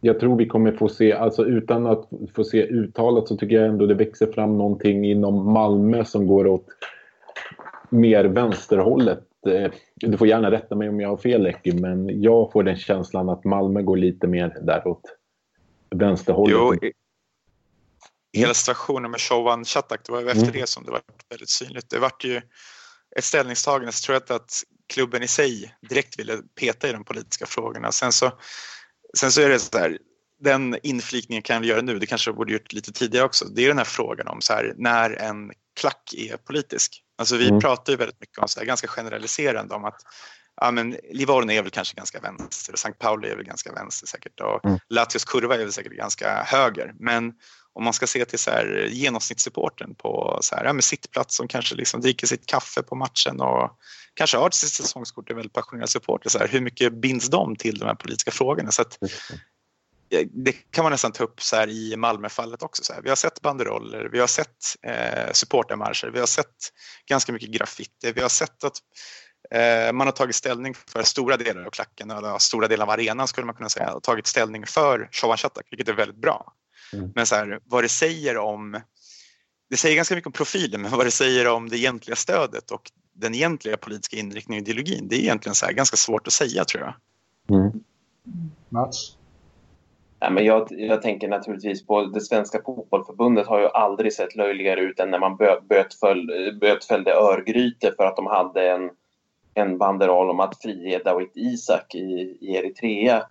jag 0.00 0.20
tror 0.20 0.36
vi 0.36 0.46
kommer 0.46 0.72
få 0.72 0.88
se, 0.88 1.12
alltså 1.12 1.44
utan 1.44 1.86
att 1.86 2.08
få 2.34 2.44
se 2.44 2.62
uttalat 2.62 3.28
så 3.28 3.36
tycker 3.36 3.56
jag 3.56 3.66
ändå 3.66 3.86
det 3.86 3.94
växer 3.94 4.26
fram 4.26 4.58
någonting 4.58 5.04
inom 5.04 5.52
Malmö 5.52 6.04
som 6.04 6.26
går 6.26 6.46
åt 6.46 6.66
mer 7.90 8.24
vänsterhållet. 8.24 9.24
Eh, 9.46 9.70
du 9.94 10.16
får 10.16 10.26
gärna 10.26 10.50
rätta 10.50 10.74
mig 10.74 10.88
om 10.88 11.00
jag 11.00 11.08
har 11.08 11.16
fel 11.16 11.46
Eki, 11.46 11.80
men 11.80 12.22
jag 12.22 12.52
får 12.52 12.62
den 12.62 12.76
känslan 12.76 13.28
att 13.28 13.44
Malmö 13.44 13.82
går 13.82 13.96
lite 13.96 14.26
mer 14.26 14.56
däråt 14.62 15.16
vänsterhållet. 15.98 16.80
Jo, 16.82 16.90
hela 18.34 18.54
situationen 18.54 19.10
med 19.10 19.20
Showan 19.20 19.64
Chatak, 19.64 20.00
det 20.04 20.12
var 20.12 20.20
ju 20.20 20.26
efter 20.26 20.42
mm. 20.42 20.52
det 20.52 20.66
som 20.66 20.84
det 20.84 20.90
var 20.90 21.02
väldigt 21.28 21.50
synligt. 21.50 21.90
Det 21.90 21.98
vart 21.98 22.24
ju 22.24 22.40
ett 23.16 23.24
ställningstagande 23.24 23.92
så 23.92 24.06
tror 24.06 24.14
jag 24.28 24.36
att 24.36 24.62
klubben 24.92 25.22
i 25.22 25.28
sig 25.28 25.74
direkt 25.88 26.18
ville 26.18 26.38
peta 26.60 26.88
i 26.88 26.92
de 26.92 27.04
politiska 27.04 27.46
frågorna. 27.46 27.92
Sen 27.92 28.12
så, 28.12 28.32
sen 29.18 29.32
så 29.32 29.40
är 29.40 29.48
det 29.48 29.58
så 29.58 29.78
här, 29.78 29.98
den 30.40 30.76
inflikningen 30.82 31.42
kan 31.42 31.62
vi 31.62 31.68
göra 31.68 31.82
nu, 31.82 31.98
det 31.98 32.06
kanske 32.06 32.32
borde 32.32 32.52
gjort 32.52 32.72
lite 32.72 32.92
tidigare 32.92 33.24
också. 33.24 33.44
Det 33.44 33.64
är 33.64 33.68
den 33.68 33.78
här 33.78 33.84
frågan 33.84 34.28
om 34.28 34.40
så 34.40 34.52
här, 34.52 34.74
när 34.76 35.10
en 35.10 35.52
klack 35.80 36.14
är 36.16 36.36
politisk. 36.36 37.02
Alltså 37.18 37.36
vi 37.36 37.48
mm. 37.48 37.60
pratar 37.60 37.92
ju 37.92 37.96
väldigt 37.96 38.20
mycket 38.20 38.38
om 38.38 38.48
så 38.48 38.60
här, 38.60 38.66
ganska 38.66 38.88
generaliserande 38.88 39.74
om 39.74 39.84
att 39.84 40.00
ja, 40.60 40.70
men 40.70 40.96
Livorno 41.10 41.52
är 41.52 41.62
väl 41.62 41.70
kanske 41.70 41.96
ganska 41.96 42.20
vänster 42.20 42.72
och 42.72 42.78
St. 42.78 42.92
Pauli 42.92 43.28
är 43.28 43.36
väl 43.36 43.44
ganska 43.44 43.72
vänster 43.72 44.06
säkert 44.06 44.40
och 44.40 44.64
mm. 44.64 44.78
Latios 44.88 45.24
kurva 45.24 45.54
är 45.54 45.58
väl 45.58 45.72
säkert 45.72 45.92
ganska 45.92 46.42
höger. 46.42 46.94
Men 46.98 47.32
om 47.72 47.84
man 47.84 47.92
ska 47.92 48.06
se 48.06 48.24
till 48.24 48.38
så 48.38 48.50
här, 48.50 48.88
genomsnittssupporten 48.90 49.94
på 49.94 50.38
så 50.42 50.56
här, 50.56 50.64
ja, 50.64 50.72
med 50.72 50.84
sittplats 50.84 51.36
som 51.36 51.48
kanske 51.48 51.74
liksom 51.74 52.00
dricker 52.00 52.26
sitt 52.26 52.46
kaffe 52.46 52.82
på 52.82 52.94
matchen 52.94 53.40
och 53.40 53.78
kanske 54.14 54.36
har 54.36 54.50
sitt 54.50 54.70
säsongskort 54.70 55.30
är 55.30 55.34
väldigt 55.34 55.52
passionerad 55.52 55.90
supporter. 55.90 56.30
Så 56.30 56.38
här, 56.38 56.48
hur 56.48 56.60
mycket 56.60 56.92
binds 56.92 57.28
de 57.28 57.56
till 57.56 57.78
de 57.78 57.86
här 57.86 57.94
politiska 57.94 58.30
frågorna? 58.30 58.70
Så 58.70 58.82
att, 58.82 58.98
det 60.30 60.52
kan 60.52 60.84
man 60.84 60.92
nästan 60.92 61.12
ta 61.12 61.24
upp 61.24 61.42
så 61.42 61.56
här 61.56 61.68
i 61.68 61.96
Malmöfallet 61.96 62.62
också. 62.62 62.84
Så 62.84 62.92
här. 62.92 63.02
Vi 63.02 63.08
har 63.08 63.16
sett 63.16 63.40
banderoller, 63.40 64.08
vi 64.12 64.20
har 64.20 64.26
sett 64.26 64.76
eh, 64.86 65.32
supportermarscher, 65.32 66.10
vi 66.10 66.18
har 66.18 66.26
sett 66.26 66.54
ganska 67.08 67.32
mycket 67.32 67.50
graffiti, 67.50 68.12
vi 68.14 68.20
har 68.20 68.28
sett 68.28 68.64
att 68.64 68.78
man 69.92 70.06
har 70.06 70.12
tagit 70.12 70.34
ställning 70.34 70.74
för 70.74 71.02
stora 71.02 71.36
delar 71.36 71.64
av 71.64 71.70
klacken, 71.70 72.10
eller 72.10 72.38
stora 72.38 72.68
delar 72.68 72.84
av 72.84 72.90
arenan 72.90 73.28
skulle 73.28 73.44
man 73.44 73.54
kunna 73.54 73.68
säga, 73.68 73.94
och 73.94 74.02
tagit 74.02 74.26
ställning 74.26 74.66
för 74.66 75.08
Shovan 75.12 75.36
Shatak, 75.36 75.66
vilket 75.70 75.88
är 75.88 75.92
väldigt 75.92 76.16
bra. 76.16 76.52
Mm. 76.92 77.12
Men 77.14 77.26
så 77.26 77.34
här, 77.34 77.60
vad 77.64 77.84
det 77.84 77.88
säger 77.88 78.36
om 78.36 78.80
det 79.70 79.76
säger 79.76 79.96
ganska 79.96 80.14
mycket 80.14 80.26
om 80.26 80.32
profilen, 80.32 80.82
men 80.82 80.90
vad 80.90 81.06
det 81.06 81.10
säger 81.10 81.48
om 81.48 81.68
det 81.68 81.78
egentliga 81.78 82.16
stödet 82.16 82.70
och 82.70 82.90
den 83.12 83.34
egentliga 83.34 83.76
politiska 83.76 84.16
inriktningen 84.16 84.62
och 84.62 84.68
ideologin, 84.68 85.08
det 85.08 85.16
är 85.16 85.20
egentligen 85.20 85.54
så 85.54 85.66
ganska 85.66 85.96
svårt 85.96 86.26
att 86.26 86.32
säga 86.32 86.64
tror 86.64 86.82
jag. 86.82 86.94
Mm. 87.58 87.72
Mats? 88.68 89.16
Ja, 90.20 90.30
men 90.30 90.44
jag, 90.44 90.66
jag, 90.70 91.02
tänker 91.02 91.28
naturligtvis 91.28 91.86
på 91.86 92.06
det 92.06 92.20
svenska 92.20 92.62
fotbollförbundet 92.64 93.46
har 93.46 93.60
ju 93.60 93.68
aldrig 93.68 94.12
sett 94.12 94.36
löjligare 94.36 94.80
ut 94.80 95.00
än 95.00 95.10
när 95.10 95.18
man 95.18 95.36
bö, 95.36 95.60
bötföll, 95.60 96.26
bötfällde 96.60 97.14
Örgryte 97.14 97.92
för 97.96 98.04
att 98.04 98.16
de 98.16 98.26
hade 98.26 98.70
en, 98.70 98.90
en 99.54 99.78
banderoll 99.78 100.30
om 100.30 100.40
att 100.40 100.62
frige 100.62 100.98
Dawit 100.98 101.36
Isak 101.36 101.94
i, 101.94 102.38
i 102.40 102.56
Eritrea. 102.56 103.22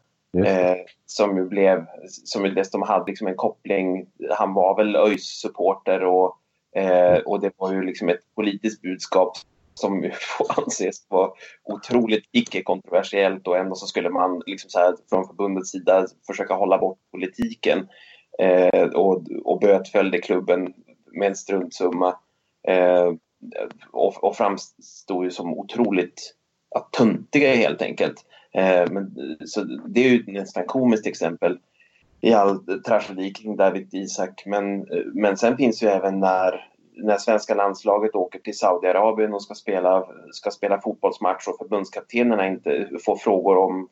Eh, 0.45 0.77
som 1.05 1.37
ju 1.37 1.45
blev, 1.45 1.85
som 2.07 2.45
ju 2.45 2.51
dessutom 2.51 2.81
hade 2.81 3.05
liksom 3.05 3.27
en 3.27 3.35
koppling, 3.35 4.07
han 4.29 4.53
var 4.53 4.77
väl 4.77 4.95
ÖIS 4.95 5.41
supporter 5.41 6.03
och, 6.03 6.37
eh, 6.75 7.17
och 7.17 7.41
det 7.41 7.51
var 7.57 7.73
ju 7.73 7.81
liksom 7.81 8.09
ett 8.09 8.35
politiskt 8.35 8.81
budskap 8.81 9.37
som 9.73 10.11
får 10.37 10.63
anses 10.63 11.05
vara 11.09 11.31
otroligt 11.63 12.29
icke-kontroversiellt 12.31 13.47
och 13.47 13.57
ändå 13.57 13.75
så 13.75 13.85
skulle 13.85 14.09
man 14.09 14.41
liksom 14.45 14.69
så 14.69 14.79
här, 14.79 14.95
från 15.09 15.27
förbundets 15.27 15.71
sida 15.71 16.07
försöka 16.27 16.53
hålla 16.53 16.77
bort 16.77 16.97
politiken 17.11 17.87
eh, 18.39 18.83
och, 18.83 19.23
och 19.43 19.59
bötfällde 19.59 20.17
klubben 20.17 20.73
med 21.11 21.27
en 21.27 21.35
struntsumma 21.35 22.15
eh, 22.67 23.13
och, 23.91 24.23
och 24.23 24.35
framstod 24.35 25.23
ju 25.23 25.31
som 25.31 25.53
otroligt 25.53 26.35
töntiga 26.91 27.55
helt 27.55 27.81
enkelt. 27.81 28.25
Eh, 28.53 28.91
men, 28.91 29.15
så 29.45 29.63
det 29.63 30.05
är 30.05 30.09
ju 30.09 30.23
nästan 30.27 30.65
komiskt 30.65 31.07
exempel 31.07 31.59
i 32.21 32.33
all 32.33 32.81
tragedi 32.81 33.33
kring 33.33 33.55
David 33.55 33.93
Isak. 33.93 34.43
Men, 34.45 34.79
eh, 34.79 35.05
men 35.13 35.37
sen 35.37 35.57
finns 35.57 35.83
ju 35.83 35.87
även 35.87 36.19
när, 36.19 36.69
när 36.95 37.17
svenska 37.17 37.55
landslaget 37.55 38.15
åker 38.15 38.39
till 38.39 38.57
Saudiarabien 38.57 39.33
och 39.33 39.43
ska 39.43 39.53
spela, 39.53 40.07
ska 40.31 40.51
spela 40.51 40.81
fotbollsmatch 40.81 41.47
och 41.47 41.57
förbundskaptenerna 41.57 42.47
inte 42.47 42.89
får 43.05 43.15
frågor 43.15 43.57
om 43.57 43.89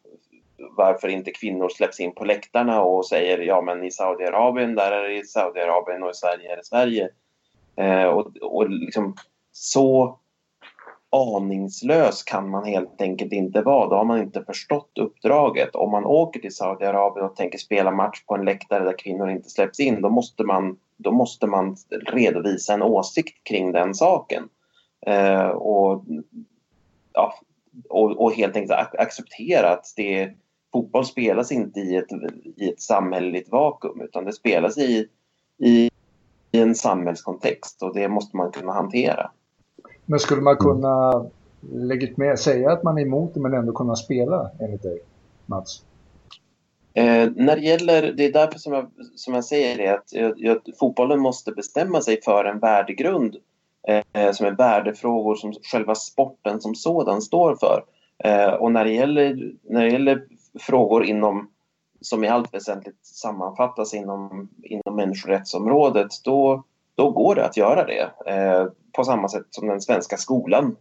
varför 0.78 1.08
inte 1.08 1.32
kvinnor 1.32 1.70
släpps 1.70 2.00
in 2.00 2.16
på 2.16 2.26
läktarna 2.26 2.82
och 2.82 3.06
säger 3.06 3.38
ja 3.38 3.62
men 3.62 3.84
i 3.84 3.92
Saudiarabien 3.92 4.76
där 4.76 4.92
är 4.92 5.10
det 5.10 5.28
Saudiarabien 5.28 6.04
och 6.04 6.10
i 6.10 6.14
Sverige 6.14 6.52
är 6.52 6.58
det 6.58 6.66
Sverige. 6.66 7.10
Eh, 7.76 8.04
och, 8.04 8.38
och 8.42 8.70
liksom 8.70 9.16
så 9.62 10.20
aningslös 11.10 12.24
kan 12.24 12.50
man 12.50 12.66
helt 12.66 13.02
enkelt 13.02 13.34
inte 13.34 13.62
vara. 13.62 13.90
Då 13.90 13.96
har 13.96 14.06
man 14.06 14.22
inte 14.22 14.44
förstått 14.44 14.98
uppdraget. 15.00 15.76
Om 15.76 15.92
man 15.92 16.06
åker 16.06 16.40
till 16.40 16.56
Saudiarabien 16.56 17.26
och 17.26 17.36
tänker 17.36 17.58
spela 17.58 17.92
match 17.92 18.24
på 18.26 18.36
en 18.36 18.46
läktare 18.46 18.84
där 18.84 18.98
kvinnor 18.98 19.30
inte 19.30 19.50
släpps 19.50 19.80
in, 19.80 20.02
då 20.02 20.10
måste 20.10 20.44
man, 20.44 20.78
då 20.98 21.12
måste 21.12 21.48
man 21.48 21.76
redovisa 22.06 22.74
en 22.74 22.82
åsikt 22.82 23.44
kring 23.44 23.72
den 23.72 23.94
saken. 23.94 24.50
Eh, 25.06 25.48
och, 25.48 26.04
ja, 27.14 27.34
och, 27.90 28.22
och, 28.22 28.34
helt 28.34 28.56
enkelt 28.56 28.80
acceptera 28.94 29.70
att 29.70 29.94
det, 29.96 30.34
fotboll 30.74 31.06
spelas 31.06 31.52
inte 31.52 31.80
i 31.80 31.96
ett, 31.96 32.12
i 32.58 32.70
ett 32.70 32.82
samhälleligt 32.82 33.52
vakuum 33.52 34.02
utan 34.02 34.26
det 34.26 34.34
spelas 34.34 34.78
i, 34.78 35.08
i, 35.58 35.90
i 36.52 36.60
en 36.60 36.76
samhällskontext 36.76 37.84
och 37.84 37.94
det 37.94 38.08
måste 38.08 38.38
man 38.38 38.52
kunna 38.52 38.74
hantera. 38.74 39.32
Men 40.06 40.20
skulle 40.20 40.42
man 40.42 40.58
kunna 40.58 41.26
legitimera, 41.72 42.38
säga 42.38 42.72
att 42.72 42.84
man 42.84 42.98
är 42.98 43.02
emot 43.02 43.34
det 43.34 43.40
men 43.40 43.54
ändå 43.54 43.74
kunna 43.74 43.96
spela 43.96 44.52
enligt 44.60 44.84
dig, 44.84 45.00
Mats? 45.46 45.84
Eh, 46.94 47.30
när 47.36 47.56
det 47.56 47.62
gäller, 47.62 48.14
det 48.18 48.26
är 48.26 48.34
därför 48.34 48.60
som 48.60 48.74
jag, 48.74 48.92
som 49.16 49.34
jag 49.34 49.46
säger 49.46 49.78
det 49.78 49.88
att 49.88 50.14
jag, 50.14 50.34
jag, 50.38 50.58
fotbollen 50.80 51.20
måste 51.20 51.52
bestämma 51.52 52.02
sig 52.02 52.22
för 52.22 52.46
en 52.46 52.60
värdegrund 52.60 53.36
eh, 53.88 54.32
som 54.32 54.46
är 54.46 54.52
värdefrågor 54.52 55.36
som 55.36 55.54
själva 55.72 55.96
sporten 55.96 56.62
som 56.62 56.76
sådan 56.76 57.22
står 57.22 57.56
för. 57.56 57.84
Eh, 58.24 58.54
och 58.54 58.72
när 58.72 58.86
det, 58.86 58.92
gäller, 58.92 59.52
när 59.64 59.84
det 59.84 59.90
gäller 59.90 60.24
frågor 60.60 61.04
inom 61.04 61.50
som 62.02 62.24
i 62.24 62.28
allt 62.28 62.54
väsentligt 62.54 63.06
sammanfattas 63.06 63.94
inom, 63.94 64.50
inom 64.64 64.96
människorättsområdet 64.96 66.08
då, 66.24 66.64
då 66.96 67.12
går 67.12 67.36
det 67.36 67.46
att 67.46 67.58
göra 67.58 67.86
det. 67.86 68.12
På 68.94 69.04
samma 69.04 69.30
sätt 69.30 69.46
som 69.50 69.68
den 69.68 69.82
svenska 69.82 70.18
skolan 70.18 70.76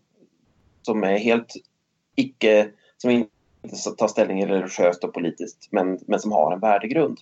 som 0.82 1.04
är 1.04 1.18
helt 1.18 1.54
icke, 2.14 2.70
som 2.96 3.10
inte 3.10 3.30
tar 3.98 4.08
ställning 4.08 4.46
religiöst 4.46 5.04
och 5.04 5.14
politiskt 5.14 5.68
men, 5.70 5.98
men 6.06 6.20
som 6.20 6.32
har 6.32 6.52
en 6.52 6.60
värdegrund. 6.60 7.18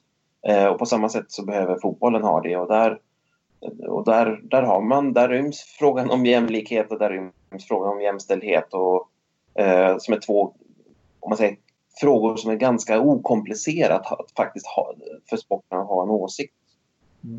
Eh, 0.49 0.67
och 0.67 0.79
på 0.79 0.87
samma 0.87 1.09
sätt 1.09 1.25
så 1.29 1.45
behöver 1.45 1.79
fotbollen 1.79 2.23
ha 2.23 2.41
det 2.41 2.57
och 2.57 2.69
där, 2.69 2.99
och 3.89 4.05
där, 4.05 4.41
där 4.43 4.63
har 4.63 4.81
man, 4.81 5.13
där 5.13 5.29
ryms 5.29 5.61
frågan 5.79 6.11
om 6.11 6.27
jämlikhet 6.27 6.93
och 6.93 6.99
där 6.99 7.11
ryms 7.11 7.69
frågan 7.69 7.93
om 7.93 8.01
jämställdhet 8.01 8.75
och 8.75 9.09
eh, 9.63 9.97
som 9.99 10.15
är 10.15 10.21
två, 10.21 10.55
om 11.21 11.29
man 11.31 11.37
säger 11.37 11.57
frågor 12.01 12.37
som 12.37 12.51
är 12.51 12.57
ganska 12.57 13.01
okomplicerat 13.01 14.13
att 14.13 14.31
faktiskt 14.37 14.67
ha, 14.67 14.95
för 15.31 15.37
sporten 15.37 15.79
att 15.79 15.87
ha 15.87 16.03
en 16.03 16.11
åsikt 16.11 16.55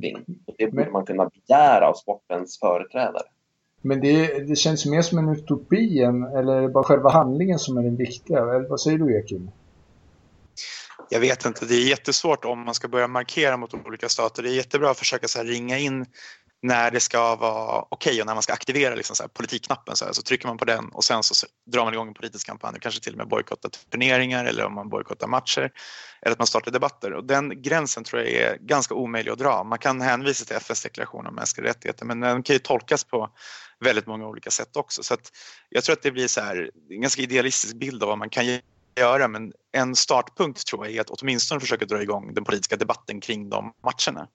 kring. 0.02 0.26
Det 0.58 0.68
borde 0.68 0.92
man 0.92 1.06
kunna 1.06 1.30
begära 1.30 1.88
av 1.88 1.94
sportens 1.94 2.60
företrädare. 2.60 3.24
Men 3.82 4.02
det, 4.02 4.48
det 4.48 4.56
känns 4.56 4.86
mer 4.86 5.02
som 5.02 5.18
en 5.18 5.30
utopi 5.30 6.02
än, 6.02 6.24
eller 6.24 6.56
är 6.56 6.62
det 6.62 6.70
bara 6.70 6.84
själva 6.84 7.10
handlingen 7.10 7.60
som 7.60 7.78
är 7.78 7.84
den 7.84 7.96
viktiga? 7.96 8.40
Eller 8.40 8.70
vad 8.70 8.82
säger 8.82 8.98
du 8.98 9.20
Ekin? 9.20 9.52
Jag 11.10 11.20
vet 11.20 11.46
inte, 11.46 11.66
det 11.66 11.76
är 11.76 11.90
jättesvårt 11.90 12.46
om 12.46 12.66
man 12.66 12.74
ska 12.74 12.88
börja 12.88 13.08
markera 13.08 13.58
mot 13.58 13.74
olika 13.74 14.10
stater. 14.10 14.44
Det 14.44 14.50
är 14.50 14.56
jättebra 14.56 14.90
att 14.92 14.98
försöka 14.98 15.28
så 15.28 15.44
ringa 15.44 15.78
in 15.78 16.06
när 16.62 16.92
det 16.92 17.00
ska 17.00 17.36
vara 17.36 17.82
okej 17.82 18.12
okay 18.12 18.22
och 18.22 18.28
när 18.28 18.34
man 18.34 18.44
ska 18.44 18.54
aktivera 18.54 18.96
liksom 18.96 19.16
så 19.16 19.24
här, 19.24 19.28
politikknappen 19.28 19.96
så, 19.96 20.06
här, 20.06 20.14
så 20.14 20.22
trycker 20.22 20.48
man 20.48 20.58
på 20.58 20.66
den 20.66 20.90
och 20.90 21.04
sen 21.04 21.24
så 21.24 21.48
drar 21.72 21.84
man 21.84 21.94
igång 21.94 22.08
en 22.08 22.14
politisk 22.14 22.48
kampanj, 22.48 22.80
kanske 22.80 23.02
till 23.02 23.14
och 23.14 23.18
med 23.18 23.28
bojkottar 23.28 23.70
turneringar 23.92 24.46
eller 24.46 24.66
om 24.66 24.74
man 24.74 24.90
bojkottar 24.90 25.28
matcher 25.28 25.72
eller 26.22 26.32
att 26.32 26.40
man 26.40 26.48
startar 26.48 26.72
debatter 26.72 27.14
och 27.14 27.26
den 27.26 27.62
gränsen 27.62 28.04
tror 28.04 28.22
jag 28.22 28.32
är 28.32 28.58
ganska 28.58 28.94
omöjlig 28.94 29.32
att 29.32 29.40
dra. 29.40 29.64
Man 29.64 29.80
kan 29.80 30.02
hänvisa 30.02 30.46
till 30.46 30.56
FNs 30.56 30.84
deklaration 30.84 31.28
om 31.28 31.36
mänskliga 31.36 31.68
rättigheter 31.68 32.06
men 32.06 32.20
den 32.20 32.44
kan 32.44 32.54
ju 32.54 32.60
tolkas 32.60 33.04
på 33.04 33.30
väldigt 33.80 34.08
många 34.08 34.28
olika 34.28 34.52
sätt 34.52 34.76
också 34.76 35.04
så 35.04 35.14
att 35.14 35.32
jag 35.70 35.84
tror 35.84 35.94
att 35.94 36.02
det 36.02 36.12
blir 36.12 36.28
så 36.28 36.42
här, 36.42 36.72
en 36.90 37.02
ganska 37.02 37.22
idealistisk 37.22 37.76
bild 37.76 38.04
av 38.04 38.10
vad 38.10 38.18
man 38.18 38.30
kan 38.30 38.60
göra 39.00 39.28
men 39.28 39.54
en 39.72 39.96
startpunkt 39.96 40.68
tror 40.68 40.86
jag 40.86 40.96
är 40.96 41.02
att 41.02 41.10
åtminstone 41.10 41.62
försöka 41.62 41.86
dra 41.86 42.02
igång 42.02 42.34
den 42.34 42.44
politiska 42.44 42.76
debatten 42.76 43.22
kring 43.22 43.50
de 43.50 43.74
matcherna. 43.84 44.28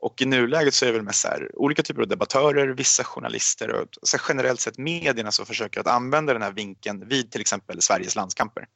Och 0.00 0.22
i 0.22 0.24
nuläget 0.24 0.74
så 0.74 0.84
är 0.84 0.86
det 0.86 0.92
väl 0.92 1.02
mest 1.02 1.24
här, 1.24 1.50
olika 1.54 1.82
typer 1.82 2.02
av 2.02 2.08
debattörer, 2.08 2.68
vissa 2.68 3.04
journalister 3.04 3.72
och 3.72 3.88
så 4.02 4.18
generellt 4.28 4.60
sett 4.60 4.78
medierna 4.78 5.32
som 5.32 5.46
försöker 5.46 5.80
att 5.80 5.86
använda 5.86 6.32
den 6.32 6.42
här 6.42 6.52
vinkeln 6.52 7.08
vid 7.08 7.32
till 7.32 7.40
exempel 7.40 7.82
Sveriges 7.82 8.16
landskamper. 8.16 8.66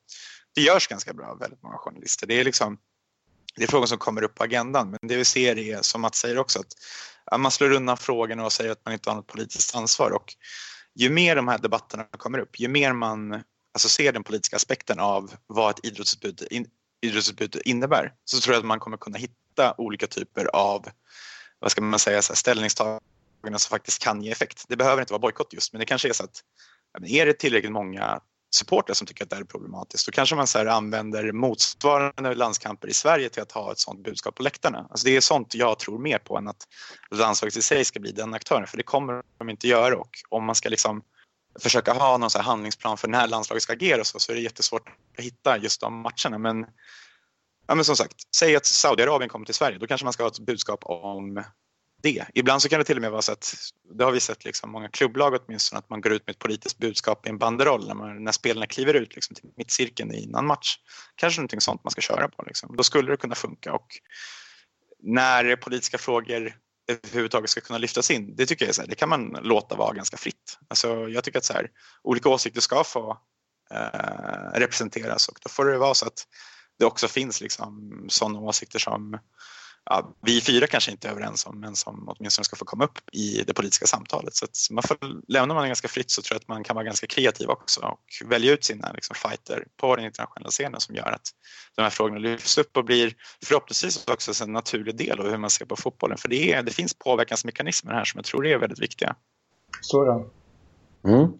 Det 0.54 0.60
görs 0.60 0.88
ganska 0.88 1.12
bra 1.12 1.26
av 1.26 1.38
väldigt 1.38 1.62
många 1.62 1.76
journalister. 1.78 2.26
Det 2.26 2.40
är 2.40 2.44
liksom 2.44 2.78
det 3.56 3.62
är 3.62 3.68
frågor 3.68 3.86
som 3.86 3.98
kommer 3.98 4.22
upp 4.22 4.34
på 4.34 4.44
agendan 4.44 4.90
men 4.90 4.98
det 5.02 5.16
vi 5.16 5.24
ser 5.24 5.58
är 5.58 5.82
som 5.82 6.00
Mats 6.00 6.18
säger 6.18 6.38
också 6.38 6.58
att 7.24 7.40
man 7.40 7.50
slår 7.50 7.72
undan 7.72 7.96
frågorna 7.96 8.44
och 8.44 8.52
säger 8.52 8.70
att 8.70 8.84
man 8.84 8.94
inte 8.94 9.10
har 9.10 9.16
något 9.16 9.26
politiskt 9.26 9.74
ansvar 9.74 10.10
och 10.10 10.34
ju 10.94 11.10
mer 11.10 11.36
de 11.36 11.48
här 11.48 11.58
debatterna 11.58 12.04
kommer 12.04 12.38
upp, 12.38 12.60
ju 12.60 12.68
mer 12.68 12.92
man 12.92 13.32
alltså 13.74 13.88
ser 13.88 14.12
den 14.12 14.24
politiska 14.24 14.56
aspekten 14.56 15.00
av 15.00 15.32
vad 15.46 15.70
ett 15.70 15.84
idrottsutbud, 15.84 16.46
in, 16.50 16.66
idrottsutbud 17.02 17.62
innebär 17.64 18.12
så 18.24 18.40
tror 18.40 18.54
jag 18.54 18.60
att 18.60 18.66
man 18.66 18.80
kommer 18.80 18.96
kunna 18.96 19.18
hitta 19.18 19.34
olika 19.78 20.06
typer 20.06 20.44
av 20.52 20.86
vad 21.58 21.70
ska 21.70 21.82
man 21.82 21.98
säga, 21.98 22.22
så 22.22 22.32
här, 22.32 22.36
ställningstaganden 22.36 23.58
som 23.58 23.70
faktiskt 23.70 24.02
kan 24.02 24.22
ge 24.22 24.30
effekt. 24.30 24.64
Det 24.68 24.76
behöver 24.76 25.02
inte 25.02 25.12
vara 25.12 25.20
bojkott 25.20 25.52
just 25.52 25.72
men 25.72 25.80
det 25.80 25.86
kanske 25.86 26.08
är 26.08 26.12
så 26.12 26.24
att 26.24 26.42
är 27.06 27.26
det 27.26 27.32
tillräckligt 27.32 27.72
många 27.72 28.20
supportrar 28.54 28.94
som 28.94 29.06
tycker 29.06 29.24
att 29.24 29.30
det 29.30 29.36
här 29.36 29.42
är 29.42 29.46
problematiskt 29.46 30.06
då 30.06 30.12
kanske 30.12 30.36
man 30.36 30.46
så 30.46 30.70
använder 30.70 31.32
motsvarande 31.32 32.34
landskamper 32.34 32.88
i 32.88 32.94
Sverige 32.94 33.28
till 33.28 33.42
att 33.42 33.52
ha 33.52 33.72
ett 33.72 33.78
sånt 33.78 34.04
budskap 34.04 34.34
på 34.34 34.42
läktarna. 34.42 34.86
Alltså 34.90 35.06
det 35.06 35.16
är 35.16 35.20
sånt 35.20 35.54
jag 35.54 35.78
tror 35.78 35.98
mer 35.98 36.18
på 36.18 36.38
än 36.38 36.48
att 36.48 36.66
landslaget 37.10 37.56
i 37.56 37.62
sig 37.62 37.84
ska 37.84 38.00
bli 38.00 38.12
den 38.12 38.34
aktören 38.34 38.66
för 38.66 38.76
det 38.76 38.82
kommer 38.82 39.22
de 39.38 39.50
inte 39.50 39.68
göra 39.68 39.96
och 39.96 40.10
om 40.28 40.44
man 40.44 40.54
ska 40.54 40.68
liksom 40.68 41.02
försöka 41.60 41.92
ha 41.92 42.18
någon 42.18 42.30
så 42.30 42.42
handlingsplan 42.42 42.98
för 42.98 43.08
när 43.08 43.28
landslaget 43.28 43.62
ska 43.62 43.72
agera 43.72 44.04
så, 44.04 44.18
så 44.18 44.32
är 44.32 44.36
det 44.36 44.42
jättesvårt 44.42 44.88
att 45.18 45.24
hitta 45.24 45.58
just 45.58 45.80
de 45.80 46.00
matcherna. 46.00 46.38
Men, 46.38 46.66
ja, 47.66 47.74
men 47.74 47.84
som 47.84 47.96
sagt, 47.96 48.16
säg 48.36 48.56
att 48.56 48.66
Saudiarabien 48.66 49.28
kommer 49.28 49.46
till 49.46 49.54
Sverige, 49.54 49.78
då 49.78 49.86
kanske 49.86 50.04
man 50.04 50.12
ska 50.12 50.22
ha 50.22 50.30
ett 50.30 50.38
budskap 50.38 50.80
om 50.84 51.44
det. 52.02 52.26
Ibland 52.34 52.62
så 52.62 52.68
kan 52.68 52.78
det 52.78 52.84
till 52.84 52.96
och 52.96 53.02
med 53.02 53.10
vara 53.10 53.22
så 53.22 53.32
att, 53.32 53.54
det 53.94 54.04
har 54.04 54.12
vi 54.12 54.20
sett 54.20 54.44
liksom 54.44 54.70
många 54.70 54.88
klubblag 54.88 55.38
åtminstone, 55.40 55.78
att 55.78 55.90
man 55.90 56.00
går 56.00 56.12
ut 56.12 56.26
med 56.26 56.32
ett 56.34 56.38
politiskt 56.38 56.78
budskap 56.78 57.26
i 57.26 57.28
en 57.30 57.38
banderoll 57.38 57.86
när, 57.86 57.94
man, 57.94 58.24
när 58.24 58.32
spelarna 58.32 58.66
kliver 58.66 58.94
ut 58.94 59.14
liksom, 59.14 59.34
till 59.34 59.50
mittcirkeln 59.56 60.14
innan 60.14 60.46
match. 60.46 60.76
Kanske 61.14 61.40
någonting 61.40 61.60
sånt 61.60 61.84
man 61.84 61.90
ska 61.90 62.00
köra 62.00 62.28
på. 62.28 62.42
Liksom. 62.46 62.76
Då 62.76 62.82
skulle 62.82 63.10
det 63.10 63.16
kunna 63.16 63.34
funka 63.34 63.72
och 63.72 63.86
när 65.02 65.56
politiska 65.56 65.98
frågor 65.98 66.56
överhuvudtaget 66.88 67.50
ska 67.50 67.60
kunna 67.60 67.78
lyftas 67.78 68.10
in, 68.10 68.36
det 68.36 68.46
tycker 68.46 68.64
jag 68.64 68.68
är 68.68 68.74
så 68.74 68.80
här, 68.80 68.88
det 68.88 68.94
kan 68.94 69.08
man 69.08 69.38
låta 69.42 69.76
vara 69.76 69.94
ganska 69.94 70.16
fritt. 70.16 70.58
Alltså, 70.68 71.08
jag 71.08 71.24
tycker 71.24 71.38
att 71.38 71.44
så 71.44 71.52
här, 71.52 71.70
olika 72.02 72.28
åsikter 72.28 72.60
ska 72.60 72.84
få 72.84 73.18
eh, 73.70 74.58
representeras 74.60 75.28
och 75.28 75.38
då 75.42 75.48
får 75.48 75.64
det 75.64 75.78
vara 75.78 75.94
så 75.94 76.06
att 76.06 76.26
det 76.82 76.86
också 76.86 77.08
finns 77.08 77.40
liksom 77.40 78.04
sådana 78.08 78.40
åsikter 78.40 78.78
som 78.78 79.18
ja, 79.84 80.14
vi 80.22 80.40
fyra 80.40 80.66
kanske 80.66 80.90
inte 80.90 81.08
är 81.08 81.12
överens 81.12 81.46
om 81.46 81.60
men 81.60 81.76
som 81.76 82.08
åtminstone 82.08 82.44
ska 82.44 82.56
få 82.56 82.64
komma 82.64 82.84
upp 82.84 82.98
i 83.12 83.44
det 83.46 83.54
politiska 83.54 83.86
samtalet. 83.86 84.34
Så 84.34 84.44
att 84.44 84.56
man 84.70 84.82
får, 84.82 84.98
lämnar 85.28 85.54
man 85.54 85.62
det 85.62 85.68
ganska 85.68 85.88
fritt 85.88 86.10
så 86.10 86.22
tror 86.22 86.34
jag 86.34 86.40
att 86.40 86.48
man 86.48 86.64
kan 86.64 86.74
vara 86.74 86.84
ganska 86.84 87.06
kreativ 87.06 87.48
också 87.48 87.80
och 87.80 88.28
välja 88.28 88.52
ut 88.52 88.64
sina 88.64 88.92
liksom, 88.92 89.16
fighter 89.16 89.64
på 89.76 89.96
den 89.96 90.04
internationella 90.04 90.50
scenen 90.50 90.80
som 90.80 90.94
gör 90.94 91.10
att 91.10 91.30
de 91.76 91.82
här 91.82 91.90
frågorna 91.90 92.18
lyfts 92.18 92.58
upp 92.58 92.76
och 92.76 92.84
blir 92.84 93.14
förhoppningsvis 93.44 94.08
också 94.08 94.44
en 94.44 94.52
naturlig 94.52 94.96
del 94.96 95.20
av 95.20 95.30
hur 95.30 95.38
man 95.38 95.50
ser 95.50 95.64
på 95.64 95.76
fotbollen. 95.76 96.18
För 96.18 96.28
det, 96.28 96.52
är, 96.52 96.62
det 96.62 96.72
finns 96.72 96.94
påverkansmekanismer 96.94 97.92
här 97.92 98.04
som 98.04 98.18
jag 98.18 98.24
tror 98.24 98.46
är 98.46 98.58
väldigt 98.58 98.80
viktiga. 98.80 99.16
Så 99.80 100.02
är 100.02 100.24
mm. 101.04 101.32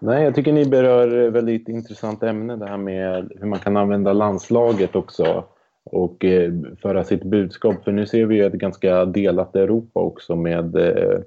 Nej, 0.00 0.24
jag 0.24 0.34
tycker 0.34 0.52
ni 0.52 0.66
berör 0.66 1.30
väldigt 1.30 1.68
intressant 1.68 2.22
ämne 2.22 2.56
det 2.56 2.66
här 2.66 2.76
med 2.76 3.32
hur 3.40 3.46
man 3.46 3.58
kan 3.58 3.76
använda 3.76 4.12
landslaget 4.12 4.96
också 4.96 5.44
och 5.84 6.24
eh, 6.24 6.52
föra 6.82 7.04
sitt 7.04 7.24
budskap. 7.24 7.84
För 7.84 7.92
nu 7.92 8.06
ser 8.06 8.26
vi 8.26 8.34
ju 8.34 8.44
ett 8.44 8.52
ganska 8.52 9.04
delat 9.04 9.56
Europa 9.56 10.00
också 10.00 10.36
med 10.36 10.76
eh, 10.76 11.18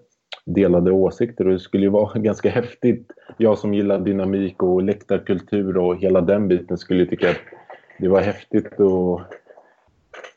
delade 0.46 0.92
åsikter 0.92 1.48
och 1.48 1.54
det 1.54 1.60
skulle 1.60 1.84
ju 1.84 1.90
vara 2.00 2.20
ganska 2.20 2.50
häftigt. 2.50 3.12
Jag 3.38 3.58
som 3.58 3.74
gillar 3.74 4.00
dynamik 4.00 4.64
och 4.64 4.84
läktarkultur 4.84 5.78
och 5.78 5.98
hela 5.98 6.22
den 6.22 6.48
biten 6.48 6.78
skulle 6.78 7.06
tycka 7.06 7.30
att 7.30 7.42
det 8.00 8.08
var 8.08 8.22
häftigt 8.22 8.80
att, 8.80 9.22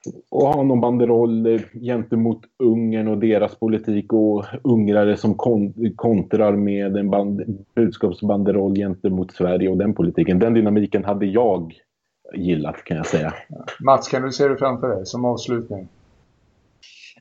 att 0.07 0.55
ha 0.55 0.63
någon 0.63 0.81
banderoll 0.81 1.61
gentemot 1.73 2.41
Ungern 2.59 3.09
och 3.09 3.19
deras 3.19 3.55
politik 3.55 4.13
och 4.13 4.45
ungrare 4.63 5.17
som 5.17 5.35
kontrar 5.97 6.57
med 6.57 6.97
en 6.97 7.11
band, 7.11 7.65
budskapsbanderoll 7.75 8.75
gentemot 8.75 9.33
Sverige 9.33 9.69
och 9.69 9.77
den 9.77 9.95
politiken. 9.95 10.39
Den 10.39 10.55
dynamiken 10.55 11.05
hade 11.05 11.27
jag 11.27 11.75
gillat 12.35 12.85
kan 12.85 12.97
jag 12.97 13.07
säga. 13.07 13.35
Mats, 13.81 14.09
kan 14.09 14.23
du 14.23 14.33
se 14.33 14.49
det 14.49 14.57
framför 14.57 14.89
dig 14.89 15.07
som 15.07 15.25
avslutning? 15.25 15.89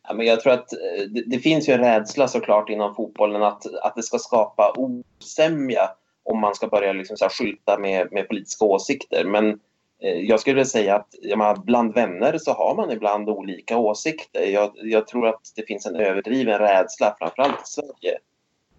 Ja, 0.07 0.13
men 0.13 0.25
jag 0.25 0.39
tror 0.39 0.53
att 0.53 0.73
eh, 0.73 1.09
det, 1.09 1.23
det, 1.27 1.39
finns 1.39 1.69
ju 1.69 1.73
en 1.73 1.79
rädsla 1.79 2.27
såklart 2.27 2.69
inom 2.69 2.95
fotbollen 2.95 3.43
att, 3.43 3.65
att 3.83 3.95
det 3.95 4.03
ska 4.03 4.17
skapa 4.17 4.73
osämja 4.77 5.89
om 6.23 6.39
man 6.39 6.55
ska 6.55 6.67
börja 6.67 6.93
liksom 6.93 7.17
så 7.17 7.25
här 7.25 7.29
skylta 7.29 7.77
med, 7.79 8.07
med 8.11 8.27
politiska 8.27 8.65
åsikter. 8.65 9.25
Men 9.25 9.49
eh, 9.49 9.55
Eh, 10.03 10.19
jag 10.19 10.39
skulle 10.39 10.53
vilja 10.53 10.65
säga 10.65 10.95
att 10.95 11.15
menar, 11.23 11.55
bland 11.55 11.93
vänner 11.93 12.37
så 12.37 12.51
har 12.51 12.75
man 12.75 12.91
ibland 12.91 13.29
olika 13.29 13.77
åsikter. 13.77 14.45
Jag, 14.45 14.71
jag, 14.75 15.07
tror 15.07 15.27
att 15.27 15.41
det 15.55 15.67
finns 15.67 15.85
en 15.85 15.95
överdriven 15.95 16.59
rädsla, 16.59 17.15
framförallt 17.19 17.61
i 17.61 17.65
Sverige, 17.65 18.17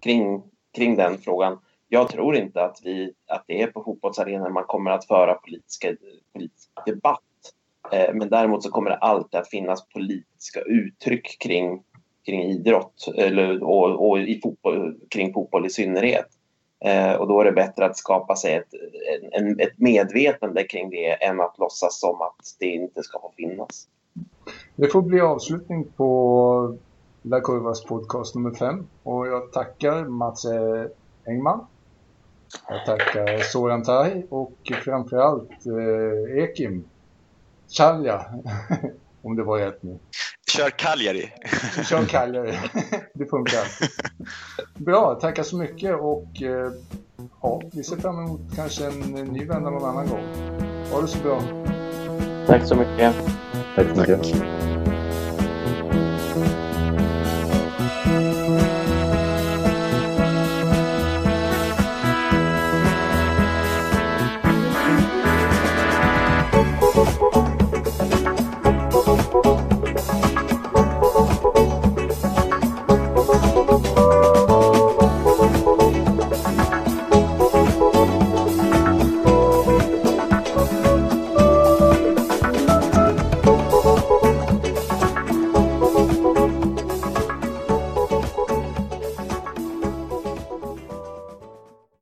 kring, 0.01 0.43
kring 0.75 0.95
den 0.95 1.17
frågan 1.17 1.57
jag 1.93 2.09
tror 2.09 2.35
inte 2.35 2.63
att, 2.63 2.79
vi, 2.83 3.13
att 3.27 3.43
det 3.47 3.61
är 3.61 3.67
på 3.67 3.83
fotbollsarenan 3.83 4.53
man 4.53 4.63
kommer 4.63 4.91
att 4.91 5.07
föra 5.07 5.33
politiska, 5.33 5.95
politisk 6.33 6.69
debatt. 6.85 7.19
Eh, 7.91 8.13
men 8.13 8.29
däremot 8.29 8.63
så 8.63 8.69
kommer 8.69 8.89
det 8.89 8.97
alltid 8.97 9.39
att 9.39 9.49
finnas 9.49 9.87
politiska 9.89 10.61
uttryck 10.61 11.37
kring, 11.39 11.83
kring 12.25 12.43
idrott 12.43 13.07
eller, 13.15 13.63
och, 13.63 14.09
och 14.09 14.19
i 14.19 14.39
fotboll, 14.43 14.99
kring 15.09 15.33
fotboll 15.33 15.65
i 15.65 15.69
synnerhet. 15.69 16.27
Eh, 16.83 17.13
och 17.13 17.27
då 17.27 17.41
är 17.41 17.45
det 17.45 17.51
bättre 17.51 17.85
att 17.85 17.97
skapa 17.97 18.35
sig 18.35 18.53
ett, 18.53 18.73
en, 19.31 19.59
ett 19.59 19.77
medvetande 19.77 20.63
kring 20.63 20.89
det 20.89 21.23
än 21.23 21.41
att 21.41 21.57
låtsas 21.57 21.99
som 21.99 22.21
att 22.21 22.55
det 22.59 22.65
inte 22.65 23.03
ska 23.03 23.19
få 23.19 23.31
finnas. 23.37 23.87
Det 24.75 24.87
får 24.87 25.01
bli 25.01 25.21
avslutning 25.21 25.85
på 25.97 26.77
La 27.21 27.41
Curvas 27.41 27.85
podcast 27.85 28.35
nummer 28.35 28.51
fem 28.51 28.87
och 29.03 29.27
jag 29.27 29.51
tackar 29.51 30.05
Mats 30.05 30.45
eh, 30.45 30.85
Engman 31.27 31.65
jag 32.69 32.85
tackar 32.85 33.37
Soran 33.37 33.83
Tai 33.83 34.23
och 34.29 34.71
framförallt 34.83 35.65
eh, 35.65 36.43
Ekim 36.43 36.83
Chalja, 37.67 38.25
om 39.21 39.35
det 39.35 39.43
var 39.43 39.59
rätt 39.59 39.83
nu. 39.83 39.99
Kör 40.57 40.69
Cagliari. 40.69 41.31
Kör 41.89 42.05
Cagliari. 42.05 42.57
det 43.13 43.25
funkar. 43.25 43.63
Bra, 44.75 45.15
tackar 45.15 45.43
så 45.43 45.57
mycket 45.57 45.95
och 45.95 46.41
eh, 46.41 46.71
ja, 47.41 47.61
vi 47.73 47.83
ser 47.83 47.97
fram 47.97 48.19
emot 48.19 48.41
kanske 48.55 48.85
en 48.85 48.99
ny 49.11 49.45
vända 49.45 49.69
någon 49.69 49.89
annan 49.89 50.07
gång. 50.07 50.23
Ha 50.91 51.01
det 51.01 51.07
så 51.07 51.19
bra. 51.19 51.41
Tack 52.47 52.67
så 52.67 52.75
mycket. 52.75 53.15
Tack 53.75 53.87
så 53.87 53.99
mycket. 53.99 54.23
Tack. 54.23 54.72